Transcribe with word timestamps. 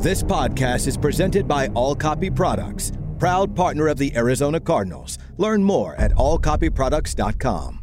This 0.00 0.22
podcast 0.22 0.86
is 0.86 0.96
presented 0.96 1.48
by 1.48 1.66
All 1.74 1.92
Copy 1.92 2.30
Products, 2.30 2.92
proud 3.18 3.56
partner 3.56 3.88
of 3.88 3.98
the 3.98 4.14
Arizona 4.16 4.60
Cardinals. 4.60 5.18
Learn 5.38 5.64
more 5.64 5.96
at 5.96 6.12
allcopyproducts.com. 6.12 7.80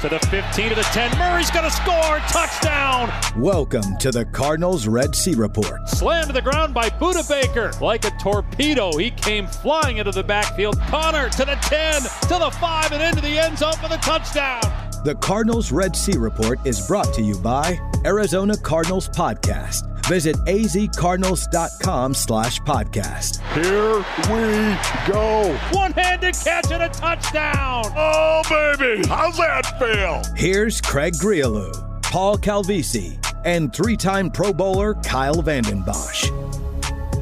To 0.00 0.08
the 0.08 0.18
15 0.30 0.70
to 0.70 0.74
the 0.74 0.82
10. 0.84 1.18
Murray's 1.18 1.50
going 1.50 1.66
to 1.66 1.70
score. 1.70 2.18
Touchdown. 2.30 3.12
Welcome 3.36 3.98
to 3.98 4.10
the 4.10 4.24
Cardinals 4.24 4.86
Red 4.88 5.14
Sea 5.14 5.34
Report. 5.34 5.86
Slammed 5.86 6.28
to 6.28 6.32
the 6.32 6.40
ground 6.40 6.72
by 6.72 6.88
Budda 6.88 7.28
Baker. 7.28 7.72
Like 7.84 8.06
a 8.06 8.10
torpedo, 8.12 8.96
he 8.96 9.10
came 9.10 9.46
flying 9.46 9.98
into 9.98 10.12
the 10.12 10.24
backfield. 10.24 10.80
Connor 10.88 11.28
to 11.28 11.44
the 11.44 11.58
10, 11.60 12.00
to 12.00 12.38
the 12.42 12.50
5, 12.58 12.92
and 12.92 13.02
into 13.02 13.20
the 13.20 13.38
end 13.38 13.58
zone 13.58 13.74
for 13.74 13.90
the 13.90 13.98
touchdown. 13.98 14.79
The 15.02 15.14
Cardinals 15.14 15.72
Red 15.72 15.96
Sea 15.96 16.18
Report 16.18 16.58
is 16.66 16.86
brought 16.86 17.14
to 17.14 17.22
you 17.22 17.34
by 17.38 17.80
Arizona 18.04 18.54
Cardinals 18.54 19.08
Podcast. 19.08 19.86
Visit 20.06 20.36
azcardinals.com 20.44 22.12
slash 22.12 22.60
podcast. 22.60 23.40
Here 23.54 23.96
we 24.28 25.10
go. 25.10 25.56
One-handed 25.72 26.34
catch 26.34 26.70
and 26.70 26.82
a 26.82 26.90
touchdown. 26.90 27.84
Oh, 27.96 28.42
baby. 28.76 29.08
How's 29.08 29.38
that 29.38 29.78
feel? 29.78 30.22
Here's 30.36 30.82
Craig 30.82 31.14
Grialou, 31.14 32.02
Paul 32.02 32.36
Calvisi, 32.36 33.16
and 33.46 33.74
three-time 33.74 34.30
Pro 34.30 34.52
Bowler 34.52 34.96
Kyle 34.96 35.40
Vanden 35.40 35.80
Bosch. 35.80 36.30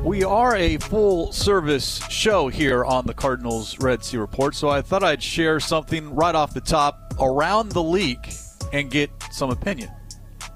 We 0.02 0.24
are 0.24 0.57
a 0.57 0.79
full 0.79 1.30
service 1.33 2.01
show 2.09 2.49
here 2.49 2.85
on 2.85 3.07
the 3.07 3.15
Cardinals 3.15 3.79
Red 3.79 4.02
Sea 4.02 4.16
Report, 4.16 4.57
so 4.57 4.69
I 4.69 4.83
thought 4.83 5.05
I'd 5.05 5.23
share 5.23 5.60
something 5.60 6.13
right 6.15 6.35
off 6.35 6.55
the 6.55 6.60
top 6.60 7.08
around 7.21 7.71
the 7.73 7.83
league 7.83 8.33
and 8.73 8.91
get 8.91 9.11
some 9.31 9.51
opinion. 9.51 9.91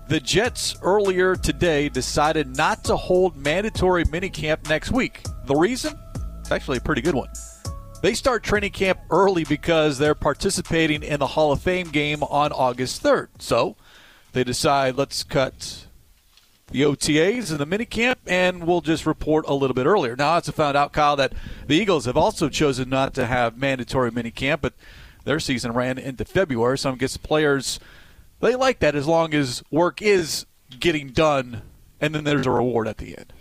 The 0.08 0.20
Jets 0.20 0.76
earlier 0.82 1.36
today 1.36 1.88
decided 1.88 2.56
not 2.56 2.84
to 2.84 2.96
hold 2.96 3.36
mandatory 3.36 4.04
minicamp 4.04 4.68
next 4.68 4.90
week. 4.90 5.22
The 5.46 5.54
reason? 5.54 5.98
It's 6.40 6.50
actually 6.50 6.78
a 6.78 6.82
pretty 6.82 7.02
good 7.02 7.14
one. 7.14 7.30
They 8.02 8.14
start 8.14 8.42
training 8.42 8.72
camp 8.72 8.98
early 9.10 9.44
because 9.44 9.96
they're 9.96 10.16
participating 10.16 11.02
in 11.02 11.20
the 11.20 11.28
Hall 11.28 11.52
of 11.52 11.62
Fame 11.62 11.88
game 11.88 12.22
on 12.24 12.50
August 12.52 13.02
3rd. 13.02 13.28
So 13.38 13.76
they 14.32 14.42
decide 14.42 14.96
let's 14.96 15.22
cut 15.22 15.86
the 16.72 16.82
OTAs 16.82 17.50
and 17.50 17.60
the 17.60 17.66
minicamp, 17.66 18.16
and 18.26 18.66
we'll 18.66 18.80
just 18.80 19.06
report 19.06 19.44
a 19.46 19.54
little 19.54 19.74
bit 19.74 19.86
earlier. 19.86 20.16
Now, 20.16 20.30
I 20.30 20.34
also 20.34 20.52
found 20.52 20.76
out, 20.76 20.92
Kyle, 20.92 21.16
that 21.16 21.32
the 21.66 21.76
Eagles 21.76 22.06
have 22.06 22.16
also 22.16 22.48
chosen 22.48 22.88
not 22.88 23.14
to 23.14 23.26
have 23.26 23.58
mandatory 23.58 24.10
minicamp, 24.10 24.62
but 24.62 24.72
their 25.24 25.40
season 25.40 25.72
ran 25.72 25.98
into 25.98 26.24
February, 26.24 26.78
so 26.78 26.92
I 26.92 26.94
guess 26.96 27.16
players– 27.16 27.80
they 28.42 28.56
like 28.56 28.80
that 28.80 28.94
as 28.94 29.06
long 29.06 29.32
as 29.34 29.62
work 29.70 30.02
is 30.02 30.46
getting 30.78 31.08
done 31.08 31.62
and 32.00 32.14
then 32.14 32.24
there's 32.24 32.46
a 32.46 32.50
reward 32.50 32.88
at 32.88 32.98
the 32.98 33.16
end. 33.16 33.32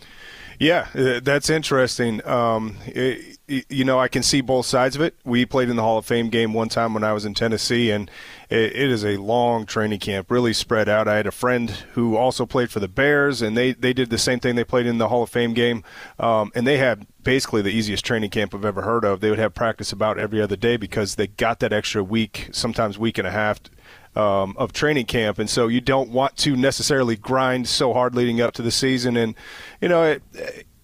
Yeah, 0.59 0.87
uh, 0.93 1.19
that's 1.23 1.49
interesting. 1.49 2.25
Um, 2.25 2.77
it, 2.85 3.39
you 3.67 3.83
know, 3.83 3.99
I 3.99 4.07
can 4.07 4.21
see 4.21 4.41
both 4.41 4.67
sides 4.67 4.95
of 4.95 5.01
it. 5.01 5.15
We 5.25 5.47
played 5.47 5.69
in 5.69 5.75
the 5.75 5.81
Hall 5.81 5.97
of 5.97 6.05
Fame 6.05 6.29
game 6.29 6.53
one 6.53 6.69
time 6.69 6.93
when 6.93 7.03
I 7.03 7.13
was 7.13 7.25
in 7.25 7.33
Tennessee, 7.33 7.89
and 7.89 8.11
it, 8.51 8.75
it 8.75 8.91
is 8.91 9.05
a 9.05 9.15
long 9.17 9.65
training 9.65 9.99
camp, 9.99 10.29
really 10.29 10.51
spread 10.51 10.89
out. 10.89 11.07
I 11.07 11.15
had 11.15 11.25
a 11.25 11.31
friend 11.31 11.69
who 11.93 12.17
also 12.17 12.45
played 12.45 12.69
for 12.69 12.81
the 12.81 12.89
Bears, 12.89 13.41
and 13.41 13.55
they, 13.55 13.71
they 13.71 13.93
did 13.93 14.09
the 14.09 14.17
same 14.17 14.39
thing. 14.39 14.55
They 14.55 14.65
played 14.65 14.85
in 14.85 14.97
the 14.97 15.07
Hall 15.07 15.23
of 15.23 15.29
Fame 15.29 15.53
game, 15.53 15.83
um, 16.19 16.51
and 16.53 16.67
they 16.67 16.77
had 16.77 17.07
basically 17.23 17.61
the 17.61 17.69
easiest 17.69 18.03
training 18.03 18.29
camp 18.29 18.53
I've 18.53 18.65
ever 18.65 18.81
heard 18.81 19.05
of. 19.05 19.21
They 19.21 19.29
would 19.29 19.39
have 19.39 19.53
practice 19.53 19.93
about 19.93 20.19
every 20.19 20.41
other 20.41 20.57
day 20.57 20.75
because 20.75 21.15
they 21.15 21.27
got 21.27 21.61
that 21.61 21.71
extra 21.71 22.03
week, 22.03 22.49
sometimes 22.51 22.99
week 22.99 23.17
and 23.17 23.27
a 23.27 23.31
half 23.31 23.61
um, 24.15 24.55
of 24.57 24.73
training 24.73 25.05
camp, 25.05 25.39
and 25.39 25.49
so 25.49 25.69
you 25.69 25.79
don't 25.79 26.09
want 26.09 26.35
to 26.37 26.57
necessarily 26.57 27.15
grind 27.15 27.69
so 27.69 27.93
hard 27.93 28.13
leading 28.13 28.41
up 28.41 28.53
to 28.55 28.61
the 28.61 28.71
season. 28.71 29.15
And 29.15 29.33
you 29.79 29.87
know, 29.87 30.03
it, 30.03 30.23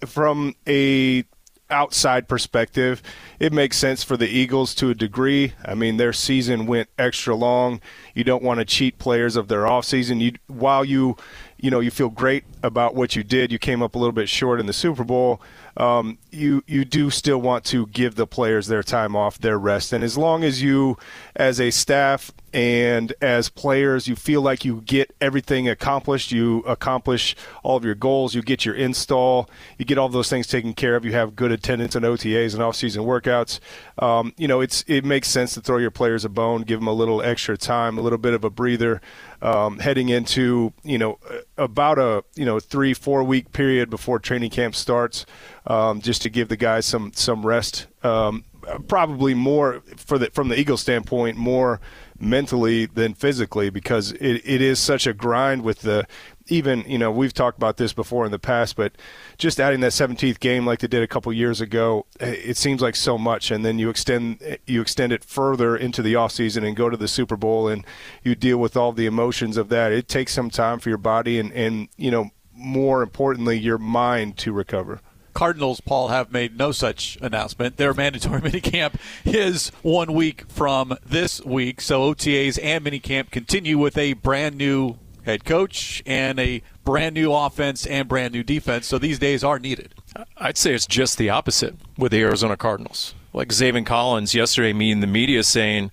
from 0.06 0.56
a 0.66 1.26
outside 1.70 2.28
perspective, 2.28 3.02
it 3.40 3.54
makes 3.54 3.78
sense 3.78 4.04
for 4.04 4.18
the 4.18 4.28
Eagles 4.28 4.74
to 4.76 4.90
a 4.90 4.96
degree. 4.96 5.54
I 5.64 5.76
mean, 5.76 5.98
their 5.98 6.14
season 6.14 6.66
went 6.66 6.90
extra 6.98 7.36
long. 7.36 7.82
You 8.14 8.24
don't 8.24 8.44
want 8.44 8.60
to 8.60 8.66
cheat 8.66 8.98
players 8.98 9.36
of 9.36 9.48
their 9.48 9.64
offseason. 9.64 10.22
You 10.22 10.34
while 10.48 10.86
you 10.86 11.18
you 11.60 11.72
know 11.72 11.80
you 11.80 11.92
feel 11.92 12.10
great 12.10 12.44
about 12.64 12.96
what 12.96 13.16
you 13.16 13.24
did, 13.24 13.52
you 13.52 13.60
came 13.60 13.82
up 13.82 13.96
a 13.96 13.98
little 13.98 14.14
bit 14.14 14.30
short 14.30 14.60
in 14.60 14.66
the 14.66 14.74
Super 14.74 15.04
Bowl. 15.04 15.42
Um, 15.76 16.18
you 16.32 16.64
you 16.68 16.86
do 16.86 17.10
still 17.10 17.40
want 17.40 17.64
to 17.66 17.88
give 17.88 18.16
the 18.16 18.28
players 18.28 18.68
their 18.68 18.84
time 18.84 19.16
off, 19.16 19.38
their 19.38 19.58
rest, 19.58 19.94
and 19.94 20.04
as 20.04 20.18
long 20.18 20.44
as 20.44 20.62
you, 20.62 20.98
as 21.36 21.60
a 21.60 21.72
staff 21.72 22.32
and 22.54 23.14
as 23.22 23.50
players, 23.50 24.08
you 24.08 24.16
feel 24.16 24.42
like 24.42 24.66
you 24.66 24.82
get 24.82 25.14
everything 25.22 25.70
accomplished. 25.70 26.32
You 26.32 26.60
accomplish 26.60 27.36
all 27.62 27.78
of 27.78 27.86
your 27.86 27.94
goals. 27.94 28.34
You 28.34 28.42
get 28.42 28.66
your 28.66 28.74
install. 28.74 29.50
You 29.78 29.86
get 29.86 29.98
all 30.00 30.10
those 30.10 30.30
things 30.30 30.48
taken 30.48 30.74
care 30.74 30.96
of. 30.96 31.06
You 31.06 31.12
have 31.12 31.36
good 31.36 31.52
attendance 31.52 31.94
and 31.96 32.04
OTAs 32.04 32.54
and 32.54 32.64
off-season 32.64 33.04
workouts. 33.04 33.60
Um, 34.00 34.34
you 34.38 34.48
know, 34.48 34.62
it's 34.62 34.84
it 34.88 35.06
makes 35.06 35.30
sense 35.30 35.54
to 35.54 35.62
throw 35.62 35.78
your 35.78 35.92
players 35.92 36.26
a 36.26 36.30
bone, 36.30 36.64
give 36.64 36.80
them 36.80 36.88
a 36.88 36.94
little 36.94 37.22
extra 37.22 37.58
time, 37.58 37.98
a 37.98 38.02
little 38.02 38.18
bit 38.18 38.34
of 38.34 38.44
a 38.44 38.50
breather, 38.50 39.02
um, 39.42 39.80
heading 39.80 40.10
into 40.10 40.74
you 40.84 40.98
know 40.98 41.20
about 41.58 42.00
a 42.00 42.24
you 42.36 42.46
know 42.46 42.60
three 42.60 42.94
four 42.94 43.24
week 43.24 43.52
period 43.52 43.90
before 43.90 44.20
training 44.20 44.50
camp 44.50 44.76
starts, 44.76 45.26
um, 45.66 46.02
just 46.02 46.22
to 46.24 46.30
give 46.30 46.50
the 46.50 46.58
guys 46.58 46.86
some 46.86 47.12
some 47.14 47.46
rest. 47.46 47.88
Um, 48.04 48.44
probably 48.88 49.34
more 49.34 49.82
for 49.96 50.18
the 50.18 50.30
from 50.32 50.50
the 50.50 50.60
Eagles 50.60 50.82
standpoint, 50.82 51.38
more 51.38 51.80
mentally 52.20 52.86
than 52.86 53.14
physically 53.14 53.70
because 53.70 54.12
it, 54.14 54.42
it 54.44 54.62
is 54.62 54.80
such 54.80 55.06
a 55.06 55.14
grind 55.14 55.64
with 55.64 55.82
the 55.82 56.08
even 56.50 56.84
you 56.88 56.98
know 56.98 57.12
we've 57.12 57.34
talked 57.34 57.58
about 57.58 57.78
this 57.78 57.94
before 57.94 58.26
in 58.26 58.32
the 58.32 58.40
past 58.40 58.76
but 58.76 58.94
just 59.38 59.60
adding 59.60 59.80
that 59.80 59.92
17th 59.92 60.40
game 60.40 60.66
like 60.66 60.80
they 60.80 60.88
did 60.88 61.04
a 61.04 61.08
couple 61.08 61.32
years 61.34 61.62
ago 61.62 62.06
eh, 62.20 62.36
it 62.44 62.58
seems 62.58 62.82
like 62.82 62.96
so 62.96 63.18
much 63.18 63.52
and 63.52 63.66
then 63.66 63.80
you 63.80 63.90
extend 63.90 64.42
eh, 64.42 64.58
you 64.66 64.82
extend 64.82 65.12
it 65.12 65.24
further 65.24 65.76
into 65.76 66.02
the 66.02 66.16
off 66.16 66.32
season 66.32 66.64
and 66.64 66.76
go 66.76 66.90
to 66.90 66.98
the 66.98 67.08
Super 67.08 67.38
Bowl 67.38 67.68
and 67.68 67.86
you 68.24 68.36
deal 68.36 68.58
with 68.58 68.76
all 68.78 68.92
the 68.92 69.06
emotions 69.06 69.58
of 69.58 69.70
that 69.70 69.92
it 69.92 70.08
takes 70.08 70.34
some 70.34 70.50
time 70.50 70.80
for 70.80 70.90
your 70.90 70.98
body 70.98 71.40
and 71.40 71.52
and 71.54 71.90
you 71.98 72.12
know 72.12 72.30
more 72.54 73.04
importantly 73.04 73.58
your 73.58 73.78
mind 73.78 74.38
to 74.38 74.52
recover 74.52 75.02
Cardinals, 75.38 75.82
Paul, 75.82 76.08
have 76.08 76.32
made 76.32 76.58
no 76.58 76.72
such 76.72 77.16
announcement. 77.22 77.78
Their 77.78 77.94
mandatory 77.94 78.42
minicamp 78.50 78.96
is 79.24 79.72
one 79.84 80.14
week 80.14 80.50
from 80.50 80.98
this 81.06 81.46
week. 81.46 81.80
So 81.80 82.12
OTAs 82.12 82.58
and 82.64 82.84
minicamp 82.84 83.30
continue 83.30 83.78
with 83.78 84.00
a 84.00 84.14
brand 84.14 84.58
new 84.58 84.98
head 85.28 85.46
coach 85.46 86.02
and 86.06 86.40
a 86.40 86.64
brand 86.84 87.14
new 87.14 87.32
offense 87.34 87.86
and 87.86 88.08
brand 88.08 88.34
new 88.34 88.44
defense. 88.44 88.88
So 88.88 88.98
these 88.98 89.20
days 89.20 89.44
are 89.44 89.60
needed. 89.60 89.94
I'd 90.38 90.58
say 90.58 90.74
it's 90.74 90.88
just 90.88 91.18
the 91.18 91.30
opposite 91.30 91.76
with 91.98 92.14
the 92.14 92.22
Arizona 92.22 92.58
Cardinals. 92.58 93.14
Like 93.34 93.50
Zaven 93.50 93.86
Collins 93.86 94.34
yesterday, 94.34 94.74
meeting 94.74 95.02
the 95.02 95.08
media 95.08 95.44
saying 95.44 95.92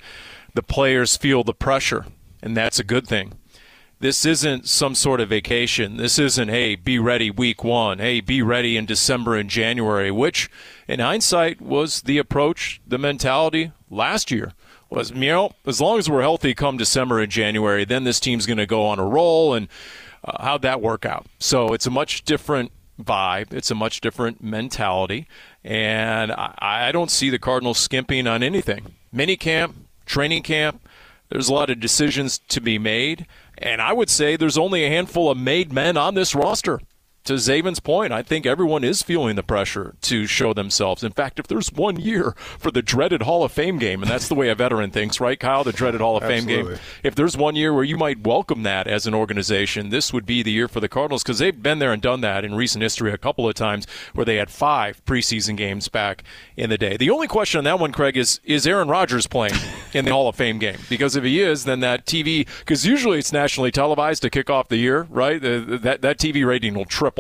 the 0.55 0.62
players 0.62 1.17
feel 1.17 1.44
the 1.44 1.53
pressure, 1.53 2.06
and 2.43 2.56
that's 2.56 2.78
a 2.78 2.84
good 2.84 3.06
thing. 3.06 3.34
This 4.00 4.25
isn't 4.25 4.69
some 4.69 4.94
sort 4.94 5.21
of 5.21 5.31
vacation. 5.31 5.97
This 5.97 6.19
isn't, 6.19 6.49
hey, 6.49 6.77
be 6.77 6.99
ready 6.99 7.31
week 7.31 7.65
one. 7.65 7.99
Hey, 7.99 8.21
be 8.21 8.41
ready 8.43 8.77
in 8.77 8.87
December 8.87 9.34
and 9.34 9.50
January, 9.50 10.11
which 10.11 10.50
in 10.87 11.00
hindsight 11.00 11.61
was 11.61 12.03
the 12.03 12.19
approach, 12.19 12.81
the 12.87 12.99
mentality 12.99 13.73
last 13.91 14.31
year. 14.31 14.53
Was, 14.94 15.10
you 15.10 15.27
know, 15.27 15.50
as 15.66 15.81
long 15.81 15.99
as 15.99 16.09
we're 16.09 16.22
healthy 16.22 16.55
come 16.55 16.77
December 16.77 17.21
and 17.21 17.31
January, 17.31 17.84
then 17.84 18.05
this 18.05 18.21
team's 18.21 18.47
going 18.47 18.59
to 18.59 18.66
go 18.66 18.87
on 18.87 19.00
a 19.00 19.05
roll. 19.05 19.53
And 19.53 19.66
uh, 20.25 20.43
how'd 20.43 20.62
that 20.62 20.81
work 20.81 21.05
out? 21.05 21.27
So 21.41 21.75
it's 21.75 21.87
a 21.87 21.91
much 21.91 22.25
different 22.25 22.71
vibe. 23.03 23.53
It's 23.53 23.72
a 23.72 23.75
much 23.75 24.00
different 24.00 24.43
mentality. 24.43 25.27
And 25.65 26.31
I, 26.31 26.55
I 26.60 26.93
don't 26.93 27.10
see 27.10 27.28
the 27.28 27.41
Cardinals 27.41 27.78
skimping 27.78 28.28
on 28.28 28.44
anything. 28.44 28.94
Mini 29.12 29.37
camp, 29.37 29.75
training 30.06 30.44
camp, 30.44 30.81
there's 31.28 31.49
a 31.49 31.55
lot 31.55 31.71
of 31.71 31.81
decisions 31.81 32.38
to 32.49 32.61
be 32.61 32.78
made. 32.78 33.26
And 33.59 33.82
I 33.82 33.93
would 33.93 34.11
say 34.11 34.37
there's 34.37 34.59
only 34.59 34.84
a 34.84 34.88
handful 34.88 35.28
of 35.28 35.37
made 35.37 35.72
men 35.72 35.97
on 35.97 36.14
this 36.14 36.37
roster 36.37 36.81
to 37.25 37.35
Zaven's 37.35 37.81
point, 37.81 38.12
I 38.12 38.23
think 38.23 38.44
everyone 38.44 38.85
is 38.85 39.03
feeling 39.03 39.37
the 39.37 39.43
pressure 39.43 39.94
to 40.03 40.26
show 40.26 40.53
themselves. 40.53 41.03
In 41.03 41.12
fact, 41.12 41.38
if 41.38 41.47
there's 41.47 41.73
one 41.73 41.99
year 41.99 42.35
for 42.59 42.71
the 42.71 42.82
dreaded 42.82 43.23
Hall 43.23 43.43
of 43.43 43.50
Fame 43.53 43.79
game, 43.79 44.03
and 44.03 44.11
that's 44.11 44.29
the 44.29 44.35
way 44.35 44.50
a 44.50 44.55
veteran 44.55 44.91
thinks, 44.91 45.21
right, 45.21 45.41
Kyle? 45.41 45.65
The 45.65 45.73
dreaded 45.73 46.03
Hall 46.03 46.17
of 46.19 46.23
Fame 46.25 46.47
game. 46.47 46.76
If 47.03 47.15
there's 47.15 47.37
one 47.37 47.56
year 47.56 47.73
where 47.73 47.85
you 47.85 47.97
might 47.97 48.26
welcome 48.26 48.62
that 48.65 48.87
as 48.87 49.06
an 49.06 49.15
organization, 49.15 49.88
this 49.88 50.12
would 50.12 50.26
be 50.26 50.43
the 50.43 50.53
year 50.53 50.69
for 50.69 50.81
the 50.81 50.88
Cardinals 50.88 51.23
because 51.23 51.38
they've 51.38 51.62
been 51.62 51.79
there 51.79 51.93
and 51.93 52.03
done 52.03 52.21
that 52.21 52.44
in 52.44 52.55
recent 52.55 52.82
history 52.82 53.11
a 53.11 53.19
couple 53.19 53.49
of 53.49 53.55
times 53.55 53.87
where 54.12 54.26
they 54.26 54.37
had 54.37 54.50
five 54.50 55.03
preseason 55.06 55.56
games 55.56 55.88
back 55.88 56.25
in 56.59 56.69
the 56.69 56.79
day. 56.79 56.99
The 56.99 57.11
only 57.11 57.26
question 57.26 57.59
on 57.59 57.65
that 57.65 57.79
one, 57.79 57.93
Craig, 57.93 58.19
is 58.19 58.41
is 58.44 58.67
Aaron 58.67 58.88
Rodgers 58.88 59.26
playing 59.26 59.55
in 59.94 60.05
the 60.05 60.11
Hall 60.11 60.29
of 60.29 60.37
Fame 60.37 60.59
game? 60.59 60.79
Because 60.91 61.17
if 61.17 61.25
he 61.25 61.41
is, 61.41 61.65
then 61.65 61.81
that 61.81 62.05
TV, 62.05 62.47
because 62.59 62.85
usually 62.85 63.19
it's 63.19 63.32
nationally 63.32 63.71
televised 63.71 64.21
to 64.23 64.31
kick 64.31 64.50
off 64.50 64.69
the 64.69 64.76
year, 64.76 65.06
right? 65.09 65.41
That, 65.41 66.03
that 66.03 66.19
TV 66.19 66.44
rating 66.47 66.75
will 66.75 66.85
triple 66.85 67.13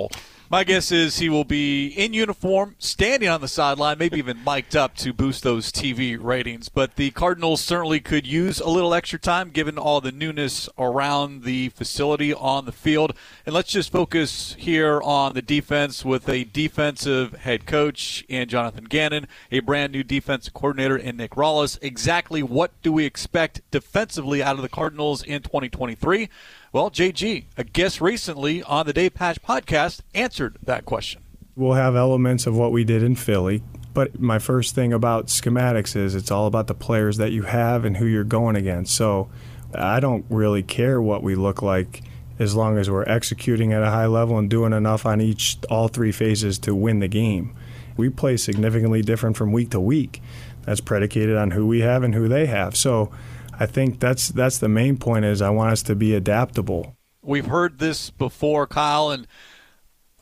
My 0.50 0.62
guess 0.62 0.92
is 0.92 1.18
he 1.18 1.30
will 1.30 1.44
be 1.44 1.88
in 1.88 2.12
uniform, 2.12 2.76
standing 2.78 3.30
on 3.30 3.40
the 3.40 3.48
sideline, 3.48 3.98
maybe 3.98 4.18
even 4.18 4.44
mic'd 4.46 4.76
up 4.76 4.94
to 4.98 5.12
boost 5.12 5.42
those 5.42 5.72
TV 5.72 6.18
ratings. 6.20 6.68
But 6.68 6.96
the 6.96 7.10
Cardinals 7.12 7.62
certainly 7.62 7.98
could 7.98 8.26
use 8.26 8.60
a 8.60 8.68
little 8.68 8.92
extra 8.92 9.18
time 9.18 9.50
given 9.50 9.78
all 9.78 10.02
the 10.02 10.12
newness 10.12 10.68
around 10.78 11.44
the 11.44 11.70
facility 11.70 12.34
on 12.34 12.66
the 12.66 12.72
field. 12.72 13.14
And 13.46 13.54
let's 13.54 13.72
just 13.72 13.90
focus 13.90 14.54
here 14.58 15.00
on 15.02 15.32
the 15.32 15.42
defense 15.42 16.04
with 16.04 16.28
a 16.28 16.44
defensive 16.44 17.32
head 17.32 17.64
coach 17.64 18.24
in 18.28 18.48
Jonathan 18.48 18.84
Gannon, 18.84 19.26
a 19.50 19.60
brand 19.60 19.92
new 19.92 20.04
defensive 20.04 20.52
coordinator 20.52 20.96
in 20.96 21.16
Nick 21.16 21.32
Rallis. 21.32 21.78
Exactly 21.80 22.42
what 22.42 22.70
do 22.82 22.92
we 22.92 23.06
expect 23.06 23.62
defensively 23.70 24.42
out 24.42 24.56
of 24.56 24.62
the 24.62 24.68
Cardinals 24.68 25.22
in 25.22 25.42
2023? 25.42 26.28
Well, 26.74 26.90
JG, 26.90 27.44
a 27.56 27.62
guest 27.62 28.00
recently 28.00 28.60
on 28.64 28.84
the 28.84 28.92
Dave 28.92 29.14
Pasch 29.14 29.38
podcast, 29.38 30.00
answered 30.12 30.56
that 30.64 30.84
question. 30.84 31.22
We'll 31.54 31.74
have 31.74 31.94
elements 31.94 32.48
of 32.48 32.56
what 32.56 32.72
we 32.72 32.82
did 32.82 33.00
in 33.00 33.14
Philly, 33.14 33.62
but 33.92 34.18
my 34.18 34.40
first 34.40 34.74
thing 34.74 34.92
about 34.92 35.28
schematics 35.28 35.94
is 35.94 36.16
it's 36.16 36.32
all 36.32 36.48
about 36.48 36.66
the 36.66 36.74
players 36.74 37.16
that 37.18 37.30
you 37.30 37.42
have 37.42 37.84
and 37.84 37.98
who 37.98 38.06
you're 38.06 38.24
going 38.24 38.56
against. 38.56 38.96
So 38.96 39.30
I 39.72 40.00
don't 40.00 40.24
really 40.28 40.64
care 40.64 41.00
what 41.00 41.22
we 41.22 41.36
look 41.36 41.62
like 41.62 42.02
as 42.40 42.56
long 42.56 42.76
as 42.76 42.90
we're 42.90 43.04
executing 43.04 43.72
at 43.72 43.84
a 43.84 43.90
high 43.90 44.06
level 44.06 44.36
and 44.36 44.50
doing 44.50 44.72
enough 44.72 45.06
on 45.06 45.20
each 45.20 45.58
all 45.70 45.86
three 45.86 46.10
phases 46.10 46.58
to 46.58 46.74
win 46.74 46.98
the 46.98 47.06
game. 47.06 47.54
We 47.96 48.08
play 48.08 48.36
significantly 48.36 49.00
different 49.00 49.36
from 49.36 49.52
week 49.52 49.70
to 49.70 49.80
week. 49.80 50.20
That's 50.62 50.80
predicated 50.80 51.36
on 51.36 51.52
who 51.52 51.68
we 51.68 51.82
have 51.82 52.02
and 52.02 52.16
who 52.16 52.26
they 52.26 52.46
have. 52.46 52.76
So 52.76 53.12
I 53.58 53.66
think 53.66 54.00
that's 54.00 54.28
that's 54.28 54.58
the 54.58 54.68
main 54.68 54.96
point 54.96 55.24
is 55.24 55.42
I 55.42 55.50
want 55.50 55.72
us 55.72 55.82
to 55.84 55.94
be 55.94 56.14
adaptable. 56.14 56.96
We've 57.22 57.46
heard 57.46 57.78
this 57.78 58.10
before, 58.10 58.66
Kyle, 58.66 59.10
and 59.10 59.26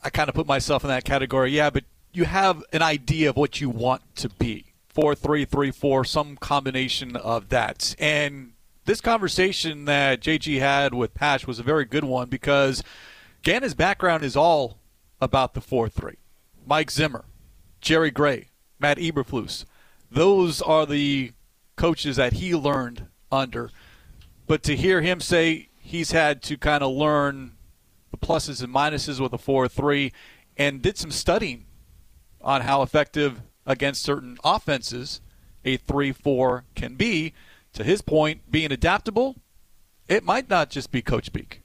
I 0.03 0.09
kind 0.09 0.29
of 0.29 0.35
put 0.35 0.47
myself 0.47 0.83
in 0.83 0.89
that 0.89 1.03
category. 1.03 1.51
Yeah, 1.51 1.69
but 1.69 1.83
you 2.13 2.25
have 2.25 2.63
an 2.71 2.81
idea 2.81 3.29
of 3.29 3.37
what 3.37 3.59
you 3.59 3.69
want 3.69 4.15
to 4.17 4.29
be. 4.29 4.73
Four, 4.87 5.15
three, 5.15 5.45
three, 5.45 5.71
four, 5.71 6.05
some 6.05 6.37
combination 6.37 7.15
of 7.15 7.49
that. 7.49 7.95
And 7.97 8.53
this 8.85 9.01
conversation 9.01 9.85
that 9.85 10.21
JG 10.21 10.59
had 10.59 10.93
with 10.93 11.13
Pasch 11.13 11.47
was 11.47 11.57
a 11.57 11.63
very 11.63 11.85
good 11.85 12.03
one 12.03 12.29
because 12.29 12.83
Gannon's 13.41 13.73
background 13.73 14.23
is 14.23 14.35
all 14.35 14.77
about 15.19 15.53
the 15.55 15.61
four 15.61 15.89
three. 15.89 16.17
Mike 16.65 16.91
Zimmer, 16.91 17.25
Jerry 17.81 18.11
Gray, 18.11 18.49
Matt 18.79 18.97
Eberflus. 18.97 19.65
Those 20.11 20.61
are 20.61 20.85
the 20.85 21.33
coaches 21.75 22.17
that 22.17 22.33
he 22.33 22.53
learned 22.53 23.07
under. 23.33 23.71
But 24.47 24.63
to 24.63 24.75
hear 24.75 25.01
him 25.01 25.19
say 25.19 25.69
he's 25.79 26.11
had 26.11 26.41
to 26.43 26.57
kind 26.57 26.83
of 26.83 26.91
learn 26.93 27.53
the 28.11 28.17
pluses 28.17 28.63
and 28.63 28.73
minuses 28.73 29.19
with 29.19 29.33
a 29.33 29.37
4 29.37 29.67
3 29.67 30.11
and 30.57 30.81
did 30.81 30.97
some 30.97 31.11
studying 31.11 31.65
on 32.41 32.61
how 32.61 32.81
effective 32.81 33.41
against 33.65 34.03
certain 34.03 34.37
offenses 34.43 35.21
a 35.65 35.77
3 35.77 36.11
4 36.11 36.65
can 36.75 36.95
be, 36.95 37.33
to 37.73 37.83
his 37.83 38.01
point, 38.01 38.51
being 38.51 38.71
adaptable, 38.71 39.35
it 40.07 40.23
might 40.23 40.49
not 40.49 40.69
just 40.69 40.91
be 40.91 41.01
coach 41.01 41.25
speak. 41.25 41.61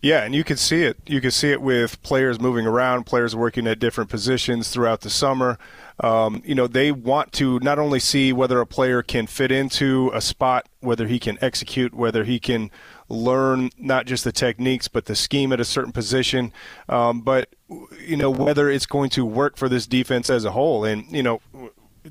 Yeah, 0.00 0.22
and 0.22 0.34
you 0.34 0.44
can 0.44 0.56
see 0.56 0.84
it. 0.84 0.96
You 1.06 1.20
can 1.20 1.30
see 1.30 1.50
it 1.50 1.60
with 1.60 2.00
players 2.02 2.40
moving 2.40 2.66
around, 2.66 3.04
players 3.04 3.36
working 3.36 3.66
at 3.66 3.78
different 3.78 4.08
positions 4.08 4.70
throughout 4.70 5.02
the 5.02 5.10
summer. 5.10 5.58
Um, 6.02 6.42
you 6.46 6.54
know, 6.54 6.66
they 6.66 6.92
want 6.92 7.32
to 7.32 7.58
not 7.60 7.78
only 7.78 8.00
see 8.00 8.32
whether 8.32 8.60
a 8.60 8.66
player 8.66 9.02
can 9.02 9.26
fit 9.26 9.52
into 9.52 10.10
a 10.14 10.20
spot, 10.20 10.66
whether 10.80 11.06
he 11.06 11.18
can 11.18 11.36
execute, 11.42 11.94
whether 11.94 12.24
he 12.24 12.40
can 12.40 12.70
learn 13.08 13.70
not 13.76 14.06
just 14.06 14.24
the 14.24 14.32
techniques 14.32 14.88
but 14.88 15.06
the 15.06 15.14
scheme 15.14 15.52
at 15.52 15.60
a 15.60 15.64
certain 15.64 15.92
position, 15.92 16.52
um, 16.88 17.20
but 17.20 17.50
you 17.98 18.16
know 18.16 18.30
whether 18.30 18.70
it's 18.70 18.86
going 18.86 19.10
to 19.10 19.24
work 19.24 19.56
for 19.56 19.68
this 19.68 19.86
defense 19.86 20.30
as 20.30 20.44
a 20.44 20.52
whole. 20.52 20.84
And 20.84 21.04
you 21.10 21.22
know, 21.22 21.40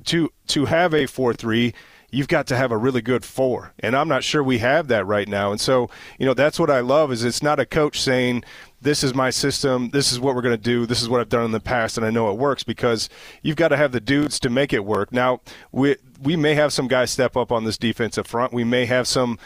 to 0.04 0.30
to 0.48 0.66
have 0.66 0.94
a 0.94 1.06
four 1.06 1.34
three 1.34 1.74
you've 2.10 2.28
got 2.28 2.46
to 2.48 2.56
have 2.56 2.72
a 2.72 2.76
really 2.76 3.00
good 3.00 3.24
four. 3.24 3.72
And 3.78 3.96
I'm 3.96 4.08
not 4.08 4.24
sure 4.24 4.42
we 4.42 4.58
have 4.58 4.88
that 4.88 5.06
right 5.06 5.28
now. 5.28 5.52
And 5.52 5.60
so, 5.60 5.88
you 6.18 6.26
know, 6.26 6.34
that's 6.34 6.58
what 6.58 6.70
I 6.70 6.80
love 6.80 7.12
is 7.12 7.24
it's 7.24 7.42
not 7.42 7.60
a 7.60 7.66
coach 7.66 8.00
saying, 8.00 8.44
this 8.82 9.04
is 9.04 9.14
my 9.14 9.30
system. 9.30 9.90
This 9.90 10.10
is 10.10 10.18
what 10.18 10.34
we're 10.34 10.42
going 10.42 10.56
to 10.56 10.62
do. 10.62 10.86
This 10.86 11.02
is 11.02 11.08
what 11.08 11.20
I've 11.20 11.28
done 11.28 11.44
in 11.44 11.52
the 11.52 11.60
past, 11.60 11.98
and 11.98 12.06
I 12.06 12.10
know 12.10 12.30
it 12.30 12.38
works 12.38 12.62
because 12.62 13.08
you've 13.42 13.56
got 13.56 13.68
to 13.68 13.76
have 13.76 13.92
the 13.92 14.00
dudes 14.00 14.40
to 14.40 14.50
make 14.50 14.72
it 14.72 14.84
work. 14.84 15.12
Now, 15.12 15.40
we 15.70 15.96
we 16.22 16.36
may 16.36 16.54
have 16.54 16.72
some 16.72 16.88
guys 16.88 17.10
step 17.10 17.36
up 17.36 17.50
on 17.50 17.64
this 17.64 17.78
defensive 17.78 18.26
front. 18.26 18.52
We 18.52 18.64
may 18.64 18.86
have 18.86 19.06
some 19.06 19.38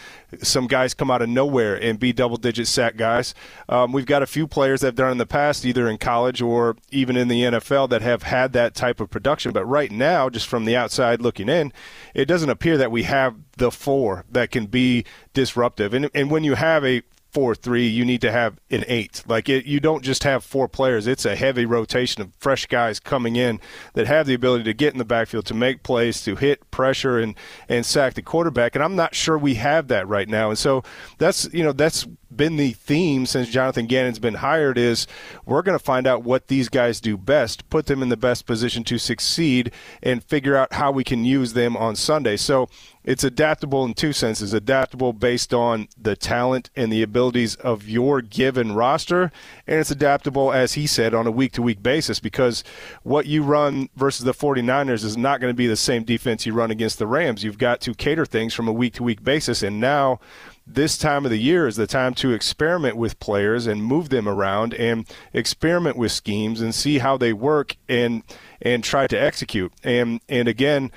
some 0.42 0.66
guys 0.66 0.94
come 0.94 1.10
out 1.10 1.22
of 1.22 1.28
nowhere 1.28 1.74
and 1.74 1.98
be 1.98 2.12
double 2.12 2.36
digit 2.36 2.68
sack 2.68 2.96
guys. 2.96 3.34
Um, 3.68 3.92
we've 3.92 4.06
got 4.06 4.22
a 4.22 4.26
few 4.26 4.46
players 4.46 4.80
that 4.80 4.88
have 4.88 4.94
done 4.94 5.12
in 5.12 5.18
the 5.18 5.26
past, 5.26 5.64
either 5.64 5.88
in 5.88 5.98
college 5.98 6.40
or 6.40 6.76
even 6.90 7.16
in 7.16 7.28
the 7.28 7.42
NFL, 7.42 7.90
that 7.90 8.02
have 8.02 8.24
had 8.24 8.52
that 8.52 8.74
type 8.74 9.00
of 9.00 9.10
production. 9.10 9.52
But 9.52 9.64
right 9.64 9.90
now, 9.90 10.28
just 10.28 10.46
from 10.46 10.64
the 10.64 10.76
outside 10.76 11.20
looking 11.20 11.48
in, 11.48 11.72
it 12.14 12.26
doesn't 12.26 12.50
appear 12.50 12.78
that 12.78 12.92
we 12.92 13.02
have 13.04 13.34
the 13.56 13.70
four 13.70 14.24
that 14.30 14.50
can 14.50 14.66
be 14.66 15.04
disruptive. 15.32 15.92
And, 15.94 16.10
and 16.14 16.30
when 16.30 16.44
you 16.44 16.54
have 16.54 16.84
a 16.84 17.02
four 17.34 17.54
three, 17.54 17.88
you 17.88 18.04
need 18.04 18.20
to 18.20 18.30
have 18.30 18.58
an 18.70 18.84
eight. 18.86 19.24
Like 19.26 19.48
it, 19.48 19.66
you 19.66 19.80
don't 19.80 20.02
just 20.02 20.22
have 20.22 20.44
four 20.44 20.68
players. 20.68 21.08
It's 21.08 21.24
a 21.24 21.34
heavy 21.34 21.66
rotation 21.66 22.22
of 22.22 22.30
fresh 22.38 22.66
guys 22.66 23.00
coming 23.00 23.34
in 23.34 23.60
that 23.94 24.06
have 24.06 24.26
the 24.26 24.34
ability 24.34 24.64
to 24.64 24.72
get 24.72 24.92
in 24.92 24.98
the 24.98 25.04
backfield, 25.04 25.44
to 25.46 25.54
make 25.54 25.82
plays, 25.82 26.22
to 26.22 26.36
hit 26.36 26.70
pressure 26.70 27.18
and 27.18 27.34
and 27.68 27.84
sack 27.84 28.14
the 28.14 28.22
quarterback. 28.22 28.76
And 28.76 28.84
I'm 28.84 28.96
not 28.96 29.14
sure 29.14 29.36
we 29.36 29.54
have 29.54 29.88
that 29.88 30.06
right 30.08 30.28
now. 30.28 30.48
And 30.48 30.58
so 30.58 30.84
that's 31.18 31.52
you 31.52 31.64
know 31.64 31.72
that's 31.72 32.06
been 32.36 32.56
the 32.56 32.72
theme 32.72 33.26
since 33.26 33.48
Jonathan 33.48 33.86
Gannon's 33.86 34.18
been 34.18 34.34
hired 34.34 34.78
is 34.78 35.06
we're 35.44 35.62
going 35.62 35.78
to 35.78 35.84
find 35.84 36.06
out 36.06 36.22
what 36.22 36.48
these 36.48 36.68
guys 36.68 37.00
do 37.00 37.16
best, 37.16 37.68
put 37.70 37.86
them 37.86 38.02
in 38.02 38.08
the 38.08 38.16
best 38.16 38.46
position 38.46 38.84
to 38.84 38.98
succeed, 38.98 39.72
and 40.02 40.22
figure 40.22 40.56
out 40.56 40.72
how 40.72 40.90
we 40.90 41.04
can 41.04 41.24
use 41.24 41.52
them 41.52 41.76
on 41.76 41.96
Sunday. 41.96 42.36
So 42.36 42.68
it's 43.04 43.22
adaptable 43.22 43.84
in 43.84 43.92
two 43.92 44.12
senses 44.12 44.54
adaptable 44.54 45.12
based 45.12 45.52
on 45.52 45.88
the 46.00 46.16
talent 46.16 46.70
and 46.74 46.90
the 46.90 47.02
abilities 47.02 47.54
of 47.56 47.88
your 47.88 48.22
given 48.22 48.72
roster, 48.74 49.30
and 49.66 49.78
it's 49.78 49.90
adaptable, 49.90 50.52
as 50.52 50.72
he 50.72 50.86
said, 50.86 51.14
on 51.14 51.26
a 51.26 51.30
week 51.30 51.52
to 51.52 51.62
week 51.62 51.82
basis 51.82 52.18
because 52.18 52.64
what 53.02 53.26
you 53.26 53.42
run 53.42 53.90
versus 53.94 54.24
the 54.24 54.32
49ers 54.32 55.04
is 55.04 55.16
not 55.16 55.40
going 55.40 55.52
to 55.52 55.56
be 55.56 55.66
the 55.66 55.76
same 55.76 56.02
defense 56.04 56.46
you 56.46 56.54
run 56.54 56.70
against 56.70 56.98
the 56.98 57.06
Rams. 57.06 57.44
You've 57.44 57.58
got 57.58 57.80
to 57.82 57.94
cater 57.94 58.24
things 58.24 58.54
from 58.54 58.68
a 58.68 58.72
week 58.72 58.94
to 58.94 59.02
week 59.02 59.22
basis, 59.22 59.62
and 59.62 59.78
now 59.78 60.18
this 60.66 60.96
time 60.96 61.26
of 61.26 61.30
the 61.30 61.36
year 61.36 61.66
is 61.66 61.76
the 61.76 61.86
time 61.86 62.14
to 62.14 62.32
experiment 62.32 62.96
with 62.96 63.20
players 63.20 63.66
and 63.66 63.84
move 63.84 64.08
them 64.08 64.26
around 64.26 64.72
and 64.74 65.06
experiment 65.34 65.96
with 65.96 66.10
schemes 66.10 66.62
and 66.62 66.74
see 66.74 66.98
how 66.98 67.18
they 67.18 67.32
work 67.32 67.76
and 67.88 68.22
and 68.62 68.82
try 68.82 69.06
to 69.06 69.20
execute. 69.20 69.72
And 69.82 70.20
and 70.28 70.48
again, 70.48 70.90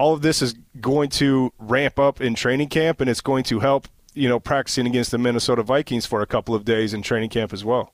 all 0.00 0.14
of 0.14 0.22
this 0.22 0.40
is 0.40 0.54
going 0.80 1.10
to 1.10 1.52
ramp 1.58 1.98
up 1.98 2.22
in 2.22 2.34
training 2.34 2.70
camp 2.70 3.02
and 3.02 3.10
it's 3.10 3.20
going 3.20 3.44
to 3.44 3.60
help, 3.60 3.86
you 4.14 4.30
know, 4.30 4.40
practicing 4.40 4.86
against 4.86 5.10
the 5.10 5.18
Minnesota 5.18 5.62
Vikings 5.62 6.06
for 6.06 6.22
a 6.22 6.26
couple 6.26 6.54
of 6.54 6.64
days 6.64 6.94
in 6.94 7.02
training 7.02 7.28
camp 7.28 7.52
as 7.52 7.66
well. 7.66 7.92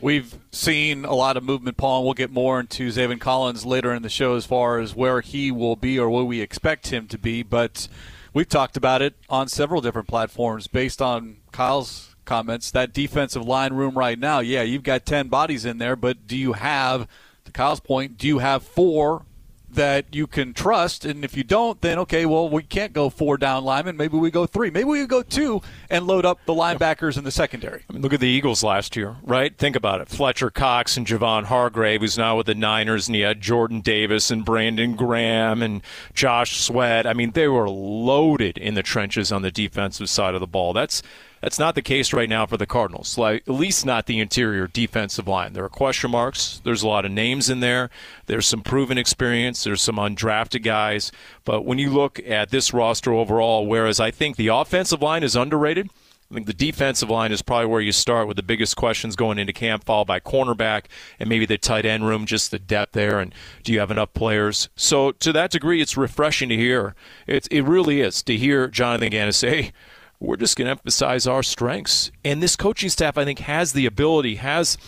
We've 0.00 0.34
seen 0.50 1.04
a 1.04 1.12
lot 1.12 1.36
of 1.36 1.44
movement, 1.44 1.76
Paul, 1.76 1.98
and 1.98 2.04
we'll 2.06 2.14
get 2.14 2.30
more 2.30 2.58
into 2.58 2.88
Zaven 2.88 3.20
Collins 3.20 3.66
later 3.66 3.92
in 3.92 4.00
the 4.00 4.08
show 4.08 4.34
as 4.34 4.46
far 4.46 4.78
as 4.78 4.94
where 4.94 5.20
he 5.20 5.50
will 5.50 5.76
be 5.76 5.98
or 5.98 6.08
where 6.08 6.24
we 6.24 6.40
expect 6.40 6.88
him 6.88 7.06
to 7.08 7.18
be. 7.18 7.42
But 7.42 7.86
we've 8.32 8.48
talked 8.48 8.78
about 8.78 9.02
it 9.02 9.14
on 9.28 9.48
several 9.48 9.82
different 9.82 10.08
platforms 10.08 10.68
based 10.68 11.02
on 11.02 11.36
Kyle's 11.52 12.16
comments. 12.24 12.70
That 12.70 12.94
defensive 12.94 13.46
line 13.46 13.74
room 13.74 13.98
right 13.98 14.18
now, 14.18 14.38
yeah, 14.38 14.62
you've 14.62 14.84
got 14.84 15.04
10 15.04 15.28
bodies 15.28 15.66
in 15.66 15.76
there, 15.76 15.96
but 15.96 16.26
do 16.26 16.34
you 16.34 16.54
have, 16.54 17.06
to 17.44 17.52
Kyle's 17.52 17.80
point, 17.80 18.16
do 18.16 18.26
you 18.26 18.38
have 18.38 18.62
four 18.62 19.26
that 19.72 20.06
you 20.14 20.26
can 20.26 20.52
trust. 20.52 21.04
And 21.04 21.24
if 21.24 21.36
you 21.36 21.44
don't, 21.44 21.80
then 21.80 21.98
okay, 22.00 22.26
well, 22.26 22.48
we 22.48 22.62
can't 22.62 22.92
go 22.92 23.10
four 23.10 23.36
down 23.36 23.64
linemen. 23.64 23.96
Maybe 23.96 24.16
we 24.16 24.30
go 24.30 24.46
three. 24.46 24.70
Maybe 24.70 24.84
we 24.84 25.06
go 25.06 25.22
two 25.22 25.62
and 25.90 26.06
load 26.06 26.24
up 26.24 26.40
the 26.46 26.52
linebackers 26.52 27.16
in 27.16 27.24
the 27.24 27.30
secondary. 27.30 27.84
I 27.88 27.92
mean, 27.92 28.02
look 28.02 28.12
at 28.12 28.20
the 28.20 28.28
Eagles 28.28 28.62
last 28.62 28.96
year, 28.96 29.16
right? 29.22 29.56
Think 29.56 29.76
about 29.76 30.00
it. 30.00 30.08
Fletcher 30.08 30.50
Cox 30.50 30.96
and 30.96 31.06
Javon 31.06 31.44
Hargrave, 31.44 32.00
who's 32.00 32.18
now 32.18 32.36
with 32.36 32.46
the 32.46 32.54
Niners, 32.54 33.08
and 33.08 33.14
he 33.14 33.22
had 33.22 33.40
Jordan 33.40 33.80
Davis 33.80 34.30
and 34.30 34.44
Brandon 34.44 34.94
Graham 34.94 35.62
and 35.62 35.82
Josh 36.14 36.60
Sweat. 36.60 37.06
I 37.06 37.12
mean, 37.14 37.32
they 37.32 37.48
were 37.48 37.68
loaded 37.68 38.58
in 38.58 38.74
the 38.74 38.82
trenches 38.82 39.32
on 39.32 39.42
the 39.42 39.50
defensive 39.50 40.08
side 40.08 40.34
of 40.34 40.40
the 40.40 40.46
ball. 40.46 40.72
That's 40.72 41.02
that's 41.42 41.58
not 41.58 41.74
the 41.74 41.82
case 41.82 42.12
right 42.12 42.28
now 42.28 42.46
for 42.46 42.56
the 42.56 42.66
Cardinals. 42.66 43.18
Like 43.18 43.42
at 43.48 43.54
least 43.54 43.84
not 43.84 44.06
the 44.06 44.20
interior 44.20 44.68
defensive 44.68 45.26
line. 45.26 45.52
There 45.52 45.64
are 45.64 45.68
question 45.68 46.12
marks. 46.12 46.62
There's 46.64 46.84
a 46.84 46.88
lot 46.88 47.04
of 47.04 47.10
names 47.10 47.50
in 47.50 47.60
there. 47.60 47.90
There's 48.26 48.46
some 48.46 48.62
proven 48.62 48.96
experience. 48.96 49.64
There's 49.64 49.82
some 49.82 49.96
undrafted 49.96 50.62
guys. 50.62 51.10
But 51.44 51.64
when 51.64 51.78
you 51.78 51.90
look 51.90 52.20
at 52.26 52.50
this 52.50 52.72
roster 52.72 53.12
overall, 53.12 53.66
whereas 53.66 53.98
I 53.98 54.12
think 54.12 54.36
the 54.36 54.48
offensive 54.48 55.02
line 55.02 55.24
is 55.24 55.34
underrated. 55.34 55.90
I 56.30 56.34
think 56.34 56.46
the 56.46 56.54
defensive 56.54 57.10
line 57.10 57.30
is 57.30 57.42
probably 57.42 57.66
where 57.66 57.82
you 57.82 57.92
start 57.92 58.26
with 58.26 58.38
the 58.38 58.42
biggest 58.42 58.74
questions 58.74 59.16
going 59.16 59.38
into 59.38 59.52
camp, 59.52 59.84
followed 59.84 60.06
by 60.06 60.18
cornerback 60.18 60.84
and 61.20 61.28
maybe 61.28 61.44
the 61.44 61.58
tight 61.58 61.84
end 61.84 62.06
room, 62.06 62.24
just 62.24 62.50
the 62.50 62.58
depth 62.58 62.92
there, 62.92 63.18
and 63.18 63.34
do 63.64 63.72
you 63.72 63.80
have 63.80 63.90
enough 63.90 64.14
players? 64.14 64.70
So 64.74 65.12
to 65.12 65.32
that 65.34 65.50
degree, 65.50 65.82
it's 65.82 65.94
refreshing 65.94 66.48
to 66.48 66.56
hear. 66.56 66.94
It, 67.26 67.48
it 67.50 67.64
really 67.64 68.00
is 68.00 68.22
to 68.22 68.38
hear 68.38 68.68
Jonathan 68.68 69.10
Gannon 69.10 69.34
say, 69.34 69.72
we're 70.22 70.36
just 70.36 70.56
going 70.56 70.66
to 70.66 70.70
emphasize 70.70 71.26
our 71.26 71.42
strengths. 71.42 72.12
And 72.24 72.42
this 72.42 72.54
coaching 72.54 72.88
staff, 72.88 73.18
I 73.18 73.24
think, 73.24 73.40
has 73.40 73.72
the 73.72 73.86
ability, 73.86 74.36
has 74.36 74.78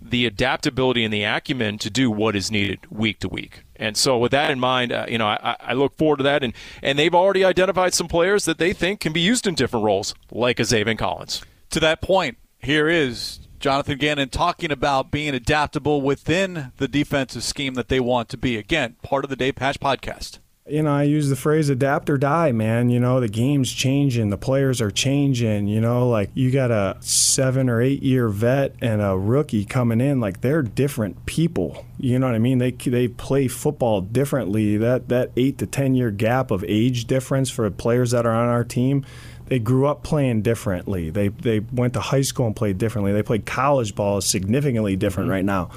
the 0.00 0.24
adaptability 0.24 1.02
and 1.04 1.12
the 1.12 1.24
acumen 1.24 1.78
to 1.78 1.90
do 1.90 2.10
what 2.10 2.36
is 2.36 2.50
needed 2.50 2.78
week 2.90 3.18
to 3.20 3.28
week. 3.28 3.64
And 3.76 3.96
so, 3.96 4.18
with 4.18 4.30
that 4.30 4.50
in 4.50 4.60
mind, 4.60 4.92
uh, 4.92 5.06
you 5.08 5.18
know, 5.18 5.26
I, 5.26 5.56
I, 5.58 5.72
look 5.72 5.96
forward 5.96 6.18
to 6.18 6.22
that. 6.24 6.44
And, 6.44 6.52
and 6.80 6.96
they've 6.96 7.14
already 7.14 7.44
identified 7.44 7.92
some 7.92 8.06
players 8.06 8.44
that 8.44 8.58
they 8.58 8.72
think 8.72 9.00
can 9.00 9.12
be 9.12 9.20
used 9.20 9.48
in 9.48 9.54
different 9.54 9.84
roles, 9.84 10.14
like 10.30 10.60
a 10.60 10.62
Zaven 10.62 10.96
Collins. 10.96 11.42
To 11.70 11.80
that 11.80 12.00
point, 12.00 12.38
here 12.58 12.88
is 12.88 13.40
Jonathan 13.58 13.98
Gannon 13.98 14.28
talking 14.28 14.70
about 14.70 15.10
being 15.10 15.34
adaptable 15.34 16.02
within 16.02 16.70
the 16.76 16.86
defensive 16.86 17.42
scheme 17.42 17.74
that 17.74 17.88
they 17.88 17.98
want 17.98 18.28
to 18.28 18.36
be. 18.36 18.56
Again, 18.56 18.94
part 19.02 19.24
of 19.24 19.30
the 19.30 19.36
Dave 19.36 19.56
Pasch 19.56 19.78
podcast 19.78 20.38
you 20.66 20.82
know, 20.82 20.94
I 20.94 21.02
use 21.02 21.28
the 21.28 21.36
phrase 21.36 21.68
adapt 21.68 22.08
or 22.08 22.16
die, 22.16 22.50
man. 22.50 22.88
You 22.88 22.98
know, 22.98 23.20
the 23.20 23.28
game's 23.28 23.70
changing, 23.70 24.30
the 24.30 24.38
players 24.38 24.80
are 24.80 24.90
changing. 24.90 25.66
You 25.68 25.80
know, 25.80 26.08
like 26.08 26.30
you 26.32 26.50
got 26.50 26.70
a 26.70 26.96
seven 27.00 27.68
or 27.68 27.82
eight 27.82 28.02
year 28.02 28.28
vet 28.28 28.74
and 28.80 29.02
a 29.02 29.16
rookie 29.16 29.66
coming 29.66 30.00
in, 30.00 30.20
like 30.20 30.40
they're 30.40 30.62
different 30.62 31.26
people. 31.26 31.84
You 31.98 32.18
know 32.18 32.26
what 32.26 32.34
I 32.34 32.38
mean? 32.38 32.58
They 32.58 32.70
they 32.70 33.08
play 33.08 33.46
football 33.46 34.00
differently. 34.00 34.78
That 34.78 35.10
that 35.10 35.32
eight 35.36 35.58
to 35.58 35.66
ten 35.66 35.94
year 35.94 36.10
gap 36.10 36.50
of 36.50 36.64
age 36.66 37.04
difference 37.04 37.50
for 37.50 37.70
players 37.70 38.12
that 38.12 38.24
are 38.24 38.34
on 38.34 38.48
our 38.48 38.64
team. 38.64 39.04
They 39.46 39.58
grew 39.58 39.86
up 39.86 40.02
playing 40.02 40.40
differently. 40.40 41.10
They 41.10 41.28
they 41.28 41.60
went 41.60 41.92
to 41.92 42.00
high 42.00 42.22
school 42.22 42.46
and 42.46 42.56
played 42.56 42.78
differently. 42.78 43.12
They 43.12 43.22
played 43.22 43.44
college 43.44 43.94
ball 43.94 44.22
significantly 44.22 44.96
different 44.96 45.26
mm-hmm. 45.26 45.34
right 45.34 45.44
now. 45.44 45.72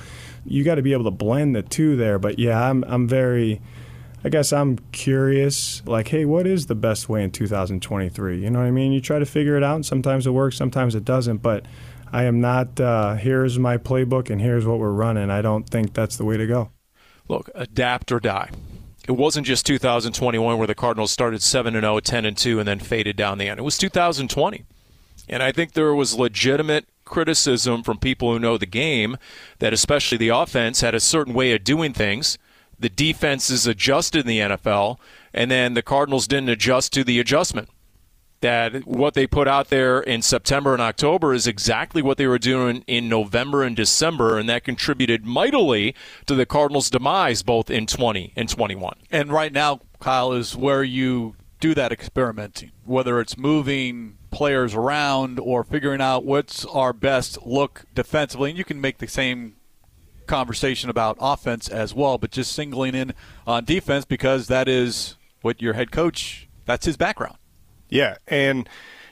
You 0.46 0.64
got 0.64 0.76
to 0.76 0.82
be 0.82 0.94
able 0.94 1.04
to 1.04 1.12
blend 1.12 1.58
the 1.58 1.62
two 1.62 1.98
there. 1.98 2.20
But 2.20 2.40
yeah, 2.40 2.70
I'm 2.70 2.86
I'm 2.88 3.10
very 3.10 3.60
I 4.24 4.30
guess 4.30 4.52
I'm 4.52 4.80
curious, 4.92 5.84
like, 5.86 6.08
hey, 6.08 6.26
what 6.26 6.48
is 6.48 6.66
the 6.66 6.76
best 6.76 7.08
way 7.08 7.24
in 7.24 7.32
2023? 7.32 8.42
You 8.42 8.50
know 8.50 8.60
what 8.60 8.66
I 8.66 8.72
mean? 8.72 8.92
You 8.92 9.00
try 9.00 9.20
to 9.20 9.26
figure 9.26 9.56
it 9.56 9.64
out, 9.64 9.76
and 9.76 9.86
sometimes 9.86 10.26
it 10.26 10.32
works, 10.32 10.58
sometimes 10.58 10.96
it 10.96 11.06
doesn't. 11.06 11.38
But 11.38 11.66
I 12.12 12.24
am 12.24 12.42
not, 12.42 12.80
uh, 12.80 13.16
here's 13.16 13.60
my 13.60 13.78
playbook 13.78 14.30
and 14.30 14.42
here's 14.42 14.66
what 14.66 14.80
we're 14.80 14.92
running. 14.92 15.30
I 15.30 15.42
don't 15.42 15.70
think 15.70 15.94
that's 15.94 16.18
the 16.18 16.26
way 16.26 16.38
to 16.38 16.48
go. 16.48 16.72
Look, 17.28 17.50
adapt 17.54 18.12
or 18.12 18.20
die. 18.20 18.50
It 19.08 19.14
wasn't 19.14 19.48
just 19.48 19.66
2021 19.66 20.58
where 20.58 20.68
the 20.68 20.76
Cardinals 20.76 21.12
started 21.12 21.42
7 21.42 21.74
0, 21.74 22.00
10 22.00 22.36
2, 22.36 22.60
and 22.60 22.68
then 22.68 22.80
faded 22.80 23.16
down 23.16 23.38
the 23.38 23.48
end. 23.48 23.60
It 23.60 23.64
was 23.64 23.78
2020. 23.78 24.66
And 25.30 25.44
I 25.44 25.52
think 25.52 25.74
there 25.74 25.94
was 25.94 26.16
legitimate 26.16 26.88
criticism 27.06 27.84
from 27.84 27.98
people 27.98 28.34
who 28.34 28.40
know 28.40 28.58
the 28.58 28.66
game 28.66 29.18
that, 29.60 29.74
especially 29.74 30.18
the 30.18 30.30
offense, 30.30 30.82
had 30.82 30.96
a 30.96 31.00
certain 31.00 31.34
way 31.34 31.54
of 31.54 31.64
doing 31.64 31.94
things 31.94 32.38
the 32.80 32.90
defense 32.90 33.50
is 33.50 33.68
adjusted 33.68 34.22
in 34.22 34.28
the 34.28 34.40
NFL, 34.40 34.98
and 35.34 35.50
then 35.50 35.74
the 35.74 35.82
Cardinals 35.82 36.28
didn't 36.28 36.50
adjust 36.50 36.94
to 36.94 37.04
the 37.04 37.20
adjustment. 37.20 37.70
That 38.42 38.86
what 38.86 39.16
they 39.16 39.26
put 39.26 39.48
out 39.48 39.70
there 39.70 40.00
in 40.00 40.22
September 40.22 40.74
and 40.74 40.82
October 40.82 41.34
is 41.34 41.48
exactly 41.48 42.04
what 42.04 42.18
they 42.18 42.28
were 42.28 42.38
doing 42.38 42.84
in 42.86 43.10
November 43.10 43.64
and 43.64 43.76
December, 43.76 44.38
and 44.38 44.48
that 44.48 44.64
contributed 44.64 45.26
mightily 45.26 45.96
to 46.28 46.36
the 46.36 46.46
Cardinals' 46.46 46.92
demise 46.92 47.42
both 47.42 47.72
in 47.72 47.88
20 47.88 48.34
and 48.36 48.48
21. 48.48 48.96
And 49.10 49.32
right 49.32 49.52
now, 49.52 49.80
Kyle, 50.00 50.34
is 50.34 50.56
where 50.56 50.84
you 50.84 51.36
do 51.60 51.74
that 51.74 51.92
experimenting, 51.92 52.72
whether 52.86 53.20
it's 53.20 53.38
moving 53.38 54.18
players 54.30 54.76
around 54.76 55.40
or 55.40 55.64
figuring 55.64 56.02
out 56.02 56.24
what's 56.24 56.66
our 56.66 56.94
best 56.94 57.40
look 57.46 57.86
defensively. 57.96 58.52
And 58.52 58.58
you 58.58 58.64
can 58.64 58.80
make 58.80 59.00
the 59.00 59.08
same 59.08 59.56
conversation 60.28 60.90
about 60.90 61.18
offense 61.20 61.68
as 61.68 61.94
well, 61.94 62.18
but 62.18 62.32
just 62.32 62.52
singling 62.52 62.96
in 62.96 63.14
on 63.46 63.66
defense 63.66 64.06
because 64.06 64.48
that 64.48 64.68
is 64.68 65.16
what 65.42 65.62
your 65.62 65.74
head 65.74 65.92
coach, 65.92 66.48
that's 66.66 66.86
his 66.86 66.98
background. 66.98 67.38
Yeah, 67.90 68.18
and 68.28 68.68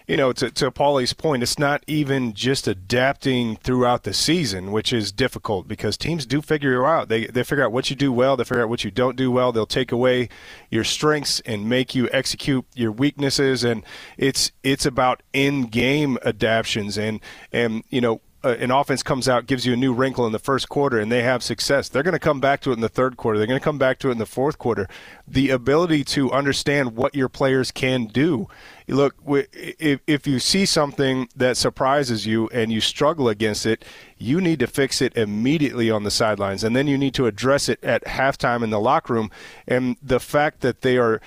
you 0.07 0.17
know, 0.17 0.33
to, 0.33 0.51
to 0.51 0.69
Paulie's 0.69 1.13
point, 1.13 1.41
it's 1.41 1.57
not 1.57 1.83
even 1.87 2.33
just 2.33 2.67
adapting 2.67 3.55
throughout 3.57 4.03
the 4.03 4.13
season, 4.13 4.71
which 4.71 4.93
is 4.93 5.11
difficult 5.11 5.67
because 5.67 5.97
teams 5.97 6.25
do 6.27 6.41
figure 6.41 6.73
you 6.73 6.85
out. 6.85 7.09
They, 7.09 7.25
they 7.25 7.43
figure 7.43 7.65
out 7.65 7.71
what 7.71 7.89
you 7.89 7.95
do 7.95 8.11
well, 8.11 8.37
they 8.37 8.43
figure 8.43 8.63
out 8.63 8.69
what 8.69 8.83
you 8.83 8.91
don't 8.91 9.15
do 9.15 9.31
well. 9.31 9.51
They'll 9.51 9.65
take 9.65 9.91
away 9.91 10.29
your 10.69 10.83
strengths 10.83 11.39
and 11.41 11.67
make 11.67 11.95
you 11.95 12.07
execute 12.11 12.65
your 12.75 12.91
weaknesses. 12.91 13.63
And 13.63 13.83
it's 14.17 14.51
it's 14.61 14.85
about 14.85 15.23
in 15.33 15.63
game 15.63 16.19
adaptations. 16.23 16.97
And, 16.97 17.19
and 17.51 17.83
you 17.89 18.01
know, 18.01 18.21
uh, 18.45 18.55
an 18.59 18.69
offense 18.69 19.01
comes 19.01 19.27
out, 19.27 19.47
gives 19.47 19.65
you 19.65 19.73
a 19.73 19.75
new 19.75 19.91
wrinkle 19.91 20.27
in 20.27 20.31
the 20.31 20.39
first 20.39 20.69
quarter, 20.69 20.99
and 20.99 21.11
they 21.11 21.23
have 21.23 21.41
success, 21.41 21.89
they're 21.89 22.03
going 22.03 22.13
to 22.13 22.19
come 22.19 22.39
back 22.39 22.61
to 22.61 22.69
it 22.69 22.73
in 22.73 22.81
the 22.81 22.87
third 22.87 23.17
quarter. 23.17 23.39
They're 23.39 23.47
going 23.47 23.59
to 23.59 23.63
come 23.63 23.79
back 23.79 23.97
to 23.99 24.09
it 24.09 24.11
in 24.11 24.17
the 24.19 24.25
fourth 24.27 24.59
quarter. 24.59 24.87
The 25.27 25.49
ability 25.49 26.03
to 26.05 26.31
understand 26.31 26.95
what 26.95 27.15
your 27.15 27.27
players 27.27 27.71
can 27.71 28.05
do. 28.05 28.47
Look, 28.87 29.15
if, 29.25 29.99
if 30.05 30.27
you 30.27 30.37
see 30.39 30.67
something 30.67 31.27
that 31.35 31.57
surprises 31.57 32.27
you 32.27 32.47
and 32.49 32.71
you 32.71 32.81
struggle 32.81 33.29
against 33.29 33.65
it, 33.65 33.83
you 34.19 34.39
need 34.39 34.59
to 34.59 34.67
fix 34.67 35.01
it 35.01 35.17
immediately 35.17 35.89
on 35.89 36.03
the 36.03 36.11
sidelines, 36.11 36.63
and 36.63 36.75
then 36.75 36.85
you 36.85 36.99
need 36.99 37.15
to 37.15 37.25
address 37.25 37.67
it 37.67 37.83
at 37.83 38.05
halftime 38.05 38.63
in 38.63 38.69
the 38.69 38.79
locker 38.79 39.13
room. 39.13 39.31
And 39.67 39.97
the 40.03 40.19
fact 40.19 40.61
that 40.61 40.81
they 40.81 40.97
are 40.97 41.19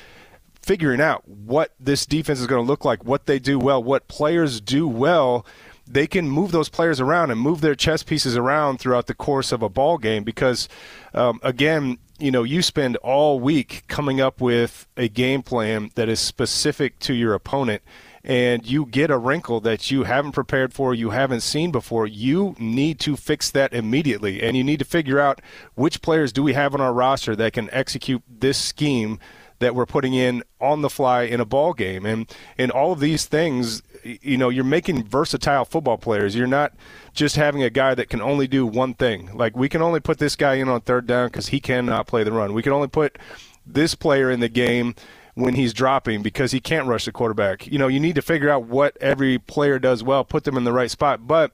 figuring 0.62 1.00
out 1.00 1.26
what 1.26 1.72
this 1.80 2.04
defense 2.04 2.38
is 2.40 2.46
going 2.46 2.62
to 2.62 2.66
look 2.66 2.84
like, 2.84 3.02
what 3.02 3.26
they 3.26 3.38
do 3.38 3.58
well, 3.58 3.82
what 3.82 4.06
players 4.06 4.60
do 4.60 4.86
well 4.86 5.44
they 5.90 6.06
can 6.06 6.28
move 6.28 6.52
those 6.52 6.68
players 6.68 7.00
around 7.00 7.30
and 7.30 7.40
move 7.40 7.60
their 7.60 7.74
chess 7.74 8.02
pieces 8.02 8.36
around 8.36 8.78
throughout 8.78 9.06
the 9.06 9.14
course 9.14 9.52
of 9.52 9.62
a 9.62 9.68
ball 9.68 9.98
game 9.98 10.24
because, 10.24 10.68
um, 11.14 11.40
again, 11.42 11.98
you 12.18 12.30
know, 12.30 12.42
you 12.42 12.62
spend 12.62 12.96
all 12.96 13.38
week 13.38 13.84
coming 13.88 14.20
up 14.20 14.40
with 14.40 14.86
a 14.96 15.08
game 15.08 15.42
plan 15.42 15.90
that 15.94 16.08
is 16.08 16.20
specific 16.20 16.98
to 16.98 17.14
your 17.14 17.32
opponent 17.32 17.82
and 18.24 18.66
you 18.66 18.84
get 18.84 19.10
a 19.10 19.16
wrinkle 19.16 19.60
that 19.60 19.90
you 19.90 20.04
haven't 20.04 20.32
prepared 20.32 20.74
for, 20.74 20.94
you 20.94 21.10
haven't 21.10 21.40
seen 21.40 21.70
before, 21.70 22.06
you 22.06 22.54
need 22.58 22.98
to 23.00 23.16
fix 23.16 23.50
that 23.52 23.72
immediately. 23.72 24.42
And 24.42 24.56
you 24.56 24.64
need 24.64 24.80
to 24.80 24.84
figure 24.84 25.18
out 25.18 25.40
which 25.74 26.02
players 26.02 26.32
do 26.32 26.42
we 26.42 26.52
have 26.52 26.74
on 26.74 26.80
our 26.80 26.92
roster 26.92 27.34
that 27.36 27.54
can 27.54 27.70
execute 27.72 28.22
this 28.28 28.58
scheme 28.58 29.18
that 29.60 29.74
we're 29.74 29.86
putting 29.86 30.14
in 30.14 30.42
on 30.60 30.82
the 30.82 30.90
fly 30.90 31.22
in 31.22 31.40
a 31.40 31.44
ball 31.44 31.72
game. 31.72 32.04
And 32.04 32.32
and 32.56 32.70
all 32.70 32.92
of 32.92 33.00
these 33.00 33.24
things 33.24 33.82
you 34.04 34.36
know 34.36 34.48
you're 34.48 34.64
making 34.64 35.04
versatile 35.04 35.64
football 35.64 35.98
players. 35.98 36.34
You're 36.34 36.46
not 36.46 36.72
just 37.12 37.36
having 37.36 37.62
a 37.62 37.70
guy 37.70 37.94
that 37.94 38.08
can 38.08 38.20
only 38.20 38.46
do 38.46 38.66
one 38.66 38.94
thing. 38.94 39.30
Like 39.34 39.56
we 39.56 39.68
can 39.68 39.82
only 39.82 40.00
put 40.00 40.18
this 40.18 40.36
guy 40.36 40.54
in 40.54 40.68
on 40.68 40.80
third 40.80 41.06
down 41.06 41.28
because 41.28 41.48
he 41.48 41.60
cannot 41.60 42.06
play 42.06 42.24
the 42.24 42.32
run. 42.32 42.54
We 42.54 42.62
can 42.62 42.72
only 42.72 42.88
put 42.88 43.18
this 43.66 43.94
player 43.94 44.30
in 44.30 44.40
the 44.40 44.48
game 44.48 44.94
when 45.34 45.54
he's 45.54 45.72
dropping 45.72 46.22
because 46.22 46.50
he 46.52 46.60
can't 46.60 46.88
rush 46.88 47.04
the 47.04 47.12
quarterback. 47.12 47.66
You 47.66 47.78
know, 47.78 47.88
you 47.88 48.00
need 48.00 48.16
to 48.16 48.22
figure 48.22 48.50
out 48.50 48.64
what 48.64 48.96
every 49.00 49.38
player 49.38 49.78
does 49.78 50.02
well, 50.02 50.24
put 50.24 50.44
them 50.44 50.56
in 50.56 50.64
the 50.64 50.72
right 50.72 50.90
spot, 50.90 51.26
but 51.26 51.52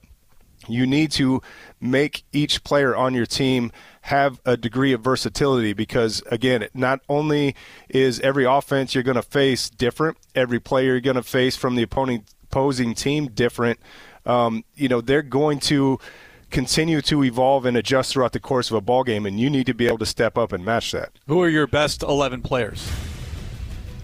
you 0.68 0.86
need 0.86 1.10
to 1.12 1.42
make 1.80 2.24
each 2.32 2.64
player 2.64 2.96
on 2.96 3.12
your 3.14 3.26
team 3.26 3.72
have 4.04 4.38
a 4.44 4.54
degree 4.54 4.92
of 4.92 5.00
versatility 5.00 5.72
because 5.72 6.22
again 6.30 6.68
not 6.74 7.00
only 7.08 7.54
is 7.88 8.20
every 8.20 8.44
offense 8.44 8.94
you're 8.94 9.02
going 9.02 9.14
to 9.14 9.22
face 9.22 9.70
different 9.70 10.18
every 10.34 10.60
player 10.60 10.92
you're 10.92 11.00
going 11.00 11.16
to 11.16 11.22
face 11.22 11.56
from 11.56 11.74
the 11.74 11.82
opposing 11.82 12.22
opposing 12.42 12.94
team 12.94 13.28
different 13.28 13.80
um, 14.26 14.62
you 14.74 14.88
know 14.88 15.00
they're 15.00 15.22
going 15.22 15.58
to 15.58 15.98
continue 16.50 17.00
to 17.00 17.24
evolve 17.24 17.64
and 17.64 17.78
adjust 17.78 18.12
throughout 18.12 18.32
the 18.32 18.40
course 18.40 18.70
of 18.70 18.76
a 18.76 18.80
ball 18.82 19.04
game 19.04 19.24
and 19.24 19.40
you 19.40 19.48
need 19.48 19.64
to 19.64 19.74
be 19.74 19.86
able 19.86 19.98
to 19.98 20.06
step 20.06 20.36
up 20.36 20.52
and 20.52 20.64
match 20.64 20.92
that. 20.92 21.10
Who 21.26 21.42
are 21.42 21.48
your 21.48 21.66
best 21.66 22.02
11 22.02 22.42
players? 22.42 22.86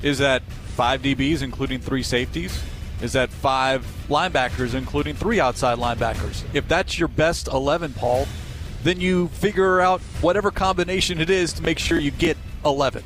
Is 0.02 0.18
that 0.18 0.42
five 0.74 1.02
dbs 1.02 1.42
including 1.42 1.78
three 1.78 2.02
safeties? 2.02 2.60
Is 3.02 3.12
that 3.12 3.30
five 3.30 3.86
linebackers 4.08 4.74
including 4.74 5.14
three 5.14 5.38
outside 5.38 5.78
linebackers? 5.78 6.42
If 6.54 6.66
that's 6.66 6.98
your 6.98 7.08
best 7.08 7.48
11 7.48 7.92
paul 7.92 8.26
then 8.82 9.00
you 9.00 9.28
figure 9.28 9.80
out 9.80 10.00
whatever 10.20 10.50
combination 10.50 11.20
it 11.20 11.30
is 11.30 11.52
to 11.54 11.62
make 11.62 11.78
sure 11.78 11.98
you 11.98 12.10
get 12.10 12.36
11. 12.64 13.02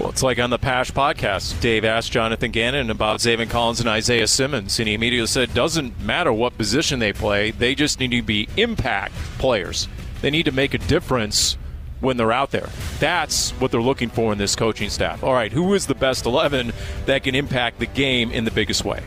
Well, 0.00 0.10
it's 0.10 0.24
like 0.24 0.40
on 0.40 0.50
the 0.50 0.58
Pasch 0.58 0.90
podcast. 0.90 1.60
Dave 1.60 1.84
asked 1.84 2.10
Jonathan 2.10 2.50
Gannon 2.50 2.90
about 2.90 3.20
Zaven 3.20 3.48
Collins 3.48 3.78
and 3.78 3.88
Isaiah 3.88 4.26
Simmons, 4.26 4.78
and 4.80 4.88
he 4.88 4.94
immediately 4.94 5.28
said, 5.28 5.54
doesn't 5.54 6.00
matter 6.00 6.32
what 6.32 6.58
position 6.58 6.98
they 6.98 7.12
play, 7.12 7.52
they 7.52 7.76
just 7.76 8.00
need 8.00 8.10
to 8.10 8.22
be 8.22 8.48
impact 8.56 9.14
players. 9.38 9.86
They 10.20 10.30
need 10.30 10.46
to 10.46 10.52
make 10.52 10.74
a 10.74 10.78
difference 10.78 11.56
when 12.00 12.16
they're 12.16 12.32
out 12.32 12.50
there. 12.50 12.68
That's 12.98 13.52
what 13.52 13.70
they're 13.70 13.80
looking 13.80 14.10
for 14.10 14.32
in 14.32 14.38
this 14.38 14.56
coaching 14.56 14.90
staff. 14.90 15.22
All 15.22 15.32
right, 15.32 15.52
who 15.52 15.74
is 15.74 15.86
the 15.86 15.94
best 15.94 16.26
11 16.26 16.72
that 17.06 17.22
can 17.22 17.34
impact 17.34 17.78
the 17.78 17.86
game 17.86 18.32
in 18.32 18.44
the 18.44 18.50
biggest 18.50 18.84
way? 18.84 19.02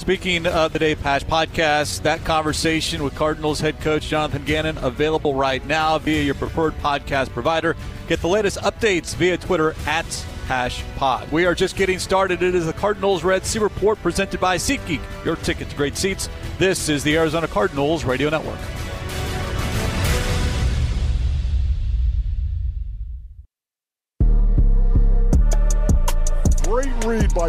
Speaking 0.00 0.46
of 0.46 0.72
the 0.72 0.78
Dave 0.78 1.02
Pasch 1.02 1.24
podcast, 1.24 2.00
that 2.04 2.24
conversation 2.24 3.04
with 3.04 3.14
Cardinals 3.14 3.60
head 3.60 3.78
coach 3.82 4.08
Jonathan 4.08 4.42
Gannon 4.46 4.78
available 4.78 5.34
right 5.34 5.64
now 5.66 5.98
via 5.98 6.22
your 6.22 6.34
preferred 6.34 6.72
podcast 6.78 7.28
provider. 7.28 7.76
Get 8.08 8.22
the 8.22 8.26
latest 8.26 8.56
updates 8.60 9.14
via 9.14 9.36
Twitter 9.36 9.74
at 9.86 10.06
HashPod. 10.48 11.30
We 11.30 11.44
are 11.44 11.54
just 11.54 11.76
getting 11.76 11.98
started. 11.98 12.42
It 12.42 12.54
is 12.54 12.64
the 12.64 12.72
Cardinals 12.72 13.22
Red 13.22 13.44
Sea 13.44 13.58
Report 13.58 14.02
presented 14.02 14.40
by 14.40 14.56
SeatGeek, 14.56 15.02
your 15.22 15.36
ticket 15.36 15.68
to 15.68 15.76
great 15.76 15.98
seats. 15.98 16.30
This 16.58 16.88
is 16.88 17.04
the 17.04 17.18
Arizona 17.18 17.46
Cardinals 17.46 18.02
Radio 18.02 18.30
Network. 18.30 18.79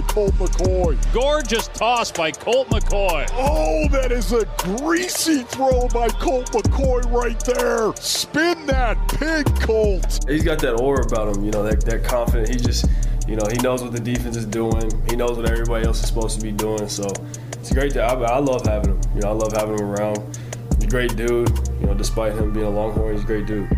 By 0.02 0.14
Colt 0.14 0.34
McCoy. 0.34 1.14
Gorgeous 1.14 1.68
toss 1.70 2.12
by 2.12 2.32
Colt 2.32 2.70
McCoy. 2.70 3.28
Oh, 3.34 3.88
that 3.90 4.12
is 4.12 4.32
a 4.34 4.46
greasy 4.58 5.44
throw 5.44 5.88
by 5.90 6.08
Colt 6.10 6.52
McCoy 6.52 7.10
right 7.12 7.40
there. 7.46 7.94
Spin 7.96 8.66
that 8.68 8.98
pig, 9.20 9.46
Colt. 9.62 10.26
He's 10.28 10.44
got 10.44 10.60
that 10.60 10.76
aura 10.76 11.06
about 11.06 11.36
him, 11.36 11.44
you 11.44 11.52
know, 11.52 11.64
that, 11.64 11.82
that 11.86 12.04
confident. 12.04 12.50
He 12.50 12.56
just, 12.56 12.86
you 13.28 13.36
know, 13.36 13.46
he 13.50 13.58
knows 13.60 13.84
what 13.84 13.92
the 13.92 14.00
defense 14.00 14.36
is 14.38 14.46
doing. 14.46 14.92
He 15.10 15.16
knows 15.16 15.38
what 15.38 15.50
everybody 15.50 15.86
else 15.86 16.02
is 16.02 16.08
supposed 16.08 16.40
to 16.40 16.44
be 16.44 16.52
doing. 16.52 16.88
So 16.88 17.08
it's 17.54 17.72
great 17.72 17.94
to, 17.94 18.02
I, 18.02 18.14
I 18.14 18.40
love 18.40 18.66
having 18.66 18.96
him. 18.96 19.02
You 19.16 19.22
know, 19.22 19.30
I 19.30 19.34
love 19.34 19.54
having 19.54 19.78
him 19.78 19.86
around. 19.86 20.38
He's 20.76 20.86
a 20.86 20.88
great 20.88 21.16
dude. 21.16 21.50
You 21.80 21.88
know, 21.88 21.94
despite 21.94 22.34
him 22.34 22.54
being 22.54 22.66
a 22.66 22.70
Longhorn, 22.70 23.14
he's 23.14 23.24
a 23.24 23.28
great 23.28 23.46
dude. 23.46 23.70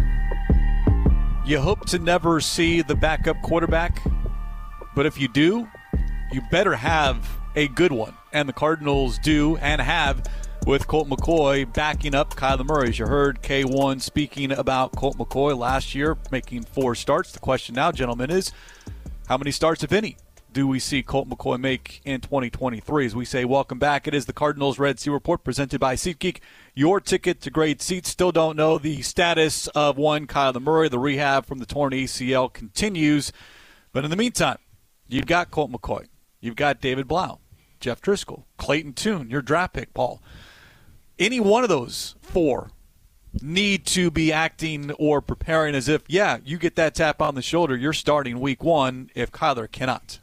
You 1.46 1.60
hope 1.60 1.86
to 1.88 2.00
never 2.00 2.40
see 2.40 2.82
the 2.82 2.96
backup 2.96 3.42
quarterback, 3.42 4.02
but 4.96 5.06
if 5.06 5.20
you 5.20 5.28
do, 5.28 5.68
you 6.34 6.42
better 6.50 6.76
have 6.76 7.30
a 7.56 7.68
good 7.68 7.92
one. 7.92 8.16
And 8.32 8.50
the 8.50 8.54
Cardinals 8.54 9.20
do 9.20 9.58
and 9.58 9.80
have 9.80 10.28
with 10.66 10.88
Colt 10.88 11.08
McCoy 11.08 11.72
backing 11.72 12.16
up 12.16 12.34
Kyler 12.34 12.66
Murray. 12.66 12.90
As 12.90 12.98
you 12.98 13.06
heard 13.06 13.44
K1 13.44 14.02
speaking 14.02 14.52
about 14.52 14.96
Colt 14.96 15.18
McCoy 15.18 15.56
last 15.58 15.94
year, 15.94 16.18
making 16.32 16.64
four 16.64 16.96
starts. 16.96 17.32
The 17.32 17.40
question 17.40 17.76
now, 17.76 17.92
gentlemen, 17.92 18.32
is 18.32 18.52
how 19.28 19.38
many 19.38 19.52
starts, 19.52 19.84
if 19.84 19.92
any, 19.92 20.18
do 20.52 20.68
we 20.68 20.80
see 20.80 21.04
Colt 21.04 21.30
McCoy 21.30 21.60
make 21.60 22.02
in 22.06 22.22
2023? 22.22 23.06
As 23.06 23.16
we 23.16 23.26
say, 23.26 23.46
welcome 23.46 23.78
back. 23.78 24.08
It 24.08 24.16
is 24.16 24.26
the 24.26 24.34
Cardinals 24.34 24.80
Red 24.80 25.00
Sea 25.00 25.12
Report 25.12 25.44
presented 25.44 25.80
by 25.80 25.96
SeatGeek. 25.96 26.40
Your 26.74 27.00
ticket 27.00 27.42
to 27.42 27.52
great 27.52 27.82
seats. 27.82 28.10
Still 28.10 28.32
don't 28.32 28.56
know 28.56 28.78
the 28.80 29.04
status 29.04 29.68
of 29.68 29.98
one 29.98 30.26
Kyler 30.26 30.62
Murray. 30.62 30.90
The 30.90 31.00
rehab 31.00 31.46
from 31.46 31.60
the 31.60 31.66
torn 31.68 31.94
ACL 31.94 32.52
continues. 32.52 33.32
But 33.92 34.04
in 34.04 34.10
the 34.10 34.18
meantime, 34.18 34.58
you've 35.08 35.28
got 35.28 35.52
Colt 35.52 35.72
McCoy. 35.72 36.08
You've 36.44 36.58
got 36.58 36.82
David 36.82 37.08
Blough, 37.08 37.40
Jeff 37.80 38.02
Driskel, 38.02 38.44
Clayton 38.58 38.92
Tune, 38.92 39.30
your 39.30 39.42
draft 39.42 39.76
pick, 39.76 39.94
Paul. 39.94 40.22
Any 41.18 41.40
one 41.40 41.64
of 41.64 41.70
those 41.70 42.16
four 42.22 42.72
need 43.42 43.86
to 43.86 44.12
be 44.12 44.34
acting 44.34 44.92
or 45.00 45.22
preparing 45.22 45.74
as 45.74 45.88
if, 45.88 46.04
yeah, 46.10 46.40
you 46.44 46.58
get 46.58 46.76
that 46.76 46.96
tap 46.96 47.22
on 47.22 47.36
the 47.36 47.42
shoulder, 47.42 47.78
you're 47.78 47.94
starting 47.94 48.42
week 48.42 48.62
one 48.62 49.10
if 49.16 49.32
Kyler 49.32 49.72
cannot. 49.72 50.20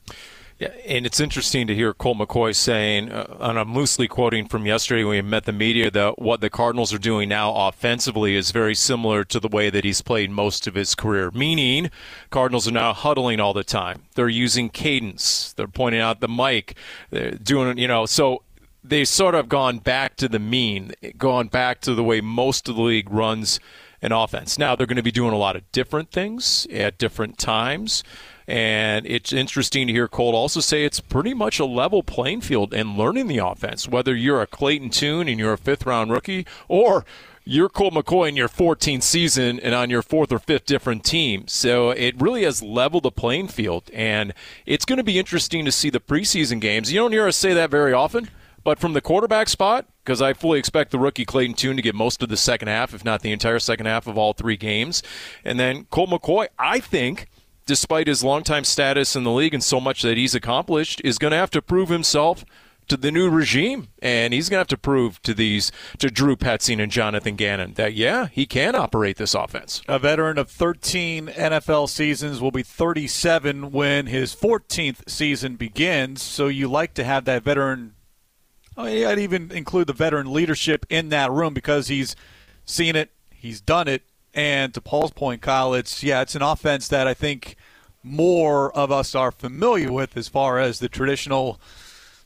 And 0.61 1.07
it's 1.07 1.21
interesting 1.21 1.67
to 1.69 1.75
hear 1.75 1.95
Colt 1.95 2.19
McCoy 2.19 2.55
saying, 2.55 3.11
uh, 3.11 3.37
and 3.40 3.59
I'm 3.59 3.75
loosely 3.75 4.07
quoting 4.07 4.47
from 4.47 4.67
yesterday 4.67 5.05
when 5.05 5.17
we 5.17 5.23
met 5.23 5.45
the 5.45 5.52
media, 5.52 5.90
that 5.90 6.19
what 6.19 6.43
the 6.43 6.50
Cardinals 6.50 6.93
are 6.93 6.99
doing 6.99 7.31
now 7.31 7.55
offensively 7.55 8.37
is 8.37 8.50
very 8.50 8.75
similar 8.75 9.25
to 9.25 9.40
the 9.40 9.49
way 9.49 9.71
that 9.71 9.85
he's 9.85 10.02
played 10.02 10.31
most 10.31 10.67
of 10.67 10.75
his 10.75 10.95
career. 10.95 11.31
Meaning, 11.31 11.90
Cardinals 12.29 12.69
are 12.69 12.73
now 12.73 12.93
huddling 12.93 13.40
all 13.40 13.55
the 13.55 13.64
time. 13.64 14.02
They're 14.17 14.29
using 14.29 14.69
cadence. 14.69 15.55
They're 15.55 15.67
pointing 15.67 16.02
out 16.02 16.21
the 16.21 16.29
mic. 16.29 16.76
They're 17.09 17.31
doing, 17.31 17.79
you 17.79 17.88
know, 17.88 18.05
so 18.05 18.43
they've 18.85 19.09
sort 19.09 19.35
of 19.35 19.49
gone 19.49 19.79
back 19.79 20.17
to 20.17 20.29
the 20.29 20.38
mean, 20.38 20.93
gone 21.17 21.49
back 21.49 21.81
to 21.83 21.95
the 21.95 22.05
way 22.05 22.21
most 22.21 22.69
of 22.69 22.76
the 22.76 22.83
league 22.83 23.11
runs 23.11 23.61
an 24.02 24.12
offense. 24.12 24.59
Now 24.59 24.76
they're 24.76 24.87
going 24.87 24.97
to 24.97 25.02
be 25.02 25.11
doing 25.11 25.33
a 25.33 25.38
lot 25.38 25.57
of 25.57 25.71
different 25.73 26.11
things 26.11 26.67
at 26.71 26.99
different 26.99 27.38
times. 27.38 28.02
And 28.50 29.07
it's 29.07 29.33
interesting 29.33 29.87
to 29.87 29.92
hear 29.92 30.09
Colt 30.09 30.35
also 30.35 30.59
say 30.59 30.85
it's 30.85 30.99
pretty 30.99 31.35
much 31.35 31.61
a 31.61 31.64
level 31.64 32.02
playing 32.02 32.40
field 32.40 32.75
and 32.75 32.99
learning 32.99 33.28
the 33.28 33.38
offense, 33.38 33.87
whether 33.87 34.12
you're 34.12 34.42
a 34.42 34.47
Clayton 34.49 34.90
Tune 34.90 35.28
and 35.28 35.38
you're 35.38 35.52
a 35.52 35.57
fifth 35.57 35.87
round 35.87 36.11
rookie 36.11 36.45
or 36.66 37.04
you're 37.45 37.69
Colt 37.69 37.95
McCoy 37.95 38.28
in 38.28 38.37
your 38.37 38.49
14th 38.49 39.04
season 39.04 39.61
and 39.61 39.73
on 39.73 39.88
your 39.88 40.02
fourth 40.02 40.33
or 40.33 40.40
fifth 40.40 40.66
different 40.66 41.04
team. 41.04 41.47
So 41.47 41.90
it 41.90 42.21
really 42.21 42.42
has 42.42 42.61
leveled 42.61 43.04
the 43.04 43.12
playing 43.12 43.47
field. 43.47 43.88
And 43.95 44.35
it's 44.66 44.85
going 44.85 44.97
to 44.97 45.04
be 45.04 45.21
interesting 45.21 45.64
to 45.64 45.71
see 45.71 45.88
the 45.88 46.00
preseason 46.00 46.61
games. 46.61 46.92
You 46.92 46.99
don't 46.99 47.12
hear 47.12 47.28
us 47.28 47.37
say 47.37 47.54
that 47.54 47.71
very 47.71 47.92
often. 47.92 48.30
But 48.64 48.80
from 48.80 48.95
the 48.95 49.00
quarterback 49.00 49.49
spot, 49.49 49.87
because 50.04 50.21
I 50.21 50.33
fully 50.33 50.59
expect 50.59 50.90
the 50.90 50.99
rookie 50.99 51.25
Clayton 51.25 51.54
Tune 51.54 51.76
to 51.76 51.83
get 51.83 51.95
most 51.95 52.21
of 52.21 52.28
the 52.28 52.37
second 52.37 52.66
half, 52.66 52.92
if 52.95 53.04
not 53.04 53.23
the 53.23 53.30
entire 53.30 53.61
second 53.61 53.87
half 53.87 54.09
of 54.09 54.19
all 54.19 54.33
three 54.33 54.57
games. 54.57 55.04
And 55.45 55.59
then 55.59 55.85
Colt 55.85 56.11
McCoy, 56.11 56.49
I 56.59 56.80
think– 56.80 57.28
despite 57.71 58.09
his 58.09 58.25
longtime 58.25 58.65
status 58.65 59.15
in 59.15 59.23
the 59.23 59.31
league 59.31 59.55
and 59.55 59.62
so 59.62 59.81
much 59.81 60.03
that 60.03 60.17
he's 60.17 60.35
accomplished, 60.35 61.00
is 61.05 61.19
going 61.19 61.31
to 61.31 61.37
have 61.37 61.53
to 61.53 61.62
prove 61.62 61.89
himself 61.89 62.45
to 62.89 62.97
the 62.97 63.12
new 63.12 63.31
regime, 63.31 63.87
and 64.03 64.35
he's 64.35 64.49
going 64.49 64.57
to 64.57 64.62
have 64.62 64.67
to 64.67 64.77
prove 64.77 65.23
to 65.23 65.33
these 65.33 65.71
to 66.00 66.11
Drew 66.11 66.35
Petzing 66.35 66.83
and 66.83 66.91
Jonathan 66.91 67.37
Gannon 67.37 67.75
that 67.75 67.95
yeah, 67.95 68.27
he 68.27 68.45
can 68.45 68.75
operate 68.75 69.19
this 69.19 69.35
offense. 69.35 69.83
A 69.87 70.00
veteran 70.00 70.37
of 70.37 70.50
13 70.50 71.29
NFL 71.29 71.88
seasons 71.88 72.40
will 72.40 72.51
be 72.51 72.64
37 72.64 73.71
when 73.71 74.07
his 74.07 74.35
14th 74.35 75.09
season 75.09 75.55
begins. 75.55 76.23
So 76.23 76.49
you 76.49 76.66
like 76.66 76.94
to 76.94 77.05
have 77.05 77.25
that 77.27 77.44
veteran. 77.44 77.94
I 78.77 78.85
mean, 78.87 79.07
I'd 79.07 79.21
even 79.21 79.53
include 79.53 79.87
the 79.87 79.92
veteran 79.92 80.33
leadership 80.33 80.87
in 80.90 81.11
that 81.11 81.31
room 81.31 81.55
because 81.55 81.87
he's 81.87 82.16
seen 82.64 82.97
it, 82.97 83.12
he's 83.31 83.61
done 83.61 83.87
it, 83.87 84.03
and 84.35 84.73
to 84.75 84.81
Paul's 84.81 85.11
point, 85.11 85.42
Kyle, 85.42 85.75
it's 85.75 86.03
yeah, 86.03 86.23
it's 86.23 86.35
an 86.35 86.42
offense 86.42 86.88
that 86.88 87.07
I 87.07 87.14
think 87.14 87.57
more 88.03 88.73
of 88.73 88.91
us 88.91 89.15
are 89.15 89.31
familiar 89.31 89.93
with 89.93 90.17
as 90.17 90.29
far 90.29 90.59
as 90.59 90.79
the 90.79 90.89
traditional 90.89 91.61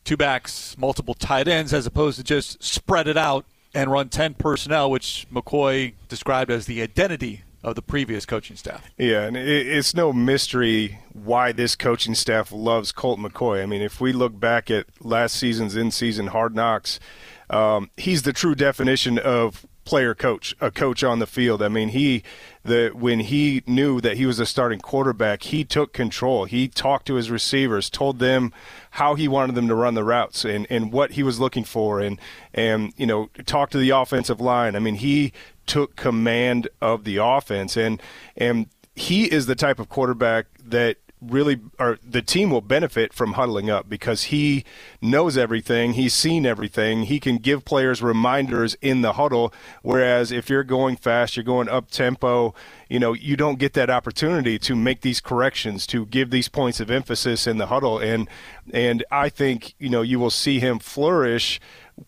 two 0.05 0.17
backs, 0.17 0.77
multiple 0.79 1.15
tight 1.15 1.49
ends, 1.49 1.73
as 1.73 1.87
opposed 1.87 2.19
to 2.19 2.25
just 2.25 2.63
spread 2.63 3.09
it 3.09 3.17
out 3.17 3.45
and 3.75 3.91
run 3.91 4.09
10 4.09 4.35
personnel, 4.35 4.91
which 4.91 5.27
McCoy 5.33 5.95
described 6.09 6.51
as 6.51 6.67
the 6.67 6.83
identity 6.83 7.43
of 7.65 7.75
the 7.75 7.83
previous 7.83 8.27
coaching 8.27 8.57
staff. 8.57 8.91
Yeah, 8.99 9.23
and 9.23 9.37
it's 9.37 9.95
no 9.95 10.13
mystery 10.13 10.99
why 11.13 11.51
this 11.53 11.75
coaching 11.75 12.15
staff 12.15 12.53
loves 12.53 12.93
Colt 12.93 13.19
McCoy. 13.19 13.63
I 13.63 13.67
mean, 13.67 13.81
if 13.81 14.01
we 14.01 14.13
look 14.13 14.39
back 14.39 14.71
at 14.71 14.87
last 15.01 15.37
season's 15.37 15.75
in 15.75 15.91
season 15.91 16.29
hard 16.29 16.55
knocks, 16.55 17.01
um, 17.49 17.91
he's 17.97 18.23
the 18.23 18.35
true 18.35 18.55
definition 18.55 19.19
of 19.19 19.67
player 19.87 20.15
coach, 20.15 20.55
a 20.61 20.71
coach 20.71 21.03
on 21.03 21.19
the 21.19 21.27
field. 21.27 21.63
I 21.63 21.69
mean, 21.69 21.89
he 21.89 22.23
the 22.65 22.91
when 22.95 23.21
he 23.21 23.63
knew 23.67 24.01
that 24.01 24.17
he 24.17 24.27
was 24.27 24.41
a 24.41 24.47
starting 24.47 24.81
quarterback, 24.81 25.45
he 25.45 25.65
took 25.65 25.93
control. 25.93 26.47
He 26.47 26.67
talked 26.67 27.07
to 27.07 27.15
his 27.15 27.31
receivers, 27.31 27.91
told 27.91 28.19
them 28.19 28.53
how 28.93 29.15
he 29.15 29.29
wanted 29.29 29.55
them 29.55 29.69
to 29.69 29.75
run 29.75 29.95
the 29.95 30.05
routes 30.05 30.45
and, 30.45 30.67
and 30.71 30.91
what 30.91 31.13
he 31.13 31.23
was 31.23 31.39
looking 31.39 31.65
for 31.65 32.01
and 32.01 32.19
and 32.55 32.93
you 32.97 33.07
know, 33.07 33.29
talked 33.45 33.73
to 33.73 33.79
the 33.79 33.91
offensive 33.91 34.41
line. 34.41 34.75
I 34.75 34.79
mean, 34.79 34.97
he 34.97 35.33
took 35.67 35.97
command 35.97 36.69
of 36.81 37.05
the 37.05 37.19
offense 37.19 37.77
and 37.77 38.01
and 38.37 38.67
he 38.97 39.25
is 39.25 39.47
the 39.47 39.57
type 39.57 39.79
of 39.79 39.89
quarterback 39.89 40.47
that 40.65 40.97
really 41.21 41.61
or 41.79 41.99
the 42.05 42.23
team 42.23 42.51
will 42.51 42.61
benefit 42.61 43.13
from 43.13 43.33
huddling 43.33 43.71
up 43.71 43.89
because 43.89 44.25
he 44.25 44.65
knows 45.01 45.37
everything. 45.39 45.95
He's 45.95 46.15
seen 46.15 46.45
everything. 46.45 47.05
He 47.05 47.21
can 47.21 47.39
give 47.39 47.65
players 47.65 48.03
reminders 48.03 48.75
in 48.83 49.03
the 49.03 49.15
huddle. 49.15 49.53
Whereas 49.83 50.33
if 50.33 50.51
you're 50.51 50.65
going 50.65 50.97
fast 50.97 51.37
you're 51.37 51.45
going 51.45 51.69
up 51.69 51.91
tempo 51.91 52.55
you 52.89 52.99
know 52.99 53.13
you 53.13 53.37
don't 53.37 53.59
get 53.59 53.73
that 53.75 53.91
opportunity 53.91 54.59
to 54.59 54.75
make 54.77 55.01
these 55.01 55.21
corrections 55.21 55.87
to 55.89 56.07
give 56.07 56.31
these 56.31 56.49
points 56.49 56.81
of 56.81 56.91
emphasis 56.91 57.47
in 57.47 57.59
the 57.59 57.67
huddle. 57.67 57.99
And 57.99 58.29
and 58.73 59.05
I 59.11 59.29
think 59.29 59.75
you 59.79 59.89
know 59.89 60.03
you 60.03 60.19
will 60.19 60.31
see 60.31 60.61
him 60.61 60.79
flourish 60.79 61.61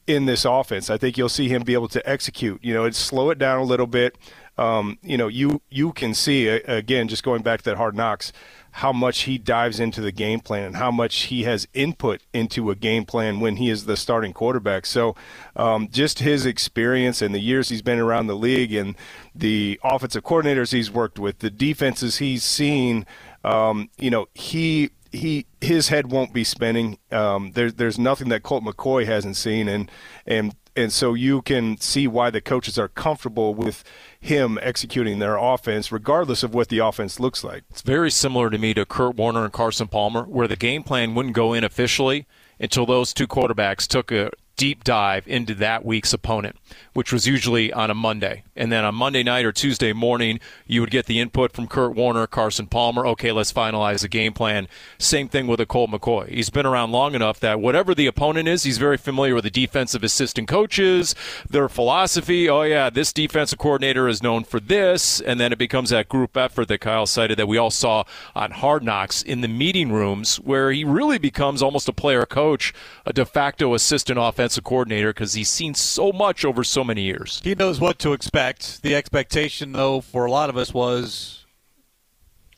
in 0.06 0.26
this 0.26 0.44
offense. 0.44 0.90
I 0.90 0.98
think 0.98 1.16
you'll 1.16 1.28
see 1.28 1.48
him 1.48 1.62
be 1.62 1.74
able 1.74 1.88
to 1.88 2.08
execute. 2.08 2.62
You 2.62 2.74
know 2.74 2.84
it's 2.84 2.98
slow 2.98 3.30
it 3.30 3.38
down 3.38 3.60
a 3.60 3.64
little 3.64 3.86
bit 3.86 4.16
um, 4.58 4.98
you 5.02 5.16
know 5.16 5.28
you 5.28 5.62
you 5.70 5.92
can 5.92 6.14
see 6.14 6.48
again 6.48 7.08
just 7.08 7.22
going 7.22 7.42
back 7.42 7.62
to 7.62 7.70
that 7.70 7.76
hard 7.76 7.94
knocks 7.94 8.32
how 8.76 8.92
much 8.92 9.22
he 9.22 9.38
dives 9.38 9.80
into 9.80 10.02
the 10.02 10.12
game 10.12 10.38
plan 10.38 10.62
and 10.64 10.76
how 10.76 10.90
much 10.90 11.22
he 11.22 11.44
has 11.44 11.66
input 11.72 12.20
into 12.34 12.70
a 12.70 12.74
game 12.74 13.06
plan 13.06 13.40
when 13.40 13.56
he 13.56 13.70
is 13.70 13.86
the 13.86 13.96
starting 13.96 14.34
quarterback. 14.34 14.84
So, 14.84 15.16
um, 15.56 15.88
just 15.90 16.18
his 16.18 16.44
experience 16.44 17.22
and 17.22 17.34
the 17.34 17.38
years 17.38 17.70
he's 17.70 17.80
been 17.80 17.98
around 17.98 18.26
the 18.26 18.36
league 18.36 18.74
and 18.74 18.94
the 19.34 19.80
offensive 19.82 20.24
coordinators 20.24 20.72
he's 20.72 20.90
worked 20.90 21.18
with, 21.18 21.38
the 21.38 21.48
defenses 21.48 22.18
he's 22.18 22.44
seen, 22.44 23.06
um, 23.44 23.88
you 23.96 24.10
know, 24.10 24.28
he 24.34 24.90
he 25.10 25.46
his 25.62 25.88
head 25.88 26.10
won't 26.10 26.34
be 26.34 26.44
spinning. 26.44 26.98
Um, 27.10 27.52
there's 27.52 27.74
there's 27.74 27.98
nothing 27.98 28.28
that 28.28 28.42
Colt 28.42 28.62
McCoy 28.62 29.06
hasn't 29.06 29.36
seen, 29.36 29.68
and 29.68 29.90
and 30.26 30.54
and 30.76 30.92
so 30.92 31.14
you 31.14 31.42
can 31.42 31.78
see 31.78 32.06
why 32.06 32.30
the 32.30 32.40
coaches 32.40 32.78
are 32.78 32.88
comfortable 32.88 33.54
with 33.54 33.82
him 34.20 34.58
executing 34.62 35.18
their 35.18 35.36
offense, 35.36 35.90
regardless 35.90 36.42
of 36.42 36.54
what 36.54 36.68
the 36.68 36.78
offense 36.78 37.18
looks 37.18 37.42
like. 37.42 37.64
It's 37.70 37.82
very 37.82 38.10
similar 38.10 38.50
to 38.50 38.58
me 38.58 38.74
to 38.74 38.84
Kurt 38.84 39.16
Warner 39.16 39.44
and 39.44 39.52
Carson 39.52 39.88
Palmer, 39.88 40.24
where 40.24 40.48
the 40.48 40.56
game 40.56 40.82
plan 40.82 41.14
wouldn't 41.14 41.34
go 41.34 41.52
in 41.52 41.64
officially 41.64 42.26
until 42.60 42.86
those 42.86 43.12
two 43.12 43.26
quarterbacks 43.26 43.86
took 43.86 44.10
a 44.12 44.30
deep 44.56 44.84
dive 44.84 45.26
into 45.28 45.54
that 45.54 45.84
week's 45.84 46.12
opponent, 46.12 46.56
which 46.96 47.12
was 47.12 47.26
usually 47.26 47.70
on 47.74 47.90
a 47.90 47.94
Monday. 47.94 48.42
And 48.56 48.72
then 48.72 48.82
on 48.82 48.94
Monday 48.94 49.22
night 49.22 49.44
or 49.44 49.52
Tuesday 49.52 49.92
morning, 49.92 50.40
you 50.66 50.80
would 50.80 50.90
get 50.90 51.04
the 51.04 51.20
input 51.20 51.52
from 51.52 51.66
Kurt 51.66 51.94
Warner, 51.94 52.26
Carson 52.26 52.68
Palmer. 52.68 53.06
Okay, 53.08 53.32
let's 53.32 53.52
finalize 53.52 54.00
the 54.00 54.08
game 54.08 54.32
plan. 54.32 54.66
Same 54.96 55.28
thing 55.28 55.46
with 55.46 55.60
a 55.60 55.66
Colt 55.66 55.90
McCoy. 55.90 56.30
He's 56.30 56.48
been 56.48 56.64
around 56.64 56.92
long 56.92 57.14
enough 57.14 57.38
that 57.40 57.60
whatever 57.60 57.94
the 57.94 58.06
opponent 58.06 58.48
is, 58.48 58.62
he's 58.62 58.78
very 58.78 58.96
familiar 58.96 59.34
with 59.34 59.44
the 59.44 59.50
defensive 59.50 60.02
assistant 60.02 60.48
coaches, 60.48 61.14
their 61.46 61.68
philosophy. 61.68 62.48
Oh, 62.48 62.62
yeah, 62.62 62.88
this 62.88 63.12
defensive 63.12 63.58
coordinator 63.58 64.08
is 64.08 64.22
known 64.22 64.44
for 64.44 64.58
this. 64.58 65.20
And 65.20 65.38
then 65.38 65.52
it 65.52 65.58
becomes 65.58 65.90
that 65.90 66.08
group 66.08 66.34
effort 66.34 66.68
that 66.68 66.80
Kyle 66.80 67.04
cited 67.04 67.38
that 67.38 67.46
we 67.46 67.58
all 67.58 67.70
saw 67.70 68.04
on 68.34 68.52
Hard 68.52 68.82
Knocks 68.82 69.20
in 69.20 69.42
the 69.42 69.48
meeting 69.48 69.92
rooms 69.92 70.36
where 70.36 70.72
he 70.72 70.82
really 70.82 71.18
becomes 71.18 71.62
almost 71.62 71.90
a 71.90 71.92
player 71.92 72.24
coach, 72.24 72.72
a 73.04 73.12
de 73.12 73.26
facto 73.26 73.74
assistant 73.74 74.18
offensive 74.18 74.64
coordinator 74.64 75.12
because 75.12 75.34
he's 75.34 75.50
seen 75.50 75.74
so 75.74 76.10
much 76.10 76.42
over 76.42 76.64
so 76.64 76.85
many 76.86 77.02
years. 77.02 77.40
He 77.44 77.54
knows 77.54 77.80
what 77.80 77.98
to 77.98 78.14
expect. 78.14 78.82
The 78.82 78.94
expectation, 78.94 79.72
though, 79.72 80.00
for 80.00 80.24
a 80.24 80.30
lot 80.30 80.48
of 80.48 80.56
us 80.56 80.72
was 80.72 81.44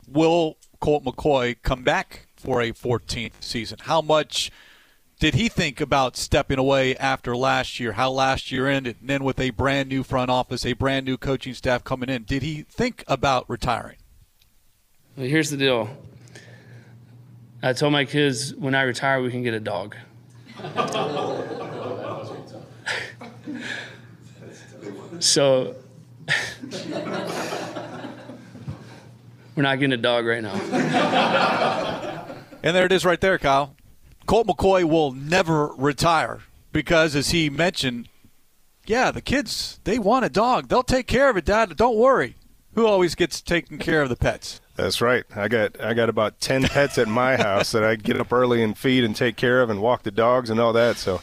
will 0.06 0.56
Colt 0.80 1.04
McCoy 1.04 1.56
come 1.62 1.82
back 1.82 2.28
for 2.36 2.62
a 2.62 2.72
14th 2.72 3.42
season? 3.42 3.78
How 3.82 4.00
much 4.00 4.50
did 5.18 5.34
he 5.34 5.48
think 5.48 5.80
about 5.80 6.16
stepping 6.16 6.58
away 6.58 6.96
after 6.96 7.36
last 7.36 7.80
year? 7.80 7.92
How 7.92 8.10
last 8.10 8.52
year 8.52 8.68
ended, 8.68 8.98
and 9.00 9.10
then 9.10 9.24
with 9.24 9.40
a 9.40 9.50
brand 9.50 9.88
new 9.88 10.04
front 10.04 10.30
office, 10.30 10.64
a 10.64 10.74
brand 10.74 11.04
new 11.04 11.16
coaching 11.16 11.54
staff 11.54 11.82
coming 11.82 12.08
in, 12.08 12.22
did 12.22 12.42
he 12.42 12.62
think 12.62 13.02
about 13.08 13.44
retiring? 13.48 13.96
Well, 15.16 15.26
here's 15.26 15.50
the 15.50 15.56
deal. 15.56 15.90
I 17.62 17.72
told 17.72 17.92
my 17.92 18.04
kids 18.04 18.54
when 18.54 18.76
I 18.76 18.82
retire, 18.82 19.20
we 19.20 19.32
can 19.32 19.42
get 19.42 19.54
a 19.54 19.60
dog. 19.60 19.96
so 25.20 25.74
we're 29.54 29.62
not 29.62 29.78
getting 29.78 29.92
a 29.92 29.96
dog 29.96 30.26
right 30.26 30.42
now. 30.42 30.52
And 32.62 32.76
there 32.76 32.86
it 32.86 32.92
is 32.92 33.04
right 33.04 33.20
there, 33.20 33.38
Kyle. 33.38 33.74
Colt 34.26 34.46
McCoy 34.46 34.84
will 34.84 35.12
never 35.12 35.68
retire 35.68 36.40
because, 36.72 37.16
as 37.16 37.30
he 37.30 37.48
mentioned, 37.48 38.08
yeah, 38.86 39.10
the 39.10 39.20
kids, 39.20 39.80
they 39.84 39.98
want 39.98 40.24
a 40.24 40.28
dog. 40.28 40.68
They'll 40.68 40.82
take 40.82 41.06
care 41.06 41.30
of 41.30 41.36
it, 41.36 41.44
Dad. 41.44 41.76
Don't 41.76 41.96
worry. 41.96 42.36
Who 42.74 42.86
always 42.86 43.14
gets 43.14 43.40
taken 43.40 43.78
care 43.78 44.02
of 44.02 44.08
the 44.08 44.16
pets? 44.16 44.60
That's 44.76 45.00
right. 45.00 45.24
I 45.34 45.48
got 45.48 45.80
I 45.80 45.94
got 45.94 46.08
about 46.08 46.40
ten 46.40 46.62
pets 46.62 46.98
at 46.98 47.08
my 47.08 47.36
house 47.36 47.72
that 47.72 47.82
I 47.82 47.96
get 47.96 48.20
up 48.20 48.32
early 48.32 48.62
and 48.62 48.78
feed 48.78 49.02
and 49.02 49.16
take 49.16 49.36
care 49.36 49.60
of 49.60 49.70
and 49.70 49.82
walk 49.82 50.04
the 50.04 50.10
dogs 50.10 50.50
and 50.50 50.60
all 50.60 50.72
that. 50.74 50.96
So, 50.96 51.20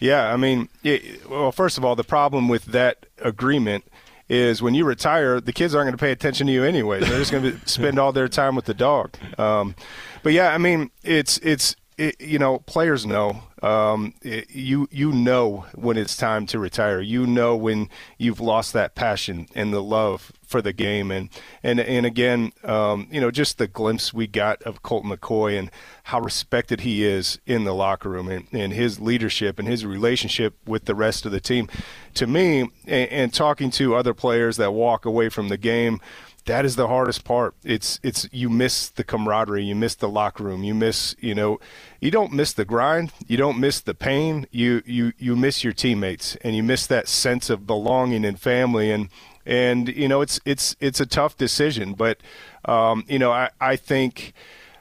yeah, 0.00 0.32
I 0.32 0.36
mean, 0.36 0.68
it, 0.82 1.28
well, 1.28 1.52
first 1.52 1.78
of 1.78 1.84
all, 1.84 1.96
the 1.96 2.04
problem 2.04 2.48
with 2.48 2.66
that 2.66 3.06
agreement 3.18 3.84
is 4.28 4.62
when 4.62 4.74
you 4.74 4.84
retire, 4.84 5.40
the 5.40 5.52
kids 5.52 5.74
aren't 5.74 5.86
going 5.86 5.96
to 5.96 5.98
pay 5.98 6.12
attention 6.12 6.46
to 6.46 6.52
you 6.52 6.64
anyway. 6.64 7.00
They're 7.00 7.18
just 7.18 7.32
going 7.32 7.44
to 7.60 7.68
spend 7.68 7.98
all 7.98 8.12
their 8.12 8.28
time 8.28 8.54
with 8.54 8.64
the 8.64 8.74
dog. 8.74 9.16
Um, 9.38 9.74
but 10.22 10.32
yeah, 10.32 10.54
I 10.54 10.58
mean, 10.58 10.90
it's 11.02 11.38
it's 11.38 11.76
it, 11.98 12.20
you 12.20 12.38
know, 12.38 12.58
players 12.60 13.06
know. 13.06 13.42
Um, 13.62 14.14
it, 14.22 14.50
you 14.50 14.88
you 14.90 15.12
know 15.12 15.66
when 15.74 15.96
it's 15.96 16.16
time 16.16 16.46
to 16.46 16.58
retire. 16.58 17.00
You 17.00 17.26
know 17.26 17.56
when 17.56 17.88
you've 18.18 18.40
lost 18.40 18.72
that 18.72 18.94
passion 18.94 19.46
and 19.54 19.72
the 19.72 19.82
love 19.82 20.32
for 20.54 20.62
the 20.62 20.72
game. 20.72 21.10
And 21.10 21.30
and 21.64 21.80
and 21.80 22.06
again, 22.06 22.52
um, 22.62 23.08
you 23.10 23.20
know, 23.20 23.32
just 23.32 23.58
the 23.58 23.66
glimpse 23.66 24.14
we 24.14 24.28
got 24.28 24.62
of 24.62 24.84
Colt 24.84 25.04
McCoy 25.04 25.58
and 25.58 25.68
how 26.04 26.20
respected 26.20 26.82
he 26.82 27.04
is 27.04 27.40
in 27.44 27.64
the 27.64 27.74
locker 27.74 28.08
room 28.08 28.28
and, 28.28 28.46
and 28.52 28.72
his 28.72 29.00
leadership 29.00 29.58
and 29.58 29.66
his 29.66 29.84
relationship 29.84 30.54
with 30.64 30.84
the 30.84 30.94
rest 30.94 31.26
of 31.26 31.32
the 31.32 31.40
team. 31.40 31.68
To 32.14 32.28
me, 32.28 32.60
and, 32.86 33.10
and 33.10 33.34
talking 33.34 33.72
to 33.72 33.96
other 33.96 34.14
players 34.14 34.56
that 34.58 34.70
walk 34.70 35.04
away 35.04 35.28
from 35.28 35.48
the 35.48 35.56
game 35.56 36.00
that 36.46 36.66
is 36.66 36.76
the 36.76 36.88
hardest 36.88 37.24
part. 37.24 37.54
It's 37.64 37.98
it's 38.02 38.28
you 38.30 38.50
miss 38.50 38.90
the 38.90 39.02
camaraderie, 39.02 39.64
you 39.64 39.74
miss 39.74 39.94
the 39.94 40.08
locker 40.08 40.44
room, 40.44 40.62
you 40.62 40.74
miss 40.74 41.16
you 41.18 41.34
know, 41.34 41.58
you 42.00 42.10
don't 42.10 42.32
miss 42.32 42.52
the 42.52 42.66
grind, 42.66 43.12
you 43.26 43.36
don't 43.36 43.58
miss 43.58 43.80
the 43.80 43.94
pain, 43.94 44.46
you 44.50 44.82
you 44.84 45.14
you 45.18 45.36
miss 45.36 45.64
your 45.64 45.72
teammates, 45.72 46.36
and 46.42 46.54
you 46.54 46.62
miss 46.62 46.86
that 46.86 47.08
sense 47.08 47.48
of 47.48 47.66
belonging 47.66 48.24
and 48.26 48.38
family, 48.38 48.90
and 48.90 49.08
and 49.46 49.88
you 49.88 50.08
know 50.08 50.20
it's 50.20 50.40
it's 50.44 50.76
it's 50.80 51.00
a 51.00 51.06
tough 51.06 51.36
decision, 51.36 51.94
but 51.94 52.18
um, 52.64 53.04
you 53.08 53.18
know 53.18 53.32
I 53.32 53.50
I 53.60 53.76
think 53.76 54.32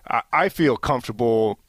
I, 0.08 0.22
I 0.32 0.50
feel 0.50 0.78
comfortable 0.78 1.60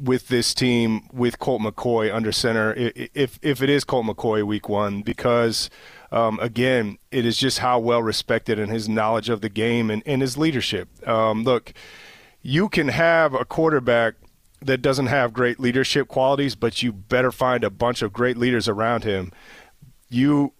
with 0.00 0.28
this 0.28 0.52
team 0.52 1.08
with 1.12 1.38
Colt 1.38 1.62
McCoy 1.62 2.12
under 2.12 2.32
center 2.32 2.74
if 2.76 3.38
if 3.42 3.62
it 3.62 3.70
is 3.70 3.84
Colt 3.84 4.06
McCoy 4.06 4.42
week 4.42 4.68
one 4.68 5.02
because 5.02 5.70
um, 6.12 6.38
again, 6.40 6.98
it 7.10 7.24
is 7.24 7.38
just 7.38 7.60
how 7.60 7.78
well 7.78 8.02
respected 8.02 8.58
and 8.58 8.70
his 8.70 8.86
knowledge 8.86 9.30
of 9.30 9.40
the 9.40 9.48
game 9.48 9.90
and, 9.90 10.02
and 10.04 10.20
his 10.20 10.36
leadership. 10.36 10.88
Um, 11.08 11.42
look, 11.42 11.72
you 12.42 12.68
can 12.68 12.88
have 12.88 13.32
a 13.32 13.46
quarterback 13.46 14.14
that 14.60 14.82
doesn't 14.82 15.06
have 15.06 15.32
great 15.32 15.58
leadership 15.58 16.08
qualities, 16.08 16.54
but 16.54 16.82
you 16.82 16.92
better 16.92 17.32
find 17.32 17.64
a 17.64 17.70
bunch 17.70 18.02
of 18.02 18.12
great 18.12 18.36
leaders 18.36 18.68
around 18.68 19.04
him. 19.04 19.32
You 20.10 20.52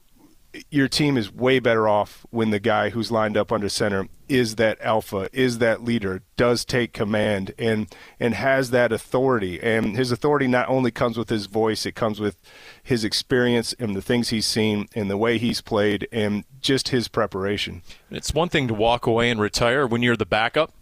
your 0.70 0.88
team 0.88 1.16
is 1.16 1.32
way 1.32 1.58
better 1.58 1.88
off 1.88 2.26
when 2.30 2.50
the 2.50 2.60
guy 2.60 2.90
who's 2.90 3.10
lined 3.10 3.36
up 3.36 3.50
under 3.50 3.68
center 3.68 4.08
is 4.28 4.56
that 4.56 4.80
alpha, 4.80 5.28
is 5.32 5.58
that 5.58 5.82
leader, 5.82 6.22
does 6.36 6.64
take 6.64 6.92
command 6.92 7.54
and 7.58 7.94
and 8.20 8.34
has 8.34 8.70
that 8.70 8.92
authority. 8.92 9.60
And 9.62 9.96
his 9.96 10.10
authority 10.10 10.46
not 10.46 10.68
only 10.68 10.90
comes 10.90 11.16
with 11.16 11.28
his 11.28 11.46
voice, 11.46 11.86
it 11.86 11.94
comes 11.94 12.20
with 12.20 12.36
his 12.82 13.04
experience 13.04 13.74
and 13.78 13.94
the 13.94 14.02
things 14.02 14.28
he's 14.28 14.46
seen 14.46 14.88
and 14.94 15.10
the 15.10 15.16
way 15.16 15.38
he's 15.38 15.60
played 15.60 16.08
and 16.12 16.44
just 16.60 16.88
his 16.88 17.08
preparation. 17.08 17.82
It's 18.10 18.34
one 18.34 18.48
thing 18.48 18.68
to 18.68 18.74
walk 18.74 19.06
away 19.06 19.30
and 19.30 19.40
retire 19.40 19.86
when 19.86 20.02
you're 20.02 20.16
the 20.16 20.26
backup. 20.26 20.72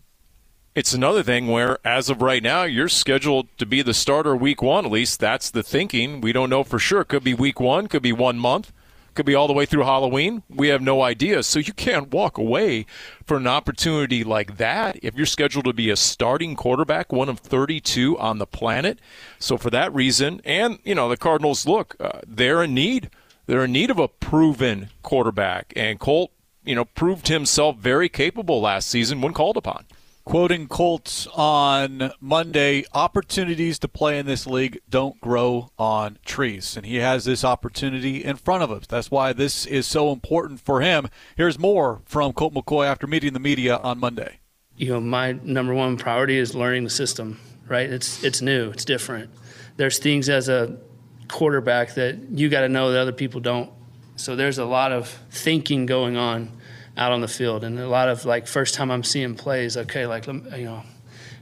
It's 0.73 0.95
another 0.95 1.25
thing 1.25 1.49
where, 1.49 1.79
as 1.85 2.09
of 2.09 2.23
right 2.23 2.43
now, 2.43 2.63
you're 2.63 2.89
scheduled 2.89 3.49
to 3.59 3.67
be 3.67 3.83
the 3.83 3.93
starter 3.93 4.37
week 4.37 4.63
one. 4.63 4.87
At 4.87 4.93
least 4.93 5.19
that's 5.19 5.51
the 5.51 5.65
thinking. 5.65 6.21
We 6.21 6.33
don't 6.33 6.51
know 6.51 6.63
for 6.63 6.79
sure. 6.79 7.03
Could 7.03 7.25
be 7.25 7.35
week 7.35 7.59
one, 7.59 7.89
could 7.89 8.03
be 8.03 8.13
one 8.13 8.39
month. 8.39 8.73
Could 9.15 9.27
be 9.27 9.35
all 9.35 9.47
the 9.47 9.53
way 9.53 9.67
through 9.67 9.85
Halloween. 9.85 10.43
We 10.49 10.69
have 10.69 10.81
no 10.81 11.03
idea. 11.03 11.43
So 11.43 11.59
you 11.59 11.73
can't 11.73 12.13
walk 12.13 12.39
away 12.39 12.87
for 13.25 13.37
an 13.37 13.47
opportunity 13.47 14.25
like 14.25 14.57
that 14.57 14.99
if 15.03 15.17
you're 15.17 15.27
scheduled 15.27 15.65
to 15.65 15.73
be 15.73 15.91
a 15.91 15.97
starting 15.97 16.57
quarterback, 16.57 17.13
one 17.13 17.29
of 17.29 17.41
32 17.41 18.19
on 18.19 18.39
the 18.39 18.47
planet. 18.47 18.99
So 19.39 19.57
for 19.57 19.71
that 19.71 19.93
reason, 19.95 20.41
and 20.45 20.79
you 20.85 20.95
know 20.95 21.09
the 21.09 21.17
Cardinals 21.17 21.67
look, 21.67 21.97
uh, 22.01 22.21
they're 22.27 22.63
in 22.63 22.75
need. 22.75 23.11
They're 23.47 23.65
in 23.65 23.73
need 23.73 23.91
of 23.91 23.99
a 23.99 24.07
proven 24.09 24.91
quarterback, 25.03 25.73
and 25.75 25.99
Colt, 25.99 26.31
you 26.65 26.77
know, 26.77 26.85
proved 26.85 27.27
himself 27.27 27.77
very 27.79 28.09
capable 28.09 28.61
last 28.61 28.89
season 28.89 29.21
when 29.21 29.33
called 29.33 29.57
upon 29.57 29.87
quoting 30.31 30.69
Colts 30.69 31.27
on 31.35 32.13
Monday, 32.21 32.85
opportunities 32.95 33.81
to 33.81 33.89
play 33.89 34.17
in 34.17 34.27
this 34.27 34.47
league 34.47 34.79
don't 34.89 35.21
grow 35.21 35.73
on 35.77 36.19
trees. 36.25 36.77
And 36.77 36.87
he 36.87 36.99
has 36.99 37.25
this 37.25 37.45
opportunity 37.45 38.23
in 38.23 38.37
front 38.37 38.63
of 38.63 38.71
us. 38.71 38.87
That's 38.87 39.11
why 39.11 39.33
this 39.33 39.67
is 39.67 39.89
so 39.89 40.13
important 40.13 40.61
for 40.61 40.83
him. 40.83 41.09
Here's 41.37 41.59
more 41.59 42.03
from 42.05 42.33
Colt 42.33 42.55
McCoy 42.55 42.87
after 42.87 43.09
meeting 43.09 43.33
the 43.33 43.41
media 43.41 43.79
on 43.79 43.99
Monday. 43.99 44.39
You 44.77 44.91
know, 44.91 45.01
my 45.01 45.33
number 45.33 45.75
one 45.75 45.97
priority 45.97 46.39
is 46.39 46.55
learning 46.55 46.85
the 46.85 46.91
system, 46.91 47.41
right? 47.67 47.91
It's 47.91 48.23
it's 48.23 48.41
new, 48.41 48.71
it's 48.71 48.85
different. 48.85 49.31
There's 49.79 49.99
things 49.99 50.29
as 50.29 50.49
a 50.49 50.79
quarterback 51.27 51.95
that 51.95 52.31
you 52.31 52.49
got 52.49 52.61
to 52.61 52.69
know 52.69 52.93
that 52.93 53.01
other 53.01 53.11
people 53.11 53.41
don't. 53.41 53.73
So 54.15 54.37
there's 54.37 54.59
a 54.59 54.65
lot 54.65 54.93
of 54.93 55.09
thinking 55.33 55.87
going 55.87 56.17
on 56.17 56.53
out 56.97 57.13
on 57.13 57.21
the 57.21 57.29
field. 57.29 57.65
And 57.65 57.79
a 57.79 57.89
lot 57.89 58.09
of 58.09 58.25
like 58.25 58.47
first 58.47 58.75
time 58.75 58.91
I'm 58.91 59.05
seeing 59.05 59.35
plays, 59.35 59.77
okay, 59.77 60.07
like 60.07 60.27
you 60.27 60.65
know, 60.65 60.83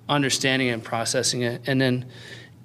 understanding 0.09 0.69
and 0.69 0.83
processing 0.83 1.43
it. 1.43 1.63
And 1.67 1.81
then 1.81 2.07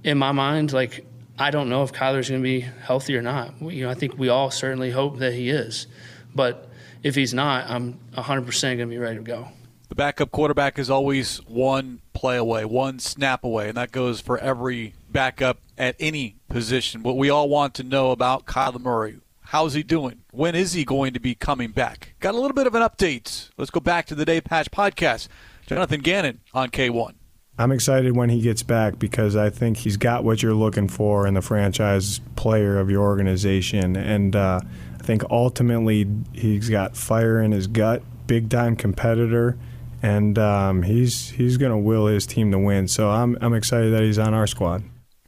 in 0.03 0.17
my 0.17 0.31
mind, 0.31 0.73
like 0.73 1.05
I 1.37 1.51
don't 1.51 1.69
know 1.69 1.83
if 1.83 1.93
Kyler's 1.93 2.29
going 2.29 2.41
to 2.41 2.43
be 2.43 2.61
healthy 2.61 3.15
or 3.17 3.21
not. 3.21 3.59
You 3.61 3.85
know, 3.85 3.89
I 3.89 3.95
think 3.95 4.17
we 4.17 4.29
all 4.29 4.51
certainly 4.51 4.91
hope 4.91 5.17
that 5.19 5.33
he 5.33 5.49
is, 5.49 5.87
but 6.35 6.69
if 7.01 7.15
he's 7.15 7.33
not, 7.33 7.69
I'm 7.69 7.99
100% 8.15 8.61
going 8.61 8.77
to 8.77 8.85
be 8.85 8.97
ready 8.97 9.17
to 9.17 9.23
go. 9.23 9.49
The 9.89 9.95
backup 9.95 10.31
quarterback 10.31 10.79
is 10.79 10.89
always 10.89 11.37
one 11.45 12.01
play 12.13 12.37
away, 12.37 12.65
one 12.65 12.99
snap 12.99 13.43
away, 13.43 13.67
and 13.67 13.77
that 13.77 13.91
goes 13.91 14.21
for 14.21 14.37
every 14.39 14.93
backup 15.11 15.59
at 15.77 15.95
any 15.99 16.37
position. 16.49 17.03
What 17.03 17.17
we 17.17 17.29
all 17.29 17.49
want 17.49 17.75
to 17.75 17.83
know 17.83 18.11
about 18.11 18.45
Kyler 18.45 18.79
Murray, 18.79 19.19
How's 19.53 19.75
he 19.75 19.83
doing? 19.83 20.23
When 20.31 20.55
is 20.55 20.73
he 20.73 20.83
going 20.83 21.13
to 21.13 21.19
be 21.19 21.35
coming 21.35 21.69
back? 21.69 22.15
Got 22.19 22.33
a 22.33 22.39
little 22.39 22.55
bit 22.55 22.65
of 22.65 22.73
an 22.73 22.81
update. 22.81 23.51
Let's 23.55 23.69
go 23.69 23.79
back 23.79 24.07
to 24.07 24.15
the 24.15 24.25
Dave 24.25 24.45
Pasch 24.45 24.65
podcast. 24.65 25.27
Jonathan 25.67 26.01
Gannon 26.01 26.41
on 26.55 26.71
K1. 26.71 27.13
I'm 27.59 27.71
excited 27.71 28.17
when 28.17 28.29
he 28.29 28.41
gets 28.41 28.63
back 28.63 28.97
because 28.97 29.35
I 29.35 29.51
think 29.51 29.77
he's 29.77 29.95
got 29.95 30.23
what 30.23 30.41
you're 30.41 30.55
looking 30.55 30.87
for 30.87 31.27
in 31.27 31.35
the 31.35 31.41
franchise 31.43 32.19
player 32.35 32.79
of 32.79 32.89
your 32.89 33.03
organization. 33.03 33.95
And 33.95 34.35
uh, 34.35 34.59
I 34.99 35.03
think 35.03 35.21
ultimately 35.29 36.07
he's 36.33 36.71
got 36.71 36.97
fire 36.97 37.39
in 37.39 37.51
his 37.51 37.67
gut, 37.67 38.01
big 38.25 38.49
time 38.49 38.75
competitor, 38.75 39.55
and 40.01 40.39
um, 40.39 40.81
he's 40.81 41.29
he's 41.29 41.57
going 41.57 41.71
to 41.71 41.77
will 41.77 42.07
his 42.07 42.25
team 42.25 42.51
to 42.53 42.57
win. 42.57 42.87
So 42.87 43.11
I'm 43.11 43.37
I'm 43.39 43.53
excited 43.53 43.93
that 43.93 44.01
he's 44.01 44.17
on 44.17 44.33
our 44.33 44.47
squad. 44.47 44.83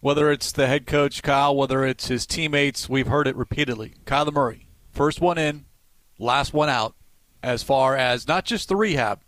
Whether 0.05 0.31
it's 0.31 0.51
the 0.51 0.67
head 0.67 0.85
coach, 0.85 1.23
Kyle, 1.23 1.55
whether 1.55 1.83
it's 1.83 2.09
his 2.09 2.27
teammates, 2.27 2.87
we've 2.87 3.07
heard 3.07 3.25
it 3.25 3.35
repeatedly. 3.35 3.95
Kyler 4.05 4.31
Murray, 4.31 4.67
first 4.91 5.19
one 5.19 5.39
in, 5.39 5.65
last 6.19 6.53
one 6.53 6.69
out, 6.69 6.93
as 7.41 7.63
far 7.63 7.95
as 7.95 8.27
not 8.27 8.45
just 8.45 8.69
the 8.69 8.75
rehab, 8.75 9.21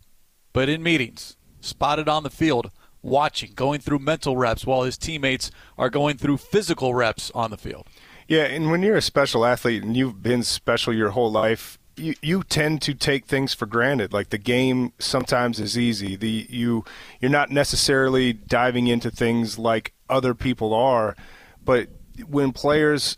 but 0.54 0.70
in 0.70 0.84
meetings, 0.84 1.36
spotted 1.62 2.08
on 2.08 2.22
the 2.22 2.30
field, 2.30 2.70
watching, 3.02 3.54
going 3.56 3.80
through 3.80 3.98
mental 3.98 4.38
reps 4.38 4.68
while 4.68 4.84
his 4.84 5.00
teammates 5.00 5.50
are 5.80 5.90
going 5.90 6.16
through 6.16 6.38
physical 6.38 6.94
reps 6.94 7.32
on 7.34 7.50
the 7.50 7.58
field. 7.58 7.88
Yeah, 8.28 8.44
and 8.44 8.70
when 8.70 8.84
you're 8.84 8.98
a 8.98 9.02
special 9.02 9.46
athlete 9.46 9.82
and 9.82 9.98
you've 9.98 10.22
been 10.22 10.44
special 10.44 10.94
your 10.94 11.10
whole 11.10 11.32
life, 11.32 11.77
you, 11.97 12.15
you 12.21 12.43
tend 12.43 12.81
to 12.83 12.93
take 12.93 13.25
things 13.25 13.53
for 13.53 13.65
granted. 13.65 14.13
Like 14.13 14.29
the 14.29 14.38
game 14.38 14.93
sometimes 14.99 15.60
is 15.60 15.77
easy. 15.77 16.15
The 16.15 16.47
you 16.49 16.86
you're 17.19 17.31
not 17.31 17.49
necessarily 17.49 18.33
diving 18.33 18.88
into 18.88 19.12
things 19.12 19.57
like 19.57 19.93
other 20.10 20.33
people 20.33 20.73
are, 20.73 21.15
but 21.63 21.89
when 22.27 22.51
players 22.51 23.17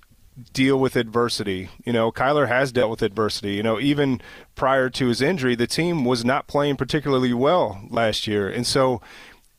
deal 0.53 0.79
with 0.79 0.95
adversity, 0.95 1.69
you 1.83 1.91
know, 1.91 2.11
Kyler 2.11 2.47
has 2.47 2.71
dealt 2.71 2.89
with 2.89 3.01
adversity. 3.01 3.55
You 3.55 3.63
know, 3.63 3.79
even 3.79 4.21
prior 4.55 4.89
to 4.91 5.07
his 5.07 5.21
injury, 5.21 5.55
the 5.55 5.67
team 5.67 6.05
was 6.05 6.23
not 6.23 6.47
playing 6.47 6.77
particularly 6.77 7.33
well 7.33 7.81
last 7.89 8.27
year, 8.27 8.49
and 8.49 8.65
so 8.65 9.01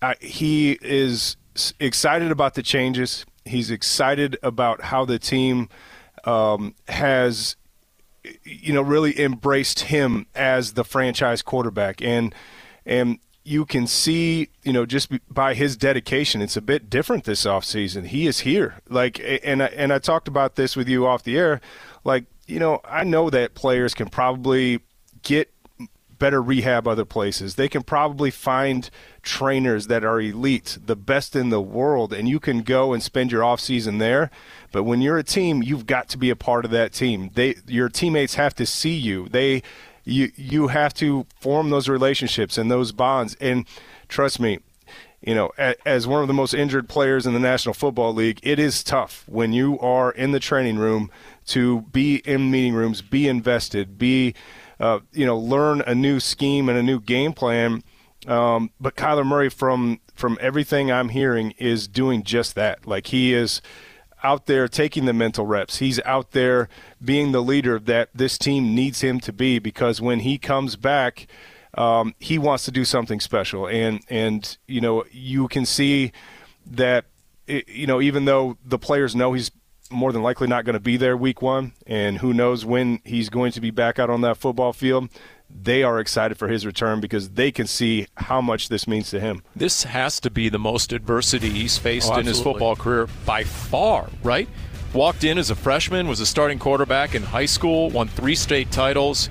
uh, 0.02 0.14
he 0.20 0.78
is 0.82 1.36
excited 1.78 2.30
about 2.30 2.54
the 2.54 2.62
changes. 2.62 3.26
He's 3.44 3.70
excited 3.70 4.38
about 4.42 4.82
how 4.82 5.04
the 5.04 5.18
team 5.18 5.68
um, 6.24 6.74
has 6.88 7.56
you 8.44 8.72
know, 8.72 8.82
really 8.82 9.18
embraced 9.20 9.80
him 9.80 10.26
as 10.34 10.74
the 10.74 10.84
franchise 10.84 11.42
quarterback, 11.42 12.02
and 12.02 12.34
and 12.84 13.18
you 13.42 13.64
can 13.64 13.86
see, 13.86 14.48
you 14.62 14.72
know, 14.72 14.84
just 14.84 15.10
by 15.32 15.54
his 15.54 15.76
dedication, 15.76 16.42
it's 16.42 16.56
a 16.56 16.62
bit 16.62 16.90
different 16.90 17.24
this 17.24 17.44
offseason. 17.44 18.06
He 18.06 18.26
is 18.26 18.40
here, 18.40 18.76
like, 18.88 19.20
and 19.42 19.62
I, 19.62 19.66
and 19.66 19.92
I 19.92 19.98
talked 19.98 20.28
about 20.28 20.56
this 20.56 20.76
with 20.76 20.88
you 20.88 21.06
off 21.06 21.22
the 21.22 21.38
air, 21.38 21.60
like, 22.04 22.26
you 22.46 22.58
know, 22.58 22.80
I 22.84 23.04
know 23.04 23.30
that 23.30 23.54
players 23.54 23.94
can 23.94 24.08
probably 24.08 24.80
get 25.22 25.50
better 26.20 26.40
rehab 26.40 26.86
other 26.86 27.04
places. 27.04 27.56
They 27.56 27.68
can 27.68 27.82
probably 27.82 28.30
find 28.30 28.88
trainers 29.22 29.88
that 29.88 30.04
are 30.04 30.20
elite, 30.20 30.78
the 30.84 30.94
best 30.94 31.34
in 31.34 31.48
the 31.48 31.60
world, 31.60 32.12
and 32.12 32.28
you 32.28 32.38
can 32.38 32.62
go 32.62 32.92
and 32.92 33.02
spend 33.02 33.32
your 33.32 33.42
off 33.42 33.58
season 33.58 33.98
there. 33.98 34.30
But 34.70 34.84
when 34.84 35.00
you're 35.00 35.18
a 35.18 35.24
team, 35.24 35.64
you've 35.64 35.86
got 35.86 36.08
to 36.10 36.18
be 36.18 36.30
a 36.30 36.36
part 36.36 36.64
of 36.64 36.70
that 36.70 36.92
team. 36.92 37.30
They 37.34 37.56
your 37.66 37.88
teammates 37.88 38.34
have 38.34 38.54
to 38.54 38.66
see 38.66 38.94
you. 38.94 39.28
They 39.28 39.64
you 40.04 40.30
you 40.36 40.68
have 40.68 40.94
to 40.94 41.26
form 41.40 41.70
those 41.70 41.88
relationships 41.88 42.56
and 42.56 42.70
those 42.70 42.92
bonds. 42.92 43.36
And 43.40 43.66
trust 44.06 44.38
me, 44.38 44.60
you 45.20 45.34
know, 45.34 45.50
as 45.84 46.06
one 46.06 46.22
of 46.22 46.28
the 46.28 46.34
most 46.34 46.54
injured 46.54 46.88
players 46.88 47.26
in 47.26 47.34
the 47.34 47.40
National 47.40 47.74
Football 47.74 48.14
League, 48.14 48.40
it 48.42 48.58
is 48.58 48.82
tough 48.82 49.24
when 49.26 49.52
you 49.52 49.78
are 49.80 50.12
in 50.12 50.30
the 50.30 50.40
training 50.40 50.78
room 50.78 51.10
to 51.46 51.82
be 51.92 52.16
in 52.24 52.50
meeting 52.50 52.74
rooms, 52.74 53.02
be 53.02 53.28
invested, 53.28 53.98
be, 53.98 54.34
uh, 54.80 55.00
you 55.12 55.26
know, 55.26 55.38
learn 55.38 55.82
a 55.82 55.94
new 55.94 56.18
scheme 56.18 56.68
and 56.68 56.78
a 56.78 56.82
new 56.82 57.00
game 57.00 57.32
plan. 57.32 57.82
Um, 58.26 58.70
but 58.80 58.96
Kyler 58.96 59.26
Murray, 59.26 59.50
from 59.50 60.00
from 60.14 60.38
everything 60.40 60.90
I'm 60.90 61.10
hearing, 61.10 61.52
is 61.52 61.86
doing 61.86 62.22
just 62.22 62.54
that. 62.54 62.86
Like 62.86 63.08
he 63.08 63.32
is 63.32 63.60
out 64.22 64.46
there 64.46 64.68
taking 64.68 65.04
the 65.04 65.12
mental 65.12 65.46
reps. 65.46 65.78
He's 65.78 66.00
out 66.00 66.32
there 66.32 66.68
being 67.02 67.32
the 67.32 67.42
leader 67.42 67.78
that 67.78 68.10
this 68.14 68.36
team 68.38 68.74
needs 68.74 69.02
him 69.02 69.20
to 69.20 69.32
be 69.32 69.58
because 69.58 70.00
when 70.00 70.20
he 70.20 70.38
comes 70.38 70.76
back, 70.76 71.26
um, 71.74 72.14
he 72.18 72.38
wants 72.38 72.64
to 72.64 72.70
do 72.70 72.84
something 72.84 73.20
special. 73.20 73.66
And 73.66 74.00
and 74.08 74.56
you 74.66 74.80
know 74.80 75.04
you 75.10 75.48
can 75.48 75.66
see 75.66 76.12
that 76.66 77.06
you 77.46 77.86
know 77.86 78.00
even 78.00 78.24
though 78.24 78.56
the 78.64 78.78
players 78.78 79.14
know 79.14 79.32
he's 79.34 79.50
more 79.90 80.12
than 80.12 80.22
likely 80.22 80.46
not 80.46 80.64
going 80.64 80.74
to 80.74 80.80
be 80.80 80.96
there 80.96 81.16
week 81.16 81.42
one, 81.42 81.72
and 81.86 82.18
who 82.18 82.32
knows 82.32 82.64
when 82.64 83.00
he's 83.04 83.28
going 83.28 83.52
to 83.52 83.60
be 83.60 83.70
back 83.70 83.98
out 83.98 84.10
on 84.10 84.20
that 84.22 84.36
football 84.36 84.72
field 84.72 85.08
they 85.62 85.82
are 85.82 85.98
excited 85.98 86.38
for 86.38 86.48
his 86.48 86.64
return 86.64 87.00
because 87.00 87.30
they 87.30 87.50
can 87.50 87.66
see 87.66 88.06
how 88.16 88.40
much 88.40 88.68
this 88.68 88.86
means 88.86 89.10
to 89.10 89.20
him. 89.20 89.42
This 89.56 89.84
has 89.84 90.20
to 90.20 90.30
be 90.30 90.48
the 90.48 90.58
most 90.58 90.92
adversity 90.92 91.50
he's 91.50 91.78
faced 91.78 92.10
oh, 92.12 92.18
in 92.18 92.26
his 92.26 92.40
football 92.40 92.76
career 92.76 93.08
by 93.26 93.44
far, 93.44 94.08
right? 94.22 94.48
Walked 94.92 95.24
in 95.24 95.38
as 95.38 95.50
a 95.50 95.54
freshman, 95.54 96.08
was 96.08 96.20
a 96.20 96.26
starting 96.26 96.58
quarterback 96.58 97.14
in 97.14 97.22
high 97.22 97.46
school, 97.46 97.90
won 97.90 98.08
three 98.08 98.34
state 98.34 98.70
titles. 98.70 99.28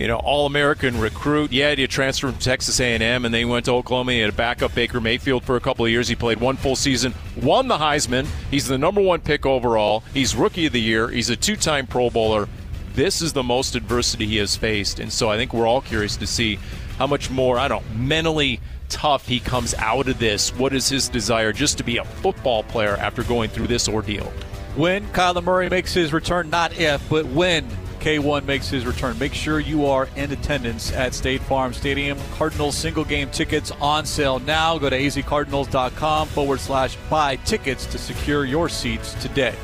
You 0.00 0.08
know, 0.08 0.16
all-American 0.16 0.98
recruit. 0.98 1.52
Yeah, 1.52 1.74
he 1.74 1.86
transferred 1.86 2.32
from 2.32 2.40
Texas 2.40 2.80
A&M, 2.80 3.02
and 3.02 3.34
then 3.34 3.38
he 3.40 3.44
went 3.44 3.66
to 3.66 3.72
Oklahoma. 3.72 4.12
He 4.12 4.20
had 4.20 4.30
a 4.30 4.32
backup 4.32 4.74
Baker 4.74 4.98
Mayfield 4.98 5.44
for 5.44 5.56
a 5.56 5.60
couple 5.60 5.84
of 5.84 5.90
years. 5.90 6.08
He 6.08 6.14
played 6.14 6.40
one 6.40 6.56
full 6.56 6.74
season, 6.74 7.12
won 7.36 7.68
the 7.68 7.76
Heisman. 7.76 8.26
He's 8.50 8.66
the 8.66 8.78
number 8.78 9.02
one 9.02 9.20
pick 9.20 9.44
overall. 9.44 10.02
He's 10.14 10.34
Rookie 10.34 10.64
of 10.64 10.72
the 10.72 10.80
Year. 10.80 11.08
He's 11.08 11.28
a 11.28 11.36
two-time 11.36 11.86
Pro 11.86 12.08
Bowler 12.08 12.48
this 12.94 13.22
is 13.22 13.32
the 13.32 13.42
most 13.42 13.76
adversity 13.76 14.26
he 14.26 14.36
has 14.38 14.56
faced. 14.56 14.98
And 14.98 15.12
so 15.12 15.30
I 15.30 15.36
think 15.36 15.54
we're 15.54 15.66
all 15.66 15.80
curious 15.80 16.16
to 16.16 16.26
see 16.26 16.58
how 16.98 17.06
much 17.06 17.30
more, 17.30 17.58
I 17.58 17.68
don't 17.68 17.88
know, 17.88 17.96
mentally 17.96 18.60
tough 18.88 19.26
he 19.26 19.40
comes 19.40 19.74
out 19.74 20.08
of 20.08 20.18
this. 20.18 20.54
What 20.54 20.72
is 20.72 20.88
his 20.88 21.08
desire 21.08 21.52
just 21.52 21.78
to 21.78 21.84
be 21.84 21.98
a 21.98 22.04
football 22.04 22.62
player 22.64 22.96
after 22.96 23.22
going 23.22 23.50
through 23.50 23.68
this 23.68 23.88
ordeal? 23.88 24.32
When 24.76 25.06
Kyler 25.08 25.42
Murray 25.42 25.68
makes 25.68 25.94
his 25.94 26.12
return, 26.12 26.50
not 26.50 26.78
if, 26.78 27.08
but 27.08 27.26
when 27.26 27.66
K1 28.00 28.44
makes 28.44 28.68
his 28.68 28.86
return. 28.86 29.18
Make 29.18 29.34
sure 29.34 29.60
you 29.60 29.86
are 29.86 30.08
in 30.16 30.32
attendance 30.32 30.92
at 30.92 31.14
State 31.14 31.42
Farm 31.42 31.72
Stadium. 31.72 32.18
Cardinals 32.36 32.76
single 32.76 33.04
game 33.04 33.30
tickets 33.30 33.70
on 33.80 34.06
sale 34.06 34.38
now. 34.40 34.78
Go 34.78 34.90
to 34.90 34.98
azcardinals.com 34.98 36.28
forward 36.28 36.60
slash 36.60 36.96
buy 37.08 37.36
tickets 37.36 37.86
to 37.86 37.98
secure 37.98 38.44
your 38.44 38.68
seats 38.68 39.14
today. 39.14 39.54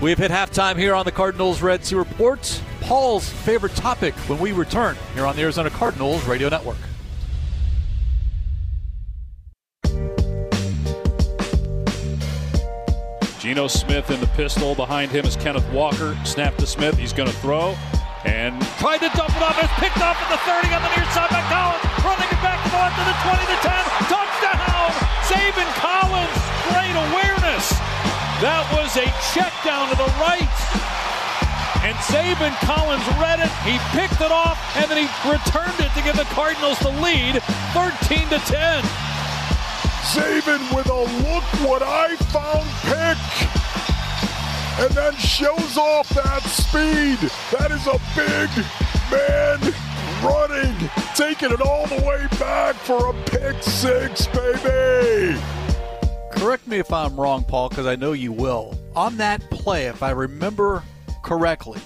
We've 0.00 0.18
hit 0.18 0.30
halftime 0.30 0.76
here 0.76 0.94
on 0.94 1.04
the 1.04 1.12
Cardinals 1.12 1.62
Red 1.62 1.84
Sea 1.84 1.96
Report. 1.96 2.62
Paul's 2.80 3.28
favorite 3.28 3.74
topic 3.74 4.14
when 4.28 4.38
we 4.38 4.52
return 4.52 4.96
here 5.14 5.26
on 5.26 5.36
the 5.36 5.42
Arizona 5.42 5.70
Cardinals 5.70 6.24
Radio 6.24 6.48
Network. 6.48 6.78
Geno 13.50 13.66
Smith 13.66 14.14
in 14.14 14.20
the 14.22 14.30
pistol. 14.38 14.78
Behind 14.78 15.10
him 15.10 15.26
is 15.26 15.34
Kenneth 15.34 15.66
Walker. 15.74 16.14
Snap 16.22 16.54
to 16.62 16.66
Smith. 16.70 16.94
He's 16.94 17.10
going 17.10 17.26
to 17.26 17.34
throw. 17.42 17.74
And 18.22 18.54
tried 18.78 19.02
to 19.02 19.10
dump 19.18 19.34
it 19.34 19.42
off. 19.42 19.58
It's 19.58 19.74
picked 19.82 19.98
off 19.98 20.14
at 20.22 20.30
the 20.30 20.38
30 20.46 20.70
on 20.70 20.78
the 20.86 20.92
near 20.94 21.02
side 21.10 21.34
by 21.34 21.42
Collins. 21.50 21.82
Running 21.98 22.30
it 22.30 22.38
back 22.46 22.62
to 22.62 22.70
the 22.70 22.78
to 22.78 23.02
the 23.10 23.16
20 23.26 23.50
to 23.50 23.58
10. 23.66 24.06
Touchdown! 24.06 24.86
Zaven 25.26 25.66
Collins. 25.82 26.38
Great 26.70 26.94
awareness. 26.94 27.74
That 28.38 28.62
was 28.70 28.94
a 28.94 29.10
check 29.34 29.50
down 29.66 29.90
to 29.90 29.98
the 29.98 30.10
right. 30.22 30.46
And 31.82 31.98
Zaven 32.06 32.54
Collins 32.62 33.02
read 33.18 33.42
it. 33.42 33.50
He 33.66 33.82
picked 33.98 34.22
it 34.22 34.30
off, 34.30 34.62
and 34.78 34.86
then 34.86 35.02
he 35.02 35.10
returned 35.26 35.74
it 35.82 35.90
to 35.98 36.02
give 36.06 36.14
the 36.14 36.28
Cardinals 36.38 36.78
the 36.86 36.94
lead, 37.02 37.42
13 37.74 38.30
to 38.30 38.38
10. 38.46 39.09
Zaven 40.02 40.74
with 40.74 40.88
a 40.88 41.02
look 41.28 41.44
what 41.68 41.82
I 41.82 42.16
found 42.32 42.68
pick. 42.82 43.18
And 44.80 44.90
then 44.94 45.14
shows 45.16 45.76
off 45.76 46.08
that 46.10 46.42
speed. 46.42 47.18
That 47.52 47.70
is 47.70 47.86
a 47.86 48.00
big 48.16 48.50
man 49.10 49.74
running, 50.22 50.90
taking 51.14 51.52
it 51.52 51.60
all 51.60 51.86
the 51.86 52.02
way 52.04 52.26
back 52.38 52.74
for 52.76 53.10
a 53.10 53.24
pick 53.24 53.62
six, 53.62 54.26
baby 54.28 55.38
correct 56.40 56.66
me 56.66 56.78
if 56.78 56.90
I'm 56.90 57.20
wrong, 57.20 57.44
Paul, 57.44 57.68
because 57.68 57.86
I 57.86 57.96
know 57.96 58.12
you 58.12 58.32
will. 58.32 58.78
On 58.96 59.18
that 59.18 59.42
play, 59.50 59.86
if 59.86 60.02
I 60.02 60.10
remember 60.10 60.82
correctly, 61.22 61.80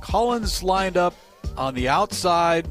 Collins 0.00 0.62
lined 0.62 0.96
up 0.96 1.12
on 1.56 1.74
the 1.74 1.88
outside, 1.88 2.68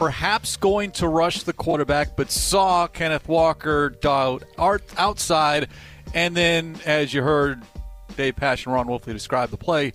perhaps 0.00 0.56
going 0.56 0.90
to 0.90 1.06
rush 1.06 1.42
the 1.42 1.52
quarterback, 1.52 2.16
but 2.16 2.30
saw 2.30 2.86
Kenneth 2.86 3.28
Walker 3.28 3.94
outside. 4.96 5.68
And 6.14 6.34
then, 6.34 6.76
as 6.86 7.12
you 7.12 7.22
heard 7.22 7.62
Dave 8.16 8.34
Pasch 8.34 8.64
and 8.64 8.74
Ron 8.74 8.86
Wolfley 8.86 9.12
describe 9.12 9.50
the 9.50 9.58
play, 9.58 9.92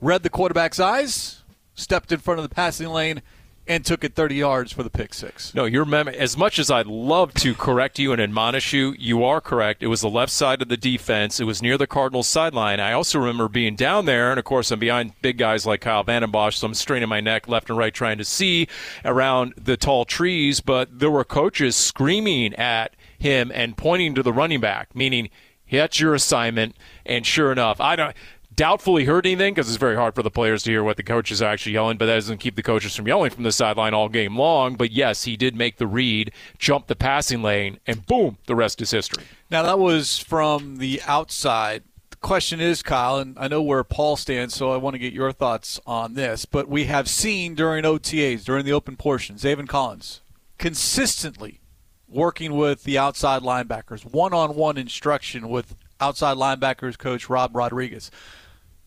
read 0.00 0.22
the 0.22 0.30
quarterback's 0.30 0.80
eyes, 0.80 1.44
stepped 1.74 2.12
in 2.12 2.18
front 2.18 2.40
of 2.40 2.48
the 2.48 2.54
passing 2.54 2.88
lane, 2.88 3.20
and 3.68 3.84
took 3.84 4.04
it 4.04 4.14
30 4.14 4.36
yards 4.36 4.72
for 4.72 4.82
the 4.82 4.90
pick 4.90 5.12
six. 5.12 5.54
No, 5.54 5.64
you're 5.64 5.86
as 6.08 6.36
much 6.36 6.58
as 6.58 6.70
I'd 6.70 6.86
love 6.86 7.34
to 7.34 7.54
correct 7.54 7.98
you 7.98 8.12
and 8.12 8.20
admonish 8.20 8.72
you, 8.72 8.94
you 8.98 9.24
are 9.24 9.40
correct. 9.40 9.82
It 9.82 9.88
was 9.88 10.00
the 10.00 10.10
left 10.10 10.32
side 10.32 10.62
of 10.62 10.68
the 10.68 10.76
defense. 10.76 11.40
It 11.40 11.44
was 11.44 11.62
near 11.62 11.78
the 11.78 11.86
Cardinals 11.86 12.28
sideline. 12.28 12.80
I 12.80 12.92
also 12.92 13.18
remember 13.18 13.48
being 13.48 13.74
down 13.76 14.04
there, 14.04 14.30
and 14.30 14.38
of 14.38 14.44
course, 14.44 14.70
I'm 14.70 14.78
behind 14.78 15.12
big 15.22 15.38
guys 15.38 15.66
like 15.66 15.80
Kyle 15.80 16.04
Vanden 16.04 16.30
Bosch, 16.30 16.56
so 16.56 16.66
I'm 16.66 16.74
straining 16.74 17.08
my 17.08 17.20
neck 17.20 17.48
left 17.48 17.68
and 17.68 17.78
right 17.78 17.94
trying 17.94 18.18
to 18.18 18.24
see 18.24 18.68
around 19.04 19.54
the 19.56 19.76
tall 19.76 20.04
trees. 20.04 20.60
But 20.60 20.98
there 20.98 21.10
were 21.10 21.24
coaches 21.24 21.76
screaming 21.76 22.54
at 22.54 22.94
him 23.18 23.50
and 23.54 23.76
pointing 23.76 24.14
to 24.14 24.22
the 24.22 24.32
running 24.32 24.60
back, 24.60 24.94
meaning 24.94 25.30
that's 25.70 25.98
your 26.00 26.14
assignment. 26.14 26.76
And 27.04 27.26
sure 27.26 27.52
enough, 27.52 27.80
I 27.80 27.96
don't 27.96 28.16
doubtfully 28.56 29.04
heard 29.04 29.26
anything 29.26 29.54
because 29.54 29.68
it's 29.68 29.76
very 29.76 29.96
hard 29.96 30.14
for 30.14 30.22
the 30.22 30.30
players 30.30 30.62
to 30.64 30.70
hear 30.70 30.82
what 30.82 30.96
the 30.96 31.02
coaches 31.02 31.40
are 31.40 31.50
actually 31.50 31.72
yelling, 31.72 31.98
but 31.98 32.06
that 32.06 32.14
doesn't 32.14 32.38
keep 32.38 32.56
the 32.56 32.62
coaches 32.62 32.96
from 32.96 33.06
yelling 33.06 33.30
from 33.30 33.44
the 33.44 33.52
sideline 33.52 33.94
all 33.94 34.08
game 34.08 34.36
long. 34.36 34.74
But 34.74 34.90
yes, 34.90 35.24
he 35.24 35.36
did 35.36 35.54
make 35.54 35.76
the 35.76 35.86
read, 35.86 36.32
jump 36.58 36.86
the 36.86 36.96
passing 36.96 37.42
lane, 37.42 37.78
and 37.86 38.04
boom, 38.06 38.38
the 38.46 38.56
rest 38.56 38.80
is 38.80 38.90
history. 38.90 39.24
Now 39.50 39.62
that 39.62 39.78
was 39.78 40.18
from 40.18 40.78
the 40.78 41.00
outside. 41.06 41.84
The 42.10 42.16
question 42.16 42.60
is, 42.60 42.82
Kyle, 42.82 43.18
and 43.18 43.38
I 43.38 43.46
know 43.46 43.62
where 43.62 43.84
Paul 43.84 44.16
stands, 44.16 44.54
so 44.54 44.72
I 44.72 44.78
want 44.78 44.94
to 44.94 44.98
get 44.98 45.12
your 45.12 45.32
thoughts 45.32 45.78
on 45.86 46.14
this. 46.14 46.46
But 46.46 46.66
we 46.66 46.84
have 46.84 47.08
seen 47.08 47.54
during 47.54 47.84
OTAs, 47.84 48.44
during 48.44 48.64
the 48.64 48.72
open 48.72 48.96
portion, 48.96 49.36
Zaven 49.36 49.68
Collins 49.68 50.22
consistently 50.58 51.60
working 52.08 52.56
with 52.56 52.84
the 52.84 52.96
outside 52.96 53.42
linebackers, 53.42 54.04
one-on-one 54.04 54.78
instruction 54.78 55.48
with 55.48 55.74
outside 56.00 56.36
linebackers 56.36 56.96
coach 56.98 57.28
Rob 57.28 57.54
Rodriguez. 57.54 58.10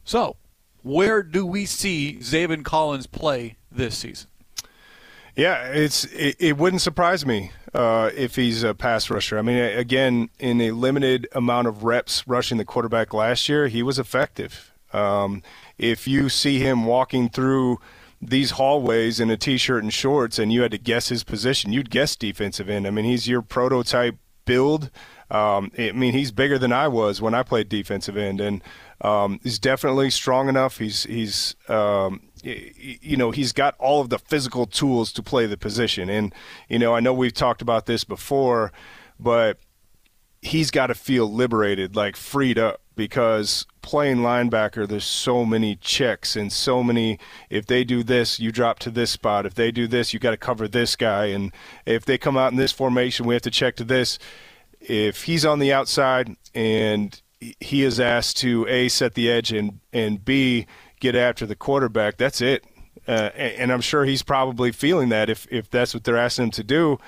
So, 0.09 0.37
where 0.81 1.21
do 1.21 1.45
we 1.45 1.67
see 1.67 2.17
Zaven 2.19 2.65
Collins 2.65 3.05
play 3.05 3.57
this 3.71 3.95
season? 3.95 4.27
Yeah, 5.35 5.65
it's 5.65 6.05
it, 6.05 6.35
it 6.39 6.57
wouldn't 6.57 6.81
surprise 6.81 7.27
me 7.27 7.51
uh, 7.75 8.09
if 8.15 8.35
he's 8.35 8.63
a 8.63 8.73
pass 8.73 9.11
rusher. 9.11 9.37
I 9.37 9.43
mean, 9.43 9.57
again, 9.57 10.31
in 10.39 10.61
a 10.61 10.71
limited 10.71 11.27
amount 11.33 11.67
of 11.67 11.83
reps 11.83 12.27
rushing 12.27 12.57
the 12.57 12.65
quarterback 12.65 13.13
last 13.13 13.47
year, 13.47 13.67
he 13.67 13.83
was 13.83 13.99
effective. 13.99 14.73
Um, 14.93 15.43
if 15.77 16.07
you 16.07 16.27
see 16.27 16.57
him 16.57 16.85
walking 16.85 17.29
through 17.29 17.79
these 18.19 18.49
hallways 18.49 19.19
in 19.19 19.29
a 19.29 19.37
t-shirt 19.37 19.83
and 19.83 19.93
shorts, 19.93 20.39
and 20.39 20.51
you 20.51 20.63
had 20.63 20.71
to 20.71 20.79
guess 20.79 21.09
his 21.09 21.23
position, 21.23 21.71
you'd 21.71 21.91
guess 21.91 22.15
defensive 22.15 22.67
end. 22.67 22.87
I 22.87 22.89
mean, 22.89 23.05
he's 23.05 23.27
your 23.27 23.43
prototype 23.43 24.17
build. 24.45 24.89
Um, 25.29 25.71
I 25.77 25.91
mean, 25.91 26.13
he's 26.13 26.31
bigger 26.31 26.57
than 26.57 26.73
I 26.73 26.87
was 26.87 27.21
when 27.21 27.35
I 27.35 27.43
played 27.43 27.69
defensive 27.69 28.17
end, 28.17 28.41
and 28.41 28.63
um, 29.01 29.39
he's 29.43 29.59
definitely 29.59 30.09
strong 30.09 30.49
enough. 30.49 30.77
He's 30.77 31.03
he's 31.03 31.55
um, 31.67 32.21
you 32.43 33.17
know 33.17 33.31
he's 33.31 33.53
got 33.53 33.75
all 33.79 34.01
of 34.01 34.09
the 34.09 34.19
physical 34.19 34.65
tools 34.65 35.13
to 35.13 35.23
play 35.23 35.45
the 35.45 35.57
position, 35.57 36.09
and 36.09 36.33
you 36.67 36.79
know 36.79 36.95
I 36.95 36.99
know 36.99 37.13
we've 37.13 37.33
talked 37.33 37.61
about 37.61 37.85
this 37.85 38.03
before, 38.03 38.71
but 39.19 39.57
he's 40.41 40.71
got 40.71 40.87
to 40.87 40.95
feel 40.95 41.31
liberated, 41.31 41.95
like 41.95 42.15
freed 42.15 42.57
up, 42.57 42.81
because 42.95 43.65
playing 43.81 44.17
linebacker, 44.17 44.87
there's 44.87 45.05
so 45.05 45.45
many 45.45 45.75
checks 45.77 46.35
and 46.35 46.51
so 46.51 46.83
many. 46.83 47.19
If 47.49 47.67
they 47.67 47.85
do 47.85 48.03
this, 48.03 48.39
you 48.39 48.51
drop 48.51 48.79
to 48.79 48.91
this 48.91 49.11
spot. 49.11 49.45
If 49.45 49.55
they 49.55 49.71
do 49.71 49.87
this, 49.87 50.13
you 50.13 50.19
got 50.19 50.31
to 50.31 50.37
cover 50.37 50.67
this 50.67 50.97
guy, 50.97 51.27
and 51.27 51.53
if 51.85 52.03
they 52.03 52.17
come 52.17 52.35
out 52.35 52.51
in 52.51 52.57
this 52.57 52.73
formation, 52.73 53.25
we 53.25 53.33
have 53.33 53.43
to 53.43 53.51
check 53.51 53.77
to 53.77 53.85
this 53.85 54.19
if 54.81 55.23
he's 55.23 55.45
on 55.45 55.59
the 55.59 55.73
outside 55.73 56.35
and 56.55 57.21
he 57.39 57.83
is 57.83 57.99
asked 57.99 58.37
to 58.37 58.67
a 58.67 58.89
set 58.89 59.13
the 59.13 59.29
edge 59.29 59.51
and 59.51 59.79
and 59.93 60.23
b 60.23 60.67
get 60.99 61.15
after 61.15 61.45
the 61.45 61.55
quarterback, 61.55 62.17
that's 62.17 62.41
it. 62.41 62.65
Uh, 63.07 63.31
and, 63.35 63.71
I'm 63.71 63.81
sure 63.81 64.05
he's 64.05 64.21
probably 64.21 64.71
feeling 64.71 65.09
that 65.09 65.29
if 65.29 65.47
if 65.49 65.69
that's 65.69 65.93
what 65.93 66.03
they're 66.03 66.17
asking 66.17 66.45
him 66.45 66.51
to 66.51 66.63
do. 66.63 66.99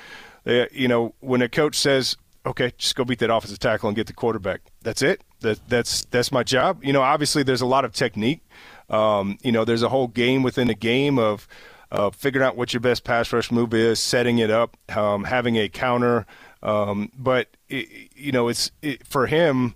Uh, 0.47 0.65
you 0.71 0.87
know, 0.87 1.13
when 1.19 1.41
a 1.41 1.49
coach 1.49 1.75
says, 1.75 2.17
"Okay, 2.45 2.73
just 2.77 2.95
go 2.95 3.03
beat 3.03 3.19
that 3.19 3.31
offensive 3.31 3.59
tackle 3.59 3.89
and 3.89 3.95
get 3.95 4.07
the 4.07 4.13
quarterback," 4.13 4.61
that's 4.81 5.01
it. 5.03 5.23
That 5.41 5.59
that's 5.67 6.05
that's 6.05 6.31
my 6.31 6.43
job. 6.43 6.83
You 6.83 6.93
know, 6.93 7.01
obviously 7.01 7.43
there's 7.43 7.61
a 7.61 7.67
lot 7.67 7.85
of 7.85 7.93
technique. 7.93 8.41
Um, 8.89 9.37
you 9.43 9.51
know, 9.51 9.63
there's 9.63 9.83
a 9.83 9.89
whole 9.89 10.07
game 10.07 10.41
within 10.41 10.69
a 10.69 10.73
game 10.73 11.19
of 11.19 11.47
uh, 11.91 12.09
figuring 12.09 12.47
out 12.47 12.55
what 12.55 12.73
your 12.73 12.81
best 12.81 13.03
pass 13.03 13.31
rush 13.31 13.51
move 13.51 13.73
is, 13.73 13.99
setting 13.99 14.39
it 14.39 14.49
up, 14.49 14.77
um, 14.95 15.25
having 15.25 15.57
a 15.57 15.69
counter. 15.69 16.25
Um, 16.63 17.11
but 17.15 17.47
it, 17.69 18.11
you 18.15 18.31
know, 18.31 18.47
it's 18.47 18.71
it, 18.81 19.05
for 19.05 19.27
him. 19.27 19.75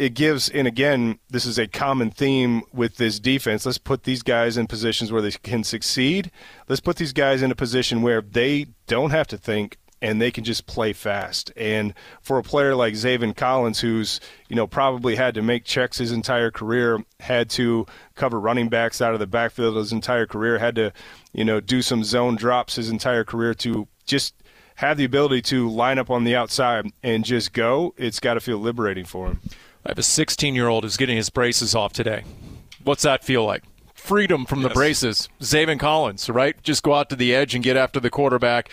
It 0.00 0.14
gives, 0.14 0.48
and 0.48 0.66
again, 0.66 1.18
this 1.28 1.44
is 1.44 1.58
a 1.58 1.68
common 1.68 2.10
theme 2.10 2.62
with 2.72 2.96
this 2.96 3.20
defense. 3.20 3.66
Let's 3.66 3.76
put 3.76 4.04
these 4.04 4.22
guys 4.22 4.56
in 4.56 4.66
positions 4.66 5.12
where 5.12 5.20
they 5.20 5.30
can 5.30 5.62
succeed. 5.62 6.30
Let's 6.70 6.80
put 6.80 6.96
these 6.96 7.12
guys 7.12 7.42
in 7.42 7.50
a 7.50 7.54
position 7.54 8.00
where 8.00 8.22
they 8.22 8.68
don't 8.86 9.10
have 9.10 9.26
to 9.26 9.36
think 9.36 9.76
and 10.00 10.18
they 10.18 10.30
can 10.30 10.42
just 10.42 10.66
play 10.66 10.94
fast. 10.94 11.52
And 11.54 11.92
for 12.22 12.38
a 12.38 12.42
player 12.42 12.74
like 12.74 12.94
Zaven 12.94 13.36
Collins, 13.36 13.80
who's 13.80 14.20
you 14.48 14.56
know 14.56 14.66
probably 14.66 15.16
had 15.16 15.34
to 15.34 15.42
make 15.42 15.64
checks 15.64 15.98
his 15.98 16.12
entire 16.12 16.50
career, 16.50 17.04
had 17.20 17.50
to 17.50 17.84
cover 18.14 18.40
running 18.40 18.70
backs 18.70 19.02
out 19.02 19.12
of 19.12 19.20
the 19.20 19.26
backfield 19.26 19.76
his 19.76 19.92
entire 19.92 20.24
career, 20.24 20.58
had 20.58 20.76
to 20.76 20.94
you 21.34 21.44
know 21.44 21.60
do 21.60 21.82
some 21.82 22.04
zone 22.04 22.36
drops 22.36 22.76
his 22.76 22.88
entire 22.88 23.22
career 23.22 23.52
to 23.52 23.86
just 24.06 24.34
have 24.80 24.96
the 24.96 25.04
ability 25.04 25.42
to 25.42 25.68
line 25.68 25.98
up 25.98 26.08
on 26.08 26.24
the 26.24 26.34
outside 26.34 26.90
and 27.02 27.22
just 27.22 27.52
go, 27.52 27.92
it's 27.98 28.18
got 28.18 28.34
to 28.34 28.40
feel 28.40 28.56
liberating 28.56 29.04
for 29.04 29.26
him. 29.26 29.40
I 29.84 29.90
have 29.90 29.98
a 29.98 30.02
16 30.02 30.54
year 30.54 30.68
old 30.68 30.84
who's 30.84 30.96
getting 30.96 31.18
his 31.18 31.28
braces 31.28 31.74
off 31.74 31.92
today. 31.92 32.24
What's 32.82 33.02
that 33.02 33.22
feel 33.22 33.44
like? 33.44 33.62
Freedom 33.92 34.46
from 34.46 34.62
yes. 34.62 34.70
the 34.70 34.74
braces. 34.74 35.28
Zaven 35.42 35.78
Collins, 35.78 36.30
right? 36.30 36.60
Just 36.62 36.82
go 36.82 36.94
out 36.94 37.10
to 37.10 37.16
the 37.16 37.34
edge 37.34 37.54
and 37.54 37.62
get 37.62 37.76
after 37.76 38.00
the 38.00 38.08
quarterback. 38.08 38.70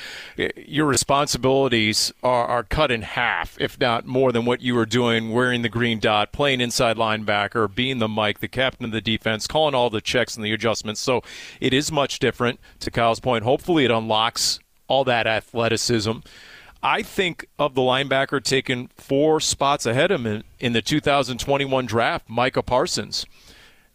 Your 0.56 0.86
responsibilities 0.86 2.14
are, 2.24 2.46
are 2.46 2.64
cut 2.64 2.90
in 2.90 3.02
half, 3.02 3.60
if 3.60 3.78
not 3.78 4.06
more 4.06 4.32
than 4.32 4.46
what 4.46 4.62
you 4.62 4.76
were 4.76 4.86
doing, 4.86 5.32
wearing 5.32 5.62
the 5.62 5.70
green 5.70 6.00
dot, 6.00 6.32
playing 6.32 6.62
inside 6.62 6.96
linebacker, 6.96 7.74
being 7.74 8.00
the 8.00 8.08
Mike, 8.08 8.40
the 8.40 8.48
captain 8.48 8.86
of 8.86 8.92
the 8.92 9.02
defense, 9.02 9.46
calling 9.46 9.76
all 9.76 9.90
the 9.90 10.00
checks 10.00 10.38
and 10.38 10.46
the 10.46 10.54
adjustments. 10.54 11.02
So 11.02 11.22
it 11.60 11.74
is 11.74 11.92
much 11.92 12.20
different, 12.20 12.62
to 12.80 12.90
Kyle's 12.90 13.20
point. 13.20 13.44
Hopefully, 13.44 13.84
it 13.84 13.92
unlocks 13.92 14.62
all 14.88 15.04
that 15.06 15.28
athleticism. 15.28 16.20
I 16.84 17.02
think 17.02 17.48
of 17.58 17.76
the 17.76 17.82
linebacker 17.82 18.44
taken 18.44 18.90
four 18.96 19.40
spots 19.40 19.86
ahead 19.86 20.12
of 20.12 20.26
him 20.26 20.44
in, 20.60 20.74
the 20.74 20.82
2021 20.82 21.86
draft, 21.86 22.30
Micah 22.30 22.62
Parsons. 22.62 23.26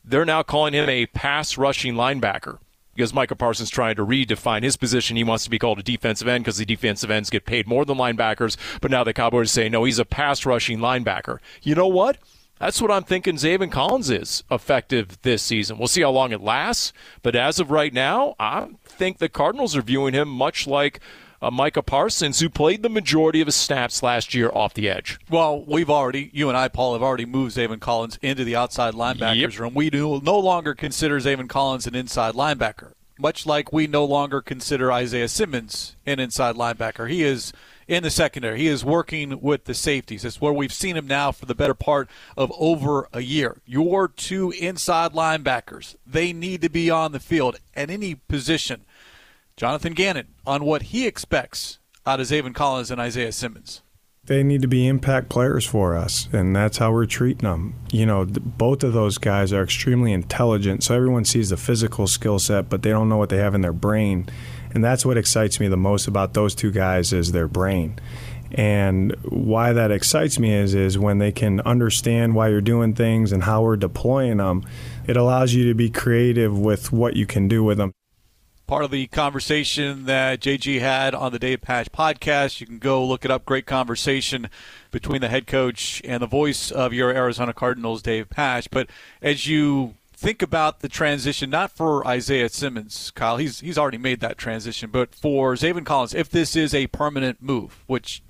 They're 0.05 0.25
now 0.25 0.43
calling 0.43 0.75
him 0.75 0.89
a 0.89 1.07
pass 1.07 1.57
rushing 1.57 1.95
linebacker 1.95 2.59
because 2.95 3.15
Micah 3.15 3.37
Parsons 3.37 3.71
trying 3.71 3.97
to 3.97 4.05
redefine 4.05 4.63
his 4.63 4.77
position. 4.77 5.17
He 5.17 5.25
wants 5.25 5.45
to 5.45 5.51
be 5.51 5.59
called 5.59 5.79
a 5.79 5.83
defensive 5.83 6.29
end 6.29 6.45
because 6.45 6.59
the 6.59 6.65
defensive 6.65 7.11
ends 7.11 7.31
get 7.31 7.47
paid 7.47 7.67
more 7.67 7.85
than 7.85 7.99
linebackers. 7.99 8.57
But 8.81 8.91
now 8.91 9.05
the 9.05 9.13
Cowboys 9.13 9.51
say, 9.51 9.69
no, 9.69 9.85
he's 9.85 9.99
a 10.01 10.05
pass 10.05 10.45
rushing 10.45 10.79
linebacker. 10.79 11.39
You 11.63 11.75
know 11.75 11.87
what? 11.87 12.19
That's 12.59 12.81
what 12.81 12.93
I'm 12.93 13.03
thinking 13.03 13.37
Zaven 13.37 13.73
Collins 13.73 14.09
is 14.09 14.45
effective 14.49 15.21
this 15.23 15.43
season. 15.43 15.79
We'll 15.79 15.89
see 15.89 16.03
how 16.03 16.11
long 16.11 16.31
it 16.31 16.41
lasts. 16.41 16.93
But 17.23 17.35
as 17.35 17.59
of 17.59 17.73
right 17.73 17.93
now, 17.93 18.37
I 18.39 18.69
think 18.93 19.19
the 19.19 19.29
Cardinals 19.29 19.77
are 19.77 19.83
viewing 19.83 20.15
him 20.15 20.29
much 20.29 20.67
like 20.67 21.01
uh, 21.43 21.51
Micah 21.51 21.83
Parsons, 21.83 22.39
who 22.39 22.49
played 22.49 22.83
the 22.83 22.89
majority 22.89 23.41
of 23.41 23.49
his 23.49 23.57
snaps 23.57 24.03
last 24.03 24.33
year 24.33 24.51
off 24.55 24.75
the 24.75 24.89
edge. 24.89 25.19
Well, 25.29 25.65
we've 25.65 25.91
already, 25.91 26.31
you 26.33 26.49
and 26.49 26.57
I, 26.57 26.69
Paul, 26.69 26.93
have 26.93 27.03
already 27.03 27.27
moved 27.27 27.57
Zaven 27.57 27.81
Collins 27.81 28.19
into 28.23 28.45
the 28.45 28.55
outside 28.55 28.95
linebackers 28.95 29.37
yep. 29.37 29.59
room. 29.59 29.75
We 29.75 29.91
do 29.91 30.21
no 30.23 30.39
longer 30.39 30.75
consider 30.75 31.19
Zaven 31.19 31.49
Collins 31.49 31.87
an 31.89 31.97
inside 31.97 32.35
linebacker, 32.35 32.93
much 33.19 33.45
like 33.45 33.73
we 33.73 33.89
no 33.89 34.05
longer 34.05 34.41
consider 34.41 34.93
Isaiah 34.93 35.29
Simmons 35.29 35.97
an 36.07 36.21
inside 36.21 36.55
linebacker. 36.55 37.11
He 37.11 37.25
is 37.25 37.53
in 37.93 38.03
the 38.03 38.11
secondary. 38.11 38.59
He 38.59 38.69
is 38.69 38.85
working 38.85 39.41
with 39.43 39.65
the 39.65 39.75
safeties. 39.75 40.25
It's 40.25 40.41
where 40.41 40.53
we've 40.53 40.73
seen 40.73 40.97
him 40.97 41.07
now 41.07 41.31
for 41.31 41.45
the 41.45 41.55
better 41.55 41.75
part 41.75 42.09
of 42.39 42.51
over 42.59 43.07
a 43.13 43.21
year. 43.21 43.61
Your 43.67 44.09
two 44.09 44.51
inside 44.53 45.13
linebackers, 45.13 45.95
they 46.07 46.33
need 46.33 46.63
to 46.63 46.71
be 46.71 46.91
on 46.91 47.13
the 47.13 47.21
field 47.21 47.59
at 47.75 47.91
any 47.91 48.15
position. 48.15 48.87
Jonathan 49.59 49.93
Gannon 49.93 50.29
on 50.47 50.65
what 50.65 50.85
he 50.85 51.07
expects 51.07 51.79
out 52.07 52.19
of 52.19 52.27
Zaven 52.27 52.55
Collins 52.55 52.91
and 52.91 53.01
Isaiah 53.01 53.31
Simmons. 53.31 53.83
They 54.25 54.45
need 54.45 54.63
to 54.63 54.69
be 54.69 54.87
impact 54.87 55.29
players 55.29 55.67
for 55.67 55.97
us, 55.97 56.29
and 56.33 56.55
that's 56.55 56.79
how 56.79 56.93
we're 56.93 57.07
treating 57.07 57.49
them. 57.49 57.75
You 57.91 58.07
know, 58.07 58.25
both 58.25 58.85
of 58.85 58.93
those 58.93 59.19
guys 59.19 59.53
are 59.53 59.65
extremely 59.65 60.13
intelligent, 60.13 60.85
so 60.85 60.95
everyone 60.95 61.25
sees 61.25 61.51
the 61.51 61.57
physical 61.57 62.07
skill 62.07 62.39
set, 62.39 62.69
but 62.69 62.83
they 62.83 62.91
don't 62.91 63.09
know 63.09 63.17
what 63.17 63.31
they 63.31 63.39
have 63.39 63.55
in 63.55 63.63
their 63.63 63.73
brain 63.73 64.29
and 64.75 64.83
that's 64.83 65.05
what 65.05 65.17
excites 65.17 65.61
me 65.61 65.69
the 65.69 65.77
most 65.77 66.07
about 66.07 66.35
those 66.35 66.55
two 66.55 66.71
guys 66.71 67.13
is 67.13 67.33
their 67.33 67.49
brain. 67.49 67.99
And 68.53 69.17
why 69.25 69.73
that 69.73 69.91
excites 69.91 70.39
me 70.39 70.53
is 70.53 70.75
is 70.75 70.99
when 70.99 71.19
they 71.19 71.33
can 71.33 71.61
understand 71.63 72.35
why 72.35 72.49
you're 72.49 72.61
doing 72.61 72.95
things 72.95 73.33
and 73.33 73.43
how 73.43 73.63
we're 73.63 73.77
deploying 73.77 74.37
them. 74.37 74.65
It 75.07 75.17
allows 75.17 75.55
you 75.55 75.67
to 75.69 75.75
be 75.75 75.89
creative 75.89 76.59
with 76.59 76.93
what 76.93 77.17
you 77.17 77.27
can 77.27 77.49
do 77.49 77.65
with 77.65 77.79
them. 77.79 77.93
Part 78.67 78.85
of 78.85 78.91
the 78.91 79.07
conversation 79.09 80.05
that 80.05 80.41
JG 80.41 80.81
had 80.81 81.15
on 81.15 81.33
the 81.33 81.39
Dave 81.39 81.63
Pasch 81.63 81.89
podcast. 81.89 82.61
You 82.61 82.67
can 82.67 82.79
go 82.79 83.05
look 83.05 83.25
it 83.25 83.31
up. 83.31 83.45
Great 83.45 83.67
conversation 83.67 84.49
between 84.91 85.21
the 85.21 85.29
head 85.29 85.47
coach 85.47 86.01
and 86.05 86.23
the 86.23 86.27
voice 86.27 86.71
of 86.71 86.93
your 86.93 87.11
Arizona 87.11 87.53
Cardinals, 87.53 88.03
Dave 88.03 88.31
Pasch. 88.31 88.69
But 88.71 88.89
as 89.21 89.47
you 89.47 89.95
think 90.23 90.41
about 90.41 90.81
the 90.81 90.89
transition, 90.89 91.51
not 91.51 91.73
for 91.73 92.07
Isaiah 92.07 92.49
Simmons, 92.49 93.11
Kyle. 93.11 93.39
He's 93.39 93.59
he's 93.59 93.77
already 93.77 93.99
made 93.99 94.21
that 94.21 94.39
transition, 94.39 94.89
but 94.91 95.15
for 95.15 95.55
Zaven 95.55 95.85
Collins, 95.85 96.15
if 96.15 96.31
this 96.31 96.55
is 96.55 96.73
a 96.73 96.87
permanent 96.87 97.43
move, 97.43 97.83
which 97.89 98.23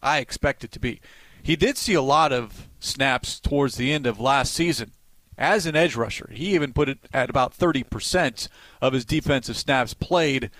I 0.00 0.18
expect 0.18 0.62
it 0.62 0.70
to 0.72 0.78
be, 0.78 1.00
he 1.42 1.56
did 1.56 1.76
see 1.76 1.94
a 1.94 2.02
lot 2.02 2.32
of 2.32 2.68
snaps 2.78 3.40
towards 3.40 3.74
the 3.74 3.92
end 3.92 4.06
of 4.06 4.20
last 4.20 4.54
season 4.54 4.92
as 5.36 5.66
an 5.66 5.74
edge 5.74 5.96
rusher. 5.96 6.30
He 6.32 6.54
even 6.54 6.72
put 6.72 6.88
it 6.88 6.98
at 7.12 7.30
about 7.30 7.58
30% 7.58 8.48
of 8.80 8.92
his 8.92 9.04
defensive 9.04 9.56
snaps 9.56 9.92
played 9.92 10.52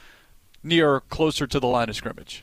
near 0.64 1.00
closer 1.00 1.46
to 1.46 1.60
the 1.60 1.68
line 1.68 1.88
of 1.88 1.94
scrimmage. 1.94 2.42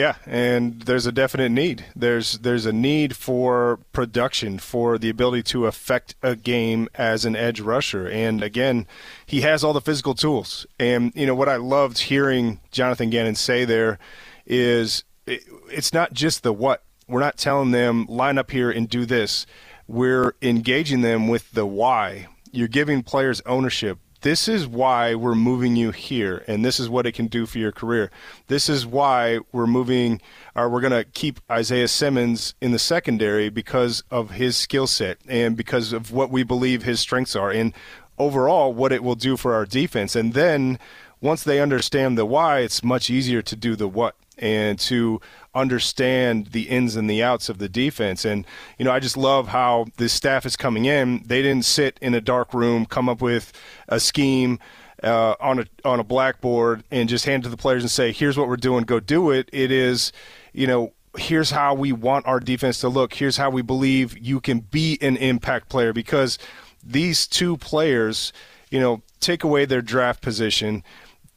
Yeah, 0.00 0.14
and 0.24 0.80
there's 0.80 1.04
a 1.04 1.12
definite 1.12 1.50
need. 1.50 1.84
There's 1.94 2.38
there's 2.38 2.64
a 2.64 2.72
need 2.72 3.14
for 3.14 3.80
production, 3.92 4.58
for 4.58 4.96
the 4.96 5.10
ability 5.10 5.42
to 5.52 5.66
affect 5.66 6.14
a 6.22 6.34
game 6.34 6.88
as 6.94 7.26
an 7.26 7.36
edge 7.36 7.60
rusher. 7.60 8.08
And 8.08 8.42
again, 8.42 8.86
he 9.26 9.42
has 9.42 9.62
all 9.62 9.74
the 9.74 9.80
physical 9.82 10.14
tools. 10.14 10.64
And 10.78 11.12
you 11.14 11.26
know 11.26 11.34
what 11.34 11.50
I 11.50 11.56
loved 11.56 11.98
hearing 11.98 12.60
Jonathan 12.70 13.10
Gannon 13.10 13.34
say 13.34 13.66
there 13.66 13.98
is 14.46 15.04
it, 15.26 15.42
it's 15.70 15.92
not 15.92 16.14
just 16.14 16.44
the 16.44 16.52
what 16.54 16.82
we're 17.06 17.20
not 17.20 17.36
telling 17.36 17.72
them 17.72 18.06
line 18.08 18.38
up 18.38 18.52
here 18.52 18.70
and 18.70 18.88
do 18.88 19.04
this. 19.04 19.44
We're 19.86 20.32
engaging 20.40 21.02
them 21.02 21.28
with 21.28 21.50
the 21.50 21.66
why. 21.66 22.28
You're 22.52 22.68
giving 22.68 23.02
players 23.02 23.42
ownership 23.44 23.98
this 24.22 24.48
is 24.48 24.66
why 24.66 25.14
we're 25.14 25.34
moving 25.34 25.76
you 25.76 25.90
here, 25.92 26.44
and 26.46 26.64
this 26.64 26.78
is 26.78 26.88
what 26.88 27.06
it 27.06 27.12
can 27.12 27.26
do 27.26 27.46
for 27.46 27.58
your 27.58 27.72
career. 27.72 28.10
This 28.48 28.68
is 28.68 28.86
why 28.86 29.38
we're 29.52 29.66
moving, 29.66 30.20
or 30.54 30.68
we're 30.68 30.80
going 30.80 30.92
to 30.92 31.04
keep 31.04 31.40
Isaiah 31.50 31.88
Simmons 31.88 32.54
in 32.60 32.72
the 32.72 32.78
secondary 32.78 33.48
because 33.48 34.02
of 34.10 34.32
his 34.32 34.56
skill 34.56 34.86
set 34.86 35.18
and 35.28 35.56
because 35.56 35.92
of 35.92 36.12
what 36.12 36.30
we 36.30 36.42
believe 36.42 36.82
his 36.82 37.00
strengths 37.00 37.34
are, 37.34 37.50
and 37.50 37.72
overall 38.18 38.72
what 38.72 38.92
it 38.92 39.02
will 39.02 39.14
do 39.14 39.36
for 39.36 39.54
our 39.54 39.64
defense. 39.64 40.14
And 40.14 40.34
then 40.34 40.78
once 41.20 41.42
they 41.42 41.60
understand 41.60 42.16
the 42.16 42.26
why, 42.26 42.60
it's 42.60 42.84
much 42.84 43.10
easier 43.10 43.42
to 43.42 43.56
do 43.56 43.76
the 43.76 43.88
what 43.88 44.16
and 44.40 44.78
to 44.80 45.20
understand 45.54 46.48
the 46.48 46.62
ins 46.62 46.96
and 46.96 47.08
the 47.08 47.22
outs 47.22 47.48
of 47.48 47.58
the 47.58 47.68
defense. 47.68 48.24
And, 48.24 48.46
you 48.78 48.84
know, 48.84 48.90
I 48.90 48.98
just 48.98 49.16
love 49.16 49.48
how 49.48 49.86
this 49.96 50.12
staff 50.12 50.44
is 50.46 50.56
coming 50.56 50.86
in. 50.86 51.22
They 51.24 51.42
didn't 51.42 51.64
sit 51.64 51.98
in 52.00 52.14
a 52.14 52.20
dark 52.20 52.52
room, 52.52 52.86
come 52.86 53.08
up 53.08 53.20
with 53.20 53.52
a 53.88 54.00
scheme. 54.00 54.58
Uh, 55.02 55.34
on 55.40 55.60
a 55.60 55.64
on 55.82 55.98
a 55.98 56.04
blackboard 56.04 56.84
and 56.90 57.08
just 57.08 57.24
hand 57.24 57.42
it 57.42 57.44
to 57.44 57.48
the 57.48 57.56
players 57.56 57.82
and 57.82 57.90
say, 57.90 58.12
"Here's 58.12 58.36
what 58.36 58.48
we're 58.48 58.58
doing. 58.58 58.84
Go 58.84 59.00
do 59.00 59.30
it." 59.30 59.48
It 59.50 59.72
is, 59.72 60.12
you 60.52 60.66
know, 60.66 60.92
here's 61.16 61.50
how 61.50 61.72
we 61.72 61.90
want 61.90 62.26
our 62.26 62.38
defense 62.38 62.80
to 62.80 62.90
look. 62.90 63.14
Here's 63.14 63.38
how 63.38 63.48
we 63.48 63.62
believe 63.62 64.18
you 64.18 64.42
can 64.42 64.60
be 64.60 64.98
an 65.00 65.16
impact 65.16 65.70
player 65.70 65.94
because 65.94 66.38
these 66.84 67.26
two 67.26 67.56
players, 67.56 68.32
you 68.70 68.78
know, 68.78 69.02
take 69.20 69.42
away 69.42 69.64
their 69.64 69.82
draft 69.82 70.22
position 70.22 70.82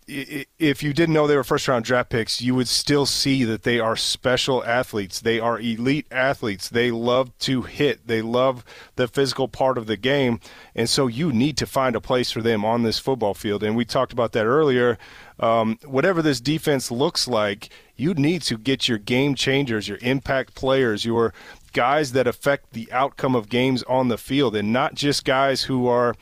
if 0.08 0.84
you 0.84 0.93
didn't 0.93 1.14
know 1.14 1.28
they 1.28 1.36
were 1.36 1.43
first 1.43 1.68
round 1.68 1.86
draft 1.86 2.10
picks, 2.10 2.41
you 2.41 2.56
would 2.56 2.68
still 2.68 3.06
see 3.06 3.43
that 3.43 3.64
they 3.64 3.80
are 3.80 3.95
special 3.95 4.64
athletes. 4.64 5.20
They 5.20 5.39
are 5.39 5.60
elite 5.60 6.08
athletes. 6.12 6.70
They 6.70 6.91
love 6.91 7.38
to 7.39 7.64
hit. 7.64 8.08
They 8.08 8.22
love 8.22 8.64
the 8.95 9.08
physical 9.08 9.47
part 9.47 9.78
of 9.78 9.88
the 9.88 9.97
game. 9.97 10.39
And 10.76 10.89
so 10.89 11.08
you 11.08 11.32
need 11.32 11.58
to 11.58 11.66
find 11.66 11.95
a 11.95 12.01
place 12.01 12.32
for 12.32 12.41
them 12.41 12.66
on 12.66 12.84
this 12.84 12.99
football 12.99 13.34
field. 13.34 13.64
And 13.64 13.76
we 13.76 13.86
talked 13.86 14.14
about 14.14 14.32
that 14.34 14.45
earlier. 14.45 14.97
Um, 15.39 15.80
whatever 15.86 16.22
this 16.22 16.41
defense 16.41 16.91
looks 16.91 17.28
like, 17.28 17.70
you 17.95 18.14
need 18.14 18.41
to 18.43 18.58
get 18.58 18.88
your 18.88 18.97
game 18.97 19.36
changers, 19.36 19.88
your 19.88 19.99
impact 20.01 20.56
players, 20.56 21.06
your 21.06 21.34
guys 21.74 22.12
that 22.12 22.28
affect 22.28 22.74
the 22.74 22.91
outcome 22.91 23.36
of 23.36 23.49
games 23.49 23.84
on 23.84 24.08
the 24.08 24.18
field, 24.18 24.56
and 24.56 24.72
not 24.72 24.93
just 24.93 25.26
guys 25.26 25.64
who 25.64 25.88
are 25.88 26.16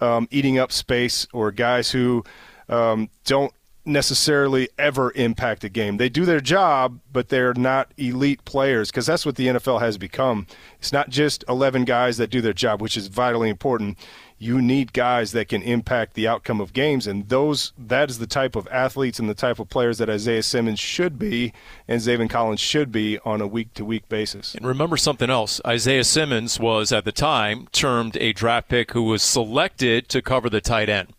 um, 0.00 0.28
eating 0.30 0.58
up 0.58 0.70
space 0.70 1.26
or 1.32 1.50
guys 1.50 1.90
who 1.90 2.24
um, 2.68 3.08
don't 3.24 3.52
necessarily 3.88 4.68
ever 4.78 5.12
impact 5.14 5.64
a 5.64 5.68
game. 5.68 5.96
They 5.96 6.08
do 6.08 6.24
their 6.24 6.40
job, 6.40 7.00
but 7.12 7.30
they're 7.30 7.54
not 7.54 7.90
elite 7.96 8.44
players 8.44 8.90
because 8.90 9.06
that's 9.06 9.26
what 9.26 9.36
the 9.36 9.48
NFL 9.48 9.80
has 9.80 9.98
become. 9.98 10.46
It's 10.78 10.92
not 10.92 11.08
just 11.08 11.44
11 11.48 11.84
guys 11.84 12.18
that 12.18 12.30
do 12.30 12.40
their 12.40 12.52
job, 12.52 12.80
which 12.80 12.96
is 12.96 13.08
vitally 13.08 13.48
important. 13.48 13.98
You 14.40 14.62
need 14.62 14.92
guys 14.92 15.32
that 15.32 15.48
can 15.48 15.62
impact 15.62 16.14
the 16.14 16.28
outcome 16.28 16.60
of 16.60 16.72
games, 16.72 17.08
and 17.08 17.28
those 17.28 17.72
that 17.76 18.08
is 18.08 18.20
the 18.20 18.26
type 18.26 18.54
of 18.54 18.68
athletes 18.70 19.18
and 19.18 19.28
the 19.28 19.34
type 19.34 19.58
of 19.58 19.68
players 19.68 19.98
that 19.98 20.08
Isaiah 20.08 20.44
Simmons 20.44 20.78
should 20.78 21.18
be 21.18 21.52
and 21.88 22.00
Zaven 22.00 22.30
Collins 22.30 22.60
should 22.60 22.92
be 22.92 23.18
on 23.24 23.40
a 23.40 23.48
week 23.48 23.74
to 23.74 23.84
week 23.84 24.08
basis. 24.08 24.54
And 24.54 24.64
remember 24.64 24.96
something 24.96 25.28
else. 25.28 25.60
Isaiah 25.66 26.04
Simmons 26.04 26.60
was 26.60 26.92
at 26.92 27.04
the 27.04 27.10
time 27.10 27.66
termed 27.72 28.16
a 28.18 28.32
draft 28.32 28.68
pick 28.68 28.92
who 28.92 29.02
was 29.02 29.24
selected 29.24 30.08
to 30.10 30.22
cover 30.22 30.48
the 30.48 30.60
tight 30.60 30.88
end. 30.88 31.14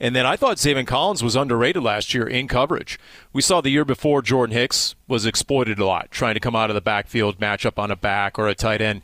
And 0.00 0.16
then 0.16 0.24
I 0.24 0.34
thought 0.36 0.56
Zaven 0.56 0.86
Collins 0.86 1.22
was 1.22 1.36
underrated 1.36 1.82
last 1.82 2.14
year 2.14 2.26
in 2.26 2.48
coverage. 2.48 2.98
We 3.34 3.42
saw 3.42 3.60
the 3.60 3.68
year 3.68 3.84
before 3.84 4.22
Jordan 4.22 4.56
Hicks 4.56 4.94
was 5.06 5.26
exploited 5.26 5.78
a 5.78 5.84
lot, 5.84 6.10
trying 6.10 6.34
to 6.34 6.40
come 6.40 6.56
out 6.56 6.70
of 6.70 6.74
the 6.74 6.80
backfield, 6.80 7.38
match 7.38 7.66
up 7.66 7.78
on 7.78 7.90
a 7.90 7.96
back 7.96 8.38
or 8.38 8.48
a 8.48 8.54
tight 8.54 8.80
end 8.80 9.02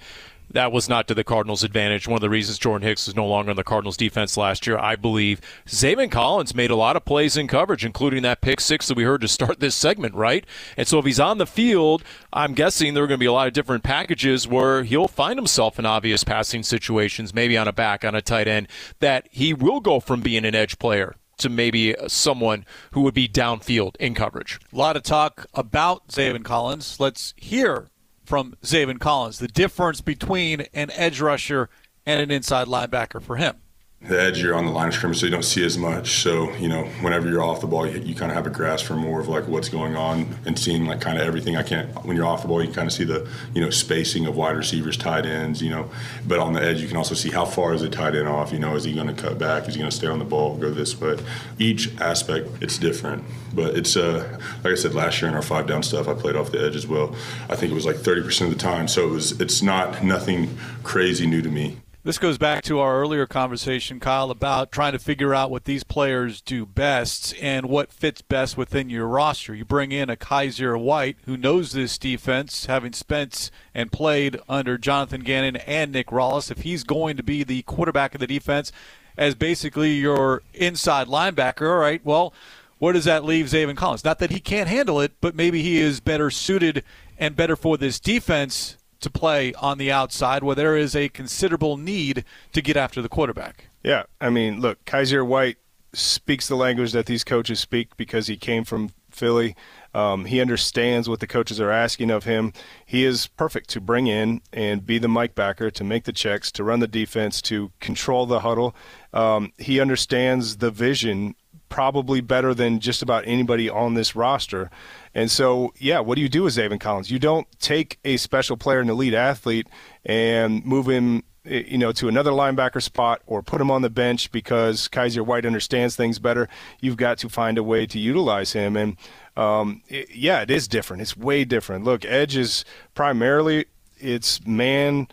that 0.50 0.72
was 0.72 0.88
not 0.88 1.08
to 1.08 1.14
the 1.14 1.24
Cardinals' 1.24 1.64
advantage. 1.64 2.06
One 2.06 2.16
of 2.16 2.20
the 2.20 2.30
reasons 2.30 2.58
Jordan 2.58 2.86
Hicks 2.86 3.08
is 3.08 3.16
no 3.16 3.26
longer 3.26 3.50
on 3.50 3.56
the 3.56 3.64
Cardinals' 3.64 3.96
defense 3.96 4.36
last 4.36 4.66
year, 4.66 4.78
I 4.78 4.96
believe, 4.96 5.40
Zaven 5.66 6.10
Collins 6.10 6.54
made 6.54 6.70
a 6.70 6.76
lot 6.76 6.96
of 6.96 7.04
plays 7.04 7.36
in 7.36 7.48
coverage, 7.48 7.84
including 7.84 8.22
that 8.22 8.40
pick 8.40 8.60
six 8.60 8.88
that 8.88 8.96
we 8.96 9.04
heard 9.04 9.20
to 9.20 9.28
start 9.28 9.60
this 9.60 9.74
segment, 9.74 10.14
right? 10.14 10.46
And 10.76 10.86
so 10.86 10.98
if 10.98 11.04
he's 11.04 11.20
on 11.20 11.38
the 11.38 11.46
field, 11.46 12.02
I'm 12.32 12.54
guessing 12.54 12.94
there 12.94 13.04
are 13.04 13.08
going 13.08 13.18
to 13.18 13.22
be 13.22 13.26
a 13.26 13.32
lot 13.32 13.48
of 13.48 13.52
different 13.52 13.82
packages 13.82 14.46
where 14.46 14.84
he'll 14.84 15.08
find 15.08 15.38
himself 15.38 15.78
in 15.78 15.86
obvious 15.86 16.24
passing 16.24 16.62
situations, 16.62 17.34
maybe 17.34 17.56
on 17.56 17.68
a 17.68 17.72
back, 17.72 18.04
on 18.04 18.14
a 18.14 18.22
tight 18.22 18.48
end, 18.48 18.68
that 19.00 19.28
he 19.30 19.52
will 19.52 19.80
go 19.80 20.00
from 20.00 20.20
being 20.20 20.44
an 20.44 20.54
edge 20.54 20.78
player 20.78 21.16
to 21.38 21.48
maybe 21.48 21.94
someone 22.06 22.64
who 22.92 23.02
would 23.02 23.14
be 23.14 23.28
downfield 23.28 23.96
in 23.96 24.14
coverage. 24.14 24.58
A 24.72 24.76
lot 24.76 24.96
of 24.96 25.02
talk 25.02 25.46
about 25.52 26.08
Zaven 26.08 26.44
Collins. 26.44 26.98
Let's 26.98 27.34
hear 27.36 27.88
from 28.26 28.54
Zaven 28.62 28.98
Collins, 28.98 29.38
the 29.38 29.48
difference 29.48 30.00
between 30.00 30.62
an 30.74 30.90
edge 30.92 31.20
rusher 31.20 31.70
and 32.04 32.20
an 32.20 32.30
inside 32.30 32.66
linebacker 32.68 33.22
for 33.22 33.36
him 33.36 33.56
the 34.02 34.20
edge 34.20 34.40
you're 34.40 34.54
on 34.54 34.66
the 34.66 34.70
line 34.70 34.88
of 34.88 34.94
scrimmage 34.94 35.18
so 35.18 35.26
you 35.26 35.32
don't 35.32 35.44
see 35.44 35.64
as 35.64 35.78
much. 35.78 36.22
So 36.22 36.52
you 36.56 36.68
know 36.68 36.84
whenever 37.00 37.28
you're 37.28 37.42
off 37.42 37.60
the 37.60 37.66
ball 37.66 37.86
you, 37.86 37.98
you 38.00 38.14
kind 38.14 38.30
of 38.30 38.36
have 38.36 38.46
a 38.46 38.50
grasp 38.50 38.84
for 38.84 38.94
more 38.94 39.20
of 39.20 39.28
like 39.28 39.48
what's 39.48 39.68
going 39.68 39.96
on 39.96 40.36
and 40.44 40.58
seeing 40.58 40.86
like 40.86 41.00
kind 41.00 41.18
of 41.18 41.26
everything. 41.26 41.56
I 41.56 41.62
can't 41.62 41.88
when 42.04 42.16
you're 42.16 42.26
off 42.26 42.42
the 42.42 42.48
ball 42.48 42.62
you 42.62 42.72
kind 42.72 42.86
of 42.86 42.92
see 42.92 43.04
the 43.04 43.28
you 43.54 43.60
know 43.60 43.70
spacing 43.70 44.26
of 44.26 44.36
wide 44.36 44.56
receivers 44.56 44.96
tight 44.96 45.26
ends 45.26 45.62
you 45.62 45.70
know. 45.70 45.90
But 46.26 46.38
on 46.38 46.52
the 46.52 46.62
edge 46.62 46.80
you 46.80 46.88
can 46.88 46.96
also 46.96 47.14
see 47.14 47.30
how 47.30 47.46
far 47.46 47.72
is 47.74 47.80
the 47.80 47.88
tight 47.88 48.14
end 48.14 48.28
off 48.28 48.52
you 48.52 48.58
know 48.58 48.76
is 48.76 48.84
he 48.84 48.92
going 48.92 49.08
to 49.08 49.14
cut 49.14 49.38
back 49.38 49.66
is 49.66 49.74
he 49.74 49.80
going 49.80 49.90
to 49.90 49.96
stay 49.96 50.06
on 50.06 50.18
the 50.18 50.24
ball 50.24 50.56
go 50.56 50.70
this 50.70 51.00
way. 51.00 51.16
Each 51.58 51.96
aspect 51.98 52.48
it's 52.60 52.78
different. 52.78 53.24
But 53.54 53.76
it's 53.76 53.96
uh 53.96 54.38
like 54.62 54.72
i 54.72 54.76
said 54.76 54.94
last 54.94 55.22
year 55.22 55.30
in 55.30 55.34
our 55.34 55.42
five 55.42 55.66
down 55.66 55.82
stuff 55.82 56.06
i 56.06 56.14
played 56.14 56.36
off 56.36 56.52
the 56.52 56.62
edge 56.62 56.76
as 56.76 56.86
well. 56.86 57.16
I 57.48 57.56
think 57.56 57.72
it 57.72 57.74
was 57.74 57.86
like 57.86 57.96
30% 57.96 58.42
of 58.42 58.50
the 58.50 58.56
time. 58.56 58.88
So 58.88 59.08
it 59.08 59.10
was 59.10 59.40
it's 59.40 59.62
not 59.62 60.04
nothing 60.04 60.56
crazy 60.82 61.26
new 61.26 61.40
to 61.40 61.48
me 61.48 61.78
this 62.06 62.18
goes 62.18 62.38
back 62.38 62.62
to 62.62 62.78
our 62.78 63.00
earlier 63.00 63.26
conversation, 63.26 63.98
Kyle, 63.98 64.30
about 64.30 64.70
trying 64.70 64.92
to 64.92 64.98
figure 65.00 65.34
out 65.34 65.50
what 65.50 65.64
these 65.64 65.82
players 65.82 66.40
do 66.40 66.64
best 66.64 67.34
and 67.42 67.66
what 67.66 67.92
fits 67.92 68.22
best 68.22 68.56
within 68.56 68.88
your 68.88 69.08
roster. 69.08 69.52
You 69.52 69.64
bring 69.64 69.90
in 69.90 70.08
a 70.08 70.14
Kyzir 70.14 70.80
White 70.80 71.16
who 71.24 71.36
knows 71.36 71.72
this 71.72 71.98
defense, 71.98 72.66
having 72.66 72.92
spent 72.92 73.50
and 73.74 73.90
played 73.90 74.38
under 74.48 74.78
Jonathan 74.78 75.22
Gannon 75.22 75.56
and 75.56 75.90
Nick 75.90 76.06
Rallis. 76.06 76.48
If 76.48 76.58
he's 76.58 76.84
going 76.84 77.16
to 77.16 77.24
be 77.24 77.42
the 77.42 77.62
quarterback 77.62 78.14
of 78.14 78.20
the 78.20 78.28
defense 78.28 78.70
as 79.18 79.34
basically 79.34 79.94
your 79.94 80.44
inside 80.54 81.08
linebacker, 81.08 81.68
all 81.68 81.78
right, 81.78 82.04
well, 82.04 82.32
where 82.78 82.92
does 82.92 83.06
that 83.06 83.24
leave 83.24 83.46
Zaven 83.46 83.76
Collins? 83.76 84.04
Not 84.04 84.20
that 84.20 84.30
he 84.30 84.38
can't 84.38 84.68
handle 84.68 85.00
it, 85.00 85.10
but 85.20 85.34
maybe 85.34 85.60
he 85.60 85.78
is 85.78 85.98
better 85.98 86.30
suited 86.30 86.84
and 87.18 87.34
better 87.34 87.56
for 87.56 87.76
this 87.76 87.98
defense 87.98 88.76
to 89.06 89.10
play 89.10 89.54
on 89.54 89.78
the 89.78 89.90
outside 89.92 90.42
where 90.42 90.56
there 90.56 90.76
is 90.76 90.96
a 90.96 91.08
considerable 91.08 91.76
need 91.76 92.24
to 92.52 92.60
get 92.60 92.76
after 92.76 93.00
the 93.00 93.08
quarterback. 93.08 93.68
Yeah, 93.84 94.02
I 94.20 94.30
mean, 94.30 94.60
look, 94.60 94.84
Kyzir 94.84 95.24
White 95.24 95.58
speaks 95.92 96.48
the 96.48 96.56
language 96.56 96.92
that 96.92 97.06
these 97.06 97.22
coaches 97.22 97.60
speak 97.60 97.96
because 97.96 98.26
he 98.26 98.36
came 98.36 98.64
from 98.64 98.90
Philly. 99.10 99.54
Um, 99.94 100.24
he 100.24 100.40
understands 100.40 101.08
what 101.08 101.20
the 101.20 101.26
coaches 101.26 101.60
are 101.60 101.70
asking 101.70 102.10
of 102.10 102.24
him. 102.24 102.52
He 102.84 103.04
is 103.04 103.28
perfect 103.28 103.70
to 103.70 103.80
bring 103.80 104.08
in 104.08 104.42
and 104.52 104.84
be 104.84 104.98
the 104.98 105.08
Mike 105.08 105.36
backer, 105.36 105.70
to 105.70 105.84
make 105.84 106.04
the 106.04 106.12
checks, 106.12 106.50
to 106.52 106.64
run 106.64 106.80
the 106.80 106.88
defense, 106.88 107.40
to 107.42 107.70
control 107.80 108.26
the 108.26 108.40
huddle. 108.40 108.74
Um, 109.14 109.52
he 109.56 109.80
understands 109.80 110.56
the 110.56 110.72
vision 110.72 111.36
probably 111.68 112.20
better 112.20 112.54
than 112.54 112.80
just 112.80 113.02
about 113.02 113.24
anybody 113.26 113.68
on 113.68 113.94
this 113.94 114.14
roster. 114.14 114.70
And 115.16 115.30
so, 115.30 115.72
yeah, 115.78 116.00
what 116.00 116.16
do 116.16 116.20
you 116.20 116.28
do 116.28 116.42
with 116.42 116.56
Zaven 116.56 116.78
Collins? 116.78 117.10
You 117.10 117.18
don't 117.18 117.46
take 117.58 117.98
a 118.04 118.18
special 118.18 118.58
player, 118.58 118.80
an 118.80 118.90
elite 118.90 119.14
athlete, 119.14 119.66
and 120.04 120.62
move 120.62 120.90
him 120.90 121.22
eh, 121.46 121.62
you 121.66 121.78
know, 121.78 121.90
to 121.92 122.08
another 122.08 122.32
linebacker 122.32 122.82
spot 122.82 123.22
or 123.26 123.42
put 123.42 123.58
him 123.58 123.70
on 123.70 123.80
the 123.80 123.88
bench 123.88 124.30
because 124.30 124.88
Kyzir 124.88 125.24
White 125.24 125.46
understands 125.46 125.96
things 125.96 126.18
better. 126.18 126.50
You've 126.82 126.98
got 126.98 127.16
to 127.18 127.30
find 127.30 127.56
a 127.56 127.62
way 127.62 127.86
to 127.86 127.98
utilize 127.98 128.52
him. 128.52 128.76
And 128.76 128.98
um, 129.38 129.80
it, 129.88 130.14
yeah, 130.14 130.42
it 130.42 130.50
is 130.50 130.68
different. 130.68 131.00
It's 131.00 131.16
way 131.16 131.46
different. 131.46 131.86
Look, 131.86 132.04
edge 132.04 132.36
is 132.36 132.66
primarily 132.94 133.64
it's 133.98 134.46
man 134.46 135.08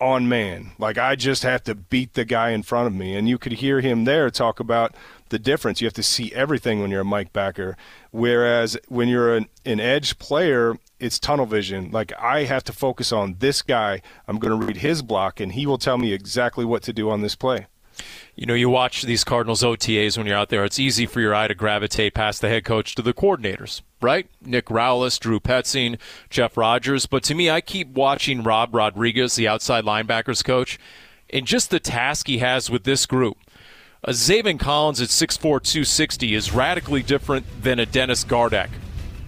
on 0.00 0.30
man. 0.30 0.70
Like 0.78 0.96
I 0.96 1.14
just 1.14 1.42
have 1.42 1.62
to 1.64 1.74
beat 1.74 2.14
the 2.14 2.24
guy 2.24 2.52
in 2.52 2.62
front 2.62 2.86
of 2.86 2.94
me. 2.94 3.14
And 3.14 3.28
you 3.28 3.36
could 3.36 3.52
hear 3.52 3.82
him 3.82 4.04
there 4.04 4.30
talk 4.30 4.60
about 4.60 4.94
the 5.28 5.38
difference. 5.38 5.80
You 5.80 5.86
have 5.86 5.94
to 5.94 6.02
see 6.02 6.32
everything 6.32 6.80
when 6.80 6.90
you're 6.90 7.00
a 7.00 7.04
Mike 7.04 7.32
backer. 7.32 7.76
Whereas 8.10 8.76
when 8.88 9.08
you're 9.08 9.36
an, 9.36 9.48
an 9.64 9.80
edge 9.80 10.18
player, 10.18 10.76
it's 10.98 11.18
tunnel 11.18 11.46
vision. 11.46 11.90
Like 11.90 12.12
I 12.18 12.44
have 12.44 12.64
to 12.64 12.72
focus 12.72 13.12
on 13.12 13.36
this 13.38 13.62
guy. 13.62 14.02
I'm 14.26 14.38
going 14.38 14.58
to 14.58 14.66
read 14.66 14.78
his 14.78 15.02
block, 15.02 15.40
and 15.40 15.52
he 15.52 15.66
will 15.66 15.78
tell 15.78 15.98
me 15.98 16.12
exactly 16.12 16.64
what 16.64 16.82
to 16.84 16.92
do 16.92 17.10
on 17.10 17.22
this 17.22 17.34
play. 17.34 17.66
You 18.34 18.44
know, 18.44 18.54
you 18.54 18.68
watch 18.68 19.02
these 19.02 19.24
Cardinals 19.24 19.62
OTAs 19.62 20.18
when 20.18 20.26
you're 20.26 20.36
out 20.36 20.50
there. 20.50 20.64
It's 20.64 20.78
easy 20.78 21.06
for 21.06 21.20
your 21.20 21.34
eye 21.34 21.48
to 21.48 21.54
gravitate 21.54 22.12
past 22.12 22.42
the 22.42 22.48
head 22.48 22.64
coach 22.64 22.94
to 22.94 23.02
the 23.02 23.14
coordinators, 23.14 23.80
right? 24.02 24.28
Nick 24.42 24.66
Rallis, 24.66 25.18
Drew 25.18 25.40
Petzing, 25.40 25.98
Jeff 26.28 26.56
Rogers. 26.58 27.06
But 27.06 27.22
to 27.24 27.34
me, 27.34 27.48
I 27.48 27.62
keep 27.62 27.88
watching 27.88 28.42
Rob 28.42 28.74
Rodriguez, 28.74 29.36
the 29.36 29.48
outside 29.48 29.84
linebackers 29.84 30.44
coach, 30.44 30.78
and 31.30 31.46
just 31.46 31.70
the 31.70 31.80
task 31.80 32.26
he 32.26 32.38
has 32.38 32.68
with 32.68 32.84
this 32.84 33.06
group. 33.06 33.38
A 34.08 34.10
Zaven 34.10 34.56
Collins 34.56 35.00
at 35.00 35.08
6'4", 35.08 35.40
260 35.40 36.34
is 36.34 36.52
radically 36.52 37.02
different 37.02 37.44
than 37.60 37.80
a 37.80 37.86
Dennis 37.86 38.22
Gardeck 38.22 38.70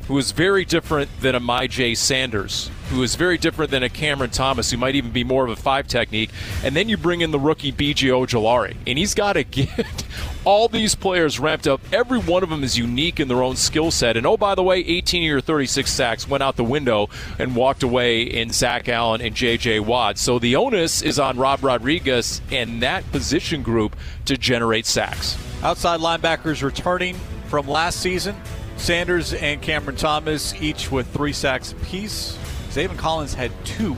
who 0.09 0.16
is 0.16 0.32
very 0.32 0.64
different 0.64 1.11
than 1.20 1.34
a 1.34 1.40
Myjai 1.40 1.94
Sanders, 1.94 2.70
who 2.88 3.02
is 3.02 3.14
very 3.14 3.36
different 3.36 3.70
than 3.70 3.82
a 3.82 3.90
Cameron 3.90 4.30
Thomas, 4.30 4.70
who 4.70 4.78
might 4.78 4.94
even 4.94 5.11
be 5.11 5.22
more 5.22 5.44
of 5.44 5.50
a 5.50 5.56
five 5.56 5.86
technique. 5.86 6.30
And 6.64 6.74
then 6.74 6.88
you 6.88 6.96
bring 6.96 7.20
in 7.20 7.30
the 7.30 7.38
rookie 7.38 7.72
BJ 7.72 8.09
Ojulari, 8.09 8.74
and 8.86 8.96
he's 8.96 9.12
got 9.12 9.34
to 9.34 9.44
get 9.44 10.04
all 10.46 10.66
these 10.66 10.94
players 10.94 11.38
ramped 11.38 11.68
up. 11.68 11.82
Every 11.92 12.18
one 12.18 12.42
of 12.42 12.48
them 12.48 12.64
is 12.64 12.78
unique 12.78 13.20
in 13.20 13.28
their 13.28 13.42
own 13.42 13.56
skill 13.56 13.90
set. 13.90 14.16
And 14.16 14.26
oh, 14.26 14.38
by 14.38 14.54
the 14.54 14.62
way, 14.62 14.78
18 14.78 15.22
of 15.22 15.26
your 15.26 15.40
36 15.42 15.92
sacks 15.92 16.26
went 16.26 16.42
out 16.42 16.56
the 16.56 16.64
window 16.64 17.11
and 17.38 17.54
walked 17.54 17.82
away 17.82 18.22
in 18.22 18.50
Zach 18.50 18.88
Allen 18.88 19.20
and 19.20 19.34
J.J. 19.34 19.80
Watt. 19.80 20.16
So 20.16 20.38
the 20.38 20.56
onus 20.56 21.02
is 21.02 21.18
on 21.18 21.36
Rob 21.36 21.62
Rodriguez 21.62 22.40
and 22.50 22.80
that 22.82 23.09
position 23.12 23.62
group 23.62 23.94
to 24.24 24.38
generate 24.38 24.86
sacks. 24.86 25.36
Outside 25.62 26.00
linebackers 26.00 26.62
returning 26.62 27.14
from 27.48 27.68
last 27.68 28.00
season. 28.00 28.34
Sanders 28.78 29.34
and 29.34 29.60
Cameron 29.60 29.96
Thomas, 29.96 30.54
each 30.60 30.90
with 30.90 31.06
three 31.08 31.32
sacks 31.32 31.72
apiece. 31.72 32.38
Zaven 32.70 32.96
Collins 32.96 33.34
had 33.34 33.52
two. 33.64 33.96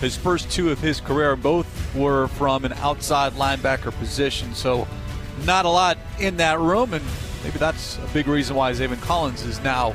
His 0.00 0.16
first 0.16 0.50
two 0.50 0.70
of 0.70 0.80
his 0.80 1.00
career, 1.00 1.36
both 1.36 1.94
were 1.94 2.28
from 2.28 2.64
an 2.64 2.72
outside 2.74 3.32
linebacker 3.34 3.92
position. 3.92 4.54
So, 4.54 4.86
not 5.46 5.64
a 5.64 5.68
lot 5.68 5.96
in 6.18 6.36
that 6.38 6.58
room, 6.58 6.92
and 6.92 7.04
maybe 7.44 7.58
that's 7.58 7.98
a 7.98 8.08
big 8.12 8.26
reason 8.26 8.56
why 8.56 8.72
Zaven 8.72 9.00
Collins 9.00 9.42
is 9.42 9.60
now 9.60 9.94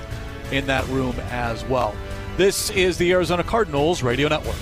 in 0.52 0.66
that 0.68 0.88
room 0.88 1.16
as 1.30 1.64
well. 1.66 1.94
This 2.38 2.70
is 2.72 2.98
the 2.98 3.12
Arizona 3.12 3.44
Cardinals 3.44 4.02
Radio 4.02 4.28
Network. 4.28 4.56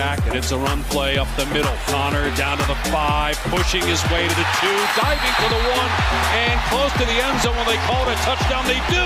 Back, 0.00 0.26
and 0.26 0.34
it's 0.34 0.50
a 0.50 0.56
run 0.56 0.82
play 0.84 1.18
up 1.18 1.28
the 1.36 1.44
middle. 1.52 1.76
Conner 1.84 2.34
down 2.34 2.56
to 2.56 2.66
the 2.66 2.74
five, 2.88 3.36
pushing 3.52 3.82
his 3.82 4.02
way 4.08 4.26
to 4.26 4.34
the 4.34 4.48
two, 4.56 4.78
diving 4.96 5.34
for 5.36 5.50
the 5.52 5.60
one, 5.76 5.90
and 6.32 6.58
close 6.72 6.90
to 6.92 7.04
the 7.04 7.20
end 7.20 7.38
zone 7.42 7.54
when 7.54 7.66
they 7.66 7.76
call 7.84 8.08
it 8.08 8.14
a 8.14 8.18
touchdown. 8.24 8.64
They 8.64 8.80
do. 8.88 9.04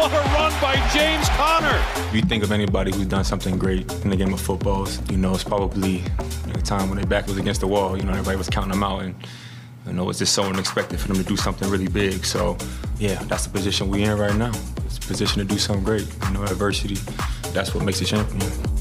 What 0.00 0.10
a 0.10 0.22
run 0.32 0.50
by 0.62 0.76
James 0.94 1.28
Conner! 1.36 1.78
If 2.08 2.14
you 2.14 2.22
think 2.22 2.42
of 2.42 2.52
anybody 2.52 2.90
who's 2.90 3.04
done 3.04 3.22
something 3.22 3.58
great 3.58 3.92
in 4.02 4.08
the 4.08 4.16
game 4.16 4.32
of 4.32 4.40
football, 4.40 4.88
you 5.10 5.18
know, 5.18 5.34
it's 5.34 5.44
probably 5.44 5.98
the 6.54 6.62
time 6.62 6.88
when 6.88 6.96
their 6.96 7.06
back 7.06 7.26
was 7.26 7.36
against 7.36 7.60
the 7.60 7.66
wall. 7.66 7.98
You 7.98 8.04
know, 8.04 8.12
everybody 8.12 8.38
was 8.38 8.48
counting 8.48 8.72
them 8.72 8.82
out, 8.82 9.02
and 9.02 9.14
you 9.86 9.92
know, 9.92 10.08
it's 10.08 10.20
just 10.20 10.32
so 10.32 10.44
unexpected 10.44 11.00
for 11.00 11.08
them 11.08 11.18
to 11.18 11.24
do 11.24 11.36
something 11.36 11.68
really 11.68 11.88
big. 11.88 12.24
So, 12.24 12.56
yeah, 12.98 13.22
that's 13.24 13.44
the 13.44 13.50
position 13.50 13.90
we're 13.90 14.10
in 14.10 14.18
right 14.18 14.34
now. 14.34 14.52
It's 14.86 14.96
a 14.96 15.02
position 15.02 15.40
to 15.40 15.44
do 15.44 15.58
something 15.58 15.84
great. 15.84 16.08
You 16.28 16.30
know, 16.30 16.44
adversity, 16.44 16.94
that's 17.52 17.74
what 17.74 17.84
makes 17.84 18.00
a 18.00 18.06
champion 18.06 18.79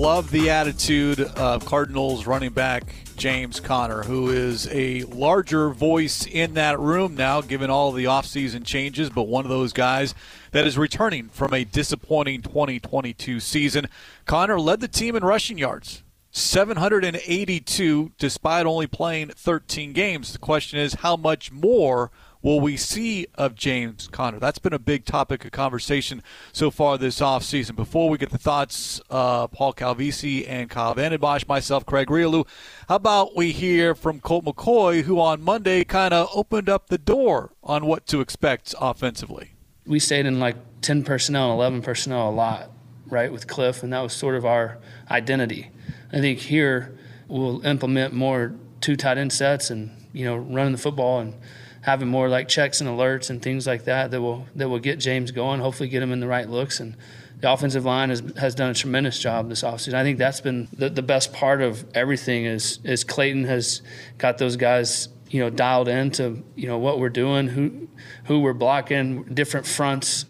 love 0.00 0.30
the 0.30 0.48
attitude 0.48 1.20
of 1.20 1.66
Cardinals 1.66 2.26
running 2.26 2.52
back 2.52 2.84
James 3.18 3.60
Conner, 3.60 4.02
who 4.02 4.30
is 4.30 4.66
a 4.68 5.02
larger 5.02 5.68
voice 5.68 6.24
in 6.26 6.54
that 6.54 6.80
room 6.80 7.14
now, 7.14 7.42
given 7.42 7.68
all 7.68 7.92
the 7.92 8.06
offseason 8.06 8.64
changes, 8.64 9.10
but 9.10 9.24
one 9.24 9.44
of 9.44 9.50
those 9.50 9.74
guys 9.74 10.14
that 10.52 10.66
is 10.66 10.78
returning 10.78 11.28
from 11.28 11.52
a 11.52 11.64
disappointing 11.64 12.40
2022 12.40 13.40
season. 13.40 13.88
Conner 14.24 14.58
led 14.58 14.80
the 14.80 14.88
team 14.88 15.16
in 15.16 15.22
rushing 15.22 15.58
yards. 15.58 16.02
782 16.30 18.12
despite 18.16 18.64
only 18.64 18.86
playing 18.86 19.28
13 19.28 19.92
games. 19.92 20.32
The 20.32 20.38
question 20.38 20.78
is 20.78 20.94
how 20.94 21.16
much 21.16 21.52
more 21.52 22.10
will 22.42 22.60
we 22.60 22.76
see 22.76 23.26
of 23.34 23.54
James 23.54 24.08
Conner? 24.08 24.38
That's 24.38 24.58
been 24.58 24.72
a 24.72 24.78
big 24.78 25.04
topic 25.04 25.44
of 25.44 25.50
conversation 25.50 26.22
so 26.52 26.70
far 26.70 26.98
this 26.98 27.20
offseason. 27.20 27.76
Before 27.76 28.08
we 28.08 28.18
get 28.18 28.30
the 28.30 28.38
thoughts 28.38 29.00
of 29.10 29.52
Paul 29.52 29.74
Calvisi 29.74 30.48
and 30.48 30.70
Kyle 30.70 30.94
Vanden 30.94 31.20
Bosch, 31.20 31.46
myself, 31.46 31.84
Craig 31.84 32.08
Grialou, 32.08 32.46
how 32.88 32.96
about 32.96 33.36
we 33.36 33.52
hear 33.52 33.94
from 33.94 34.20
Colt 34.20 34.44
McCoy, 34.44 35.02
who 35.02 35.20
on 35.20 35.42
Monday 35.42 35.84
kind 35.84 36.14
of 36.14 36.28
opened 36.34 36.68
up 36.68 36.88
the 36.88 36.98
door 36.98 37.52
on 37.62 37.86
what 37.86 38.06
to 38.06 38.20
expect 38.20 38.74
offensively? 38.80 39.52
We 39.86 39.98
stayed 39.98 40.26
in 40.26 40.38
like 40.38 40.56
10 40.82 41.04
personnel 41.04 41.50
and 41.50 41.58
11 41.58 41.82
personnel 41.82 42.30
a 42.30 42.32
lot, 42.32 42.70
right, 43.06 43.30
with 43.30 43.46
Cliff, 43.46 43.82
and 43.82 43.92
that 43.92 44.00
was 44.00 44.12
sort 44.12 44.34
of 44.34 44.46
our 44.46 44.78
identity. 45.10 45.70
I 46.12 46.20
think 46.20 46.38
here 46.38 46.96
we'll 47.28 47.64
implement 47.66 48.14
more 48.14 48.54
two 48.80 48.96
tight 48.96 49.18
end 49.18 49.32
sets 49.32 49.70
and, 49.70 49.90
you 50.12 50.24
know, 50.24 50.36
running 50.36 50.72
the 50.72 50.78
football 50.78 51.20
and– 51.20 51.34
having 51.82 52.08
more 52.08 52.28
like 52.28 52.48
checks 52.48 52.80
and 52.80 52.88
alerts 52.88 53.30
and 53.30 53.40
things 53.40 53.66
like 53.66 53.84
that 53.84 54.10
that 54.10 54.20
will 54.20 54.46
that 54.54 54.68
will 54.68 54.78
get 54.78 54.98
James 54.98 55.30
going. 55.30 55.60
Hopefully, 55.60 55.88
get 55.88 56.02
him 56.02 56.12
in 56.12 56.20
the 56.20 56.28
right 56.28 56.48
looks 56.48 56.80
and. 56.80 56.96
The 57.40 57.50
offensive 57.50 57.86
line 57.86 58.10
has, 58.10 58.22
has 58.36 58.54
done 58.54 58.68
a 58.68 58.74
tremendous 58.74 59.18
job 59.18 59.48
this 59.48 59.62
offseason. 59.62 59.94
I 59.94 60.02
think 60.02 60.18
that's 60.18 60.42
been 60.42 60.68
the, 60.74 60.90
the 60.90 61.00
best 61.00 61.32
part 61.32 61.62
of 61.62 61.86
everything 61.94 62.44
is 62.44 62.80
is 62.84 63.02
Clayton 63.02 63.44
has 63.44 63.80
got 64.18 64.36
those 64.36 64.56
guys 64.56 65.08
you 65.30 65.40
know 65.40 65.48
dialed 65.48 65.88
into 65.88 66.42
you 66.54 66.66
know 66.66 66.78
what 66.78 66.98
we're 66.98 67.08
doing, 67.08 67.48
who 67.48 67.88
who 68.24 68.40
we're 68.40 68.52
blocking, 68.52 69.22
different 69.24 69.66
fronts. 69.66 70.26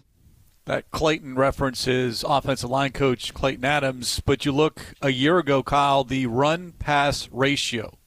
That 0.65 0.89
Clayton 0.91 1.35
references 1.35 2.23
offensive 2.25 2.69
line 2.69 2.91
coach 2.91 3.33
Clayton 3.33 3.65
Adams, 3.65 4.21
but 4.25 4.45
you 4.45 4.51
look 4.51 4.93
a 5.01 5.09
year 5.09 5.39
ago, 5.39 5.63
Kyle, 5.63 6.03
the 6.03 6.27
run 6.27 6.73
pass 6.79 7.27
ratio, 7.31 7.97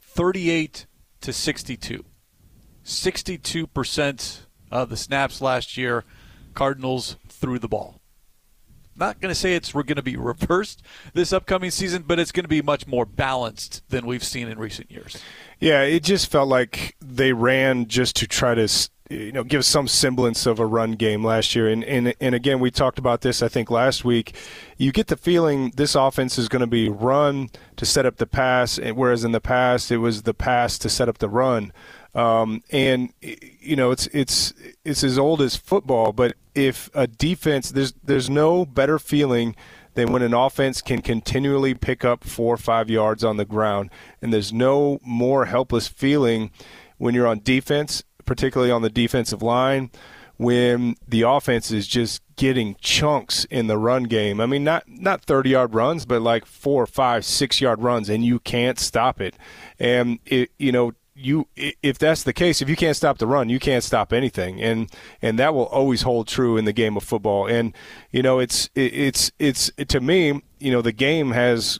thirty 0.00 0.50
eight 0.50 0.86
to 1.20 1.32
sixty 1.32 1.76
two. 1.76 2.04
62% 2.84 4.40
of 4.70 4.88
the 4.88 4.96
snaps 4.96 5.40
last 5.40 5.76
year, 5.76 6.04
Cardinals 6.54 7.16
threw 7.28 7.58
the 7.58 7.68
ball. 7.68 8.00
Not 8.94 9.20
going 9.20 9.30
to 9.30 9.38
say 9.38 9.54
it's 9.54 9.74
we're 9.74 9.84
going 9.84 9.96
to 9.96 10.02
be 10.02 10.16
reversed 10.18 10.82
this 11.14 11.32
upcoming 11.32 11.70
season, 11.70 12.04
but 12.06 12.18
it's 12.18 12.32
going 12.32 12.44
to 12.44 12.48
be 12.48 12.62
much 12.62 12.86
more 12.86 13.06
balanced 13.06 13.82
than 13.88 14.06
we've 14.06 14.24
seen 14.24 14.48
in 14.48 14.58
recent 14.58 14.90
years. 14.90 15.22
Yeah, 15.60 15.82
it 15.82 16.02
just 16.02 16.30
felt 16.30 16.48
like 16.48 16.96
they 17.00 17.32
ran 17.32 17.86
just 17.86 18.16
to 18.16 18.26
try 18.26 18.54
to 18.54 18.68
you 19.10 19.32
know 19.32 19.44
give 19.44 19.64
some 19.64 19.88
semblance 19.88 20.46
of 20.46 20.58
a 20.58 20.66
run 20.66 20.92
game 20.92 21.24
last 21.24 21.54
year 21.54 21.68
and 21.68 21.84
and 21.84 22.14
and 22.20 22.34
again 22.34 22.60
we 22.60 22.70
talked 22.70 22.98
about 22.98 23.20
this 23.20 23.42
I 23.42 23.48
think 23.48 23.70
last 23.70 24.04
week 24.04 24.34
you 24.78 24.90
get 24.90 25.08
the 25.08 25.16
feeling 25.16 25.72
this 25.76 25.94
offense 25.94 26.38
is 26.38 26.48
going 26.48 26.60
to 26.60 26.66
be 26.66 26.88
run 26.88 27.50
to 27.76 27.84
set 27.84 28.06
up 28.06 28.16
the 28.16 28.26
pass 28.26 28.78
whereas 28.78 29.24
in 29.24 29.32
the 29.32 29.40
past 29.40 29.90
it 29.90 29.98
was 29.98 30.22
the 30.22 30.34
pass 30.34 30.78
to 30.78 30.88
set 30.88 31.08
up 31.08 31.18
the 31.18 31.28
run 31.28 31.72
um, 32.14 32.62
and 32.70 33.12
you 33.20 33.76
know, 33.76 33.90
it's 33.90 34.06
it's 34.08 34.52
it's 34.84 35.02
as 35.02 35.18
old 35.18 35.40
as 35.40 35.56
football. 35.56 36.12
But 36.12 36.34
if 36.54 36.90
a 36.94 37.06
defense, 37.06 37.70
there's 37.70 37.94
there's 38.04 38.28
no 38.28 38.66
better 38.66 38.98
feeling 38.98 39.56
than 39.94 40.12
when 40.12 40.22
an 40.22 40.34
offense 40.34 40.80
can 40.80 41.02
continually 41.02 41.74
pick 41.74 42.04
up 42.04 42.24
four 42.24 42.54
or 42.54 42.58
five 42.58 42.90
yards 42.90 43.24
on 43.24 43.36
the 43.36 43.44
ground, 43.44 43.90
and 44.20 44.32
there's 44.32 44.52
no 44.52 44.98
more 45.02 45.46
helpless 45.46 45.88
feeling 45.88 46.50
when 46.98 47.14
you're 47.14 47.26
on 47.26 47.40
defense, 47.42 48.02
particularly 48.24 48.70
on 48.70 48.82
the 48.82 48.90
defensive 48.90 49.42
line, 49.42 49.90
when 50.36 50.94
the 51.08 51.22
offense 51.22 51.70
is 51.70 51.86
just 51.86 52.22
getting 52.36 52.76
chunks 52.80 53.44
in 53.46 53.68
the 53.68 53.78
run 53.78 54.04
game. 54.04 54.40
I 54.40 54.46
mean, 54.46 54.64
not 54.64 54.84
not 54.86 55.24
30 55.24 55.50
yard 55.50 55.74
runs, 55.74 56.04
but 56.04 56.20
like 56.20 56.44
four, 56.44 56.86
five, 56.86 57.24
six 57.24 57.58
yard 57.60 57.82
runs, 57.82 58.10
and 58.10 58.22
you 58.22 58.38
can't 58.38 58.78
stop 58.78 59.18
it. 59.18 59.34
And 59.78 60.18
it, 60.26 60.50
you 60.58 60.72
know, 60.72 60.92
you 61.14 61.46
if 61.56 61.98
that's 61.98 62.22
the 62.22 62.32
case, 62.32 62.62
if 62.62 62.68
you 62.68 62.76
can't 62.76 62.96
stop 62.96 63.18
the 63.18 63.26
run, 63.26 63.48
you 63.48 63.58
can't 63.58 63.84
stop 63.84 64.12
anything, 64.12 64.60
and 64.60 64.90
and 65.20 65.38
that 65.38 65.54
will 65.54 65.66
always 65.66 66.02
hold 66.02 66.26
true 66.26 66.56
in 66.56 66.64
the 66.64 66.72
game 66.72 66.96
of 66.96 67.02
football. 67.02 67.46
And 67.46 67.74
you 68.10 68.22
know, 68.22 68.38
it's 68.38 68.70
it's 68.74 69.30
it's 69.38 69.70
to 69.88 70.00
me, 70.00 70.42
you 70.58 70.72
know, 70.72 70.82
the 70.82 70.92
game 70.92 71.32
has 71.32 71.78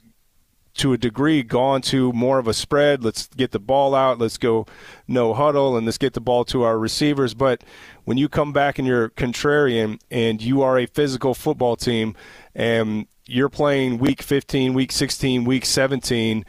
to 0.75 0.93
a 0.93 0.97
degree 0.97 1.43
gone 1.43 1.81
to 1.81 2.11
more 2.13 2.39
of 2.39 2.47
a 2.47 2.53
spread. 2.53 3.03
Let's 3.03 3.27
get 3.27 3.51
the 3.51 3.59
ball 3.59 3.93
out. 3.93 4.19
Let's 4.19 4.37
go 4.37 4.65
no 5.07 5.33
huddle 5.33 5.77
and 5.77 5.85
let's 5.85 5.99
get 5.99 6.13
the 6.13 6.21
ball 6.21 6.45
to 6.45 6.63
our 6.63 6.79
receivers. 6.79 7.33
But 7.33 7.63
when 8.05 8.17
you 8.17 8.27
come 8.27 8.53
back 8.53 8.79
and 8.79 8.87
you're 8.87 9.09
contrarian 9.09 9.99
and 10.09 10.41
you 10.41 10.61
are 10.63 10.79
a 10.79 10.87
physical 10.87 11.35
football 11.35 11.75
team 11.75 12.15
and 12.55 13.07
you're 13.25 13.49
playing 13.49 13.99
week 13.99 14.21
15, 14.21 14.73
week 14.73 14.91
16, 14.91 15.45
week 15.45 15.65
17 15.65 16.43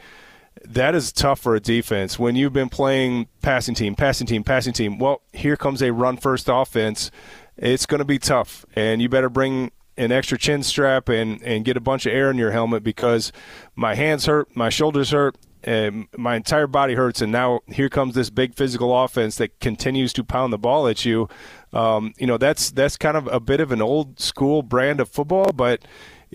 that 0.63 0.95
is 0.95 1.11
tough 1.11 1.39
for 1.39 1.55
a 1.55 1.59
defense 1.59 2.17
when 2.17 2.35
you've 2.35 2.53
been 2.53 2.69
playing 2.69 3.27
passing 3.41 3.75
team, 3.75 3.95
passing 3.95 4.27
team, 4.27 4.43
passing 4.43 4.73
team. 4.73 4.97
Well, 4.97 5.21
here 5.33 5.57
comes 5.57 5.81
a 5.81 5.91
run 5.91 6.17
first 6.17 6.49
offense. 6.49 7.11
It's 7.57 7.85
going 7.85 7.99
to 7.99 8.05
be 8.05 8.19
tough, 8.19 8.65
and 8.75 9.01
you 9.01 9.09
better 9.09 9.29
bring 9.29 9.71
an 9.97 10.11
extra 10.11 10.37
chin 10.37 10.61
strap 10.63 11.07
and, 11.09 11.41
and 11.41 11.63
get 11.63 11.77
a 11.77 11.81
bunch 11.81 12.05
of 12.05 12.13
air 12.13 12.29
in 12.29 12.37
your 12.37 12.51
helmet 12.51 12.83
because 12.83 13.31
my 13.75 13.95
hands 13.95 14.25
hurt, 14.25 14.53
my 14.55 14.69
shoulders 14.69 15.11
hurt, 15.11 15.37
and 15.63 16.07
my 16.17 16.35
entire 16.35 16.67
body 16.67 16.93
hurts. 16.93 17.21
And 17.21 17.31
now 17.31 17.61
here 17.67 17.89
comes 17.89 18.13
this 18.13 18.29
big 18.29 18.55
physical 18.55 18.97
offense 19.03 19.37
that 19.37 19.59
continues 19.59 20.13
to 20.13 20.23
pound 20.23 20.53
the 20.53 20.57
ball 20.57 20.87
at 20.87 21.05
you. 21.05 21.27
Um, 21.73 22.13
you 22.17 22.27
know, 22.27 22.37
that's 22.37 22.71
that's 22.71 22.97
kind 22.97 23.17
of 23.17 23.27
a 23.27 23.39
bit 23.39 23.59
of 23.59 23.71
an 23.71 23.81
old 23.81 24.19
school 24.19 24.61
brand 24.61 24.99
of 24.99 25.09
football, 25.09 25.51
but 25.51 25.83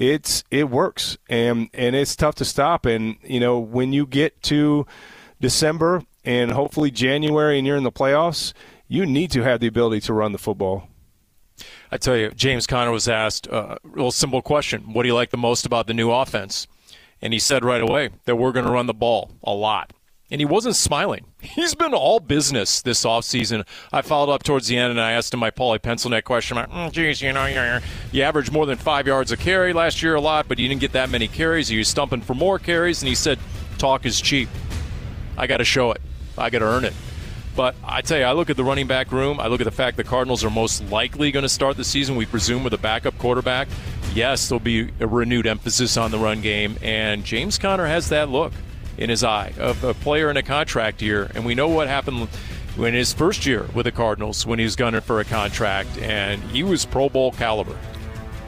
it's 0.01 0.43
it 0.51 0.71
works 0.71 1.19
and 1.29 1.69
and 1.75 1.95
it's 1.95 2.17
tough 2.17 2.35
to 2.37 2.45
stop. 2.45 2.87
And 2.87 3.17
you 3.23 3.39
know 3.39 3.61
when 3.61 3.93
you 3.93 4.07
get 4.07 4.43
to 4.45 4.87
December 5.41 6.03
and 6.25 6.51
hopefully 6.51 6.91
January 6.91 7.59
and 7.59 7.67
you're 7.67 7.77
in 7.77 7.85
the 7.85 7.93
playoffs, 7.93 8.53
you 8.89 9.07
need 9.07 9.31
to 9.33 9.43
have 9.43 9.61
the 9.61 9.67
ability 9.67 10.01
to 10.01 10.15
run 10.15 10.33
the 10.33 10.39
football. 10.39 10.89
I 11.93 11.99
tell 11.99 12.17
you, 12.17 12.31
James 12.31 12.67
Conner 12.67 12.91
was 12.91 13.09
asked 13.09 13.47
a 13.49 13.79
real 13.83 14.11
simple 14.11 14.41
question: 14.41 14.95
What 14.95 15.03
do 15.03 15.09
you 15.09 15.15
like 15.15 15.31
the 15.31 15.37
most 15.37 15.67
about 15.67 15.87
the 15.87 15.95
new 15.95 16.11
offense? 16.11 16.67
And 17.23 17.35
he 17.35 17.39
said 17.39 17.63
right 17.63 17.83
away 17.83 18.09
that 18.25 18.37
we're 18.37 18.53
going 18.53 18.65
to 18.65 18.73
run 18.73 18.87
the 18.87 18.95
ball 18.95 19.31
a 19.45 19.53
lot. 19.53 19.93
And 20.31 20.41
he 20.41 20.45
wasn't 20.45 20.77
smiling. 20.77 21.27
He's 21.41 21.75
been 21.75 21.93
all 21.93 22.21
business 22.21 22.83
this 22.83 23.05
offseason. 23.05 23.67
I 23.93 24.03
followed 24.03 24.33
up 24.33 24.45
towards 24.45 24.69
the 24.69 24.77
end 24.77 24.93
and 24.93 25.01
I 25.01 25.13
asked 25.13 25.35
him 25.35 25.41
my 25.41 25.51
Paulie 25.51 25.83
pencil 25.83 26.11
neck 26.11 26.25
question. 26.25 26.57
I'm 26.57 26.71
like, 26.71 26.91
mm, 26.91 26.93
geez, 26.93 27.21
you 27.21 27.33
know, 27.33 27.81
you 28.13 28.23
averaged 28.23 28.53
more 28.53 28.65
than 28.65 28.79
five 28.79 29.09
yards 29.09 29.33
a 29.33 29.37
carry 29.37 29.73
last 29.73 30.03
year 30.03 30.15
a 30.15 30.21
lot, 30.21 30.47
but 30.47 30.59
you 30.61 30.69
didn't 30.69 30.81
get 30.81 30.93
that 30.93 31.11
many 31.11 31.27
carries. 31.27 31.71
Are 31.71 31.75
you 31.75 31.83
stumping 31.83 32.21
for 32.21 32.35
more 32.35 32.61
carries? 32.61 33.03
And 33.03 33.09
he 33.09 33.17
said, 33.17 33.41
talk 33.79 34.07
is 34.07 34.21
cheap. 34.21 34.49
I 35.37 35.49
got 35.49 35.57
to 35.57 35.65
show 35.65 35.91
it. 35.91 36.01
I 36.39 36.49
got 36.51 36.61
to 36.61 36.67
earn 36.67 36.85
it. 36.85 36.95
But 37.57 37.75
I 37.83 38.01
tell 38.01 38.19
you, 38.19 38.25
I 38.25 38.33
look 38.33 38.49
at 38.51 38.57
the 38.57 38.63
running 38.63 38.87
back 38.87 39.11
room. 39.11 39.41
I 39.41 39.49
look 39.49 39.61
at 39.61 39.65
the 39.65 39.73
fact 39.73 39.97
the 39.97 40.05
Cardinals 40.05 40.45
are 40.45 40.51
most 40.51 40.85
likely 40.91 41.33
going 41.33 41.43
to 41.43 41.49
start 41.49 41.77
the 41.77 41.85
season, 41.85 42.15
we 42.15 42.25
presume, 42.25 42.63
with 42.63 42.73
a 42.73 42.79
backup 42.79 43.19
quarterback. 43.19 43.67
Yes, 44.15 44.49
there'll 44.49 44.61
be 44.61 44.91
a 45.01 45.07
renewed 45.07 45.47
emphasis 45.47 45.97
on 45.97 46.13
the 46.13 46.19
run 46.19 46.41
game, 46.41 46.77
and 46.83 47.25
James 47.25 47.59
Conner 47.59 47.87
has 47.87 48.09
that 48.11 48.29
look 48.29 48.53
in 49.01 49.09
his 49.11 49.25
eye 49.25 49.53
of 49.59 49.83
a 49.83 49.95
player 49.95 50.31
in 50.31 50.37
a 50.37 50.43
contract 50.43 51.03
year. 51.03 51.31
And 51.35 51.45
we 51.45 51.55
know 51.55 51.69
what 51.69 51.89
happened 51.89 52.29
in 52.79 52.95
his 52.95 53.13
first 53.13 53.47
year 53.47 53.67
with 53.75 53.85
the 53.85 53.93
Cardinals 53.93 54.47
when 54.47 54.59
he 54.59 54.65
was 54.65 54.77
gunning 54.77 55.01
for 55.01 55.19
a 55.19 55.25
contract, 55.25 55.99
and 55.99 56.41
he 56.45 56.63
was 56.63 56.85
Pro 56.85 57.09
Bowl 57.09 57.33
caliber. 57.33 57.77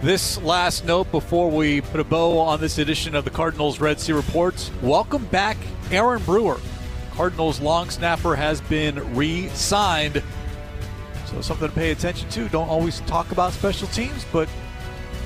This 0.02 0.40
last 0.42 0.84
note 0.84 1.10
before 1.10 1.50
we 1.50 1.80
put 1.80 2.00
a 2.00 2.04
bow 2.04 2.38
on 2.38 2.60
this 2.60 2.78
edition 2.78 3.14
of 3.14 3.24
the 3.24 3.30
Cardinals 3.30 3.80
Red 3.80 3.98
Sea 3.98 4.12
Reports. 4.12 4.70
Welcome 4.82 5.24
back, 5.26 5.56
Aaron 5.90 6.22
Brewer. 6.22 6.60
Cardinals 7.14 7.60
long 7.60 7.88
snapper 7.88 8.34
has 8.34 8.60
been 8.62 9.14
re 9.14 9.48
signed. 9.50 10.22
So, 11.26 11.40
something 11.40 11.68
to 11.68 11.74
pay 11.74 11.92
attention 11.92 12.28
to. 12.30 12.48
Don't 12.48 12.68
always 12.68 13.00
talk 13.00 13.32
about 13.32 13.52
special 13.52 13.88
teams, 13.88 14.26
but 14.32 14.48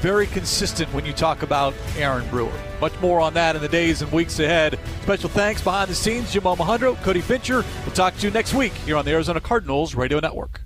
very 0.06 0.28
consistent 0.28 0.88
when 0.94 1.04
you 1.04 1.12
talk 1.12 1.42
about 1.42 1.74
Aaron 1.96 2.24
Brewer. 2.30 2.52
Much 2.80 2.96
more 3.00 3.18
on 3.20 3.34
that 3.34 3.56
in 3.56 3.60
the 3.60 3.68
days 3.68 4.02
and 4.02 4.12
weeks 4.12 4.38
ahead. 4.38 4.78
Special 5.02 5.28
thanks 5.28 5.60
behind 5.60 5.90
the 5.90 5.96
scenes, 5.96 6.32
Jim 6.32 6.44
Omahundro, 6.44 6.94
Cody 7.02 7.20
Fincher. 7.20 7.64
We'll 7.84 7.92
talk 7.92 8.16
to 8.18 8.26
you 8.28 8.32
next 8.32 8.54
week 8.54 8.72
here 8.72 8.96
on 8.96 9.04
the 9.04 9.10
Arizona 9.10 9.40
Cardinals 9.40 9.96
Radio 9.96 10.20
Network. 10.20 10.65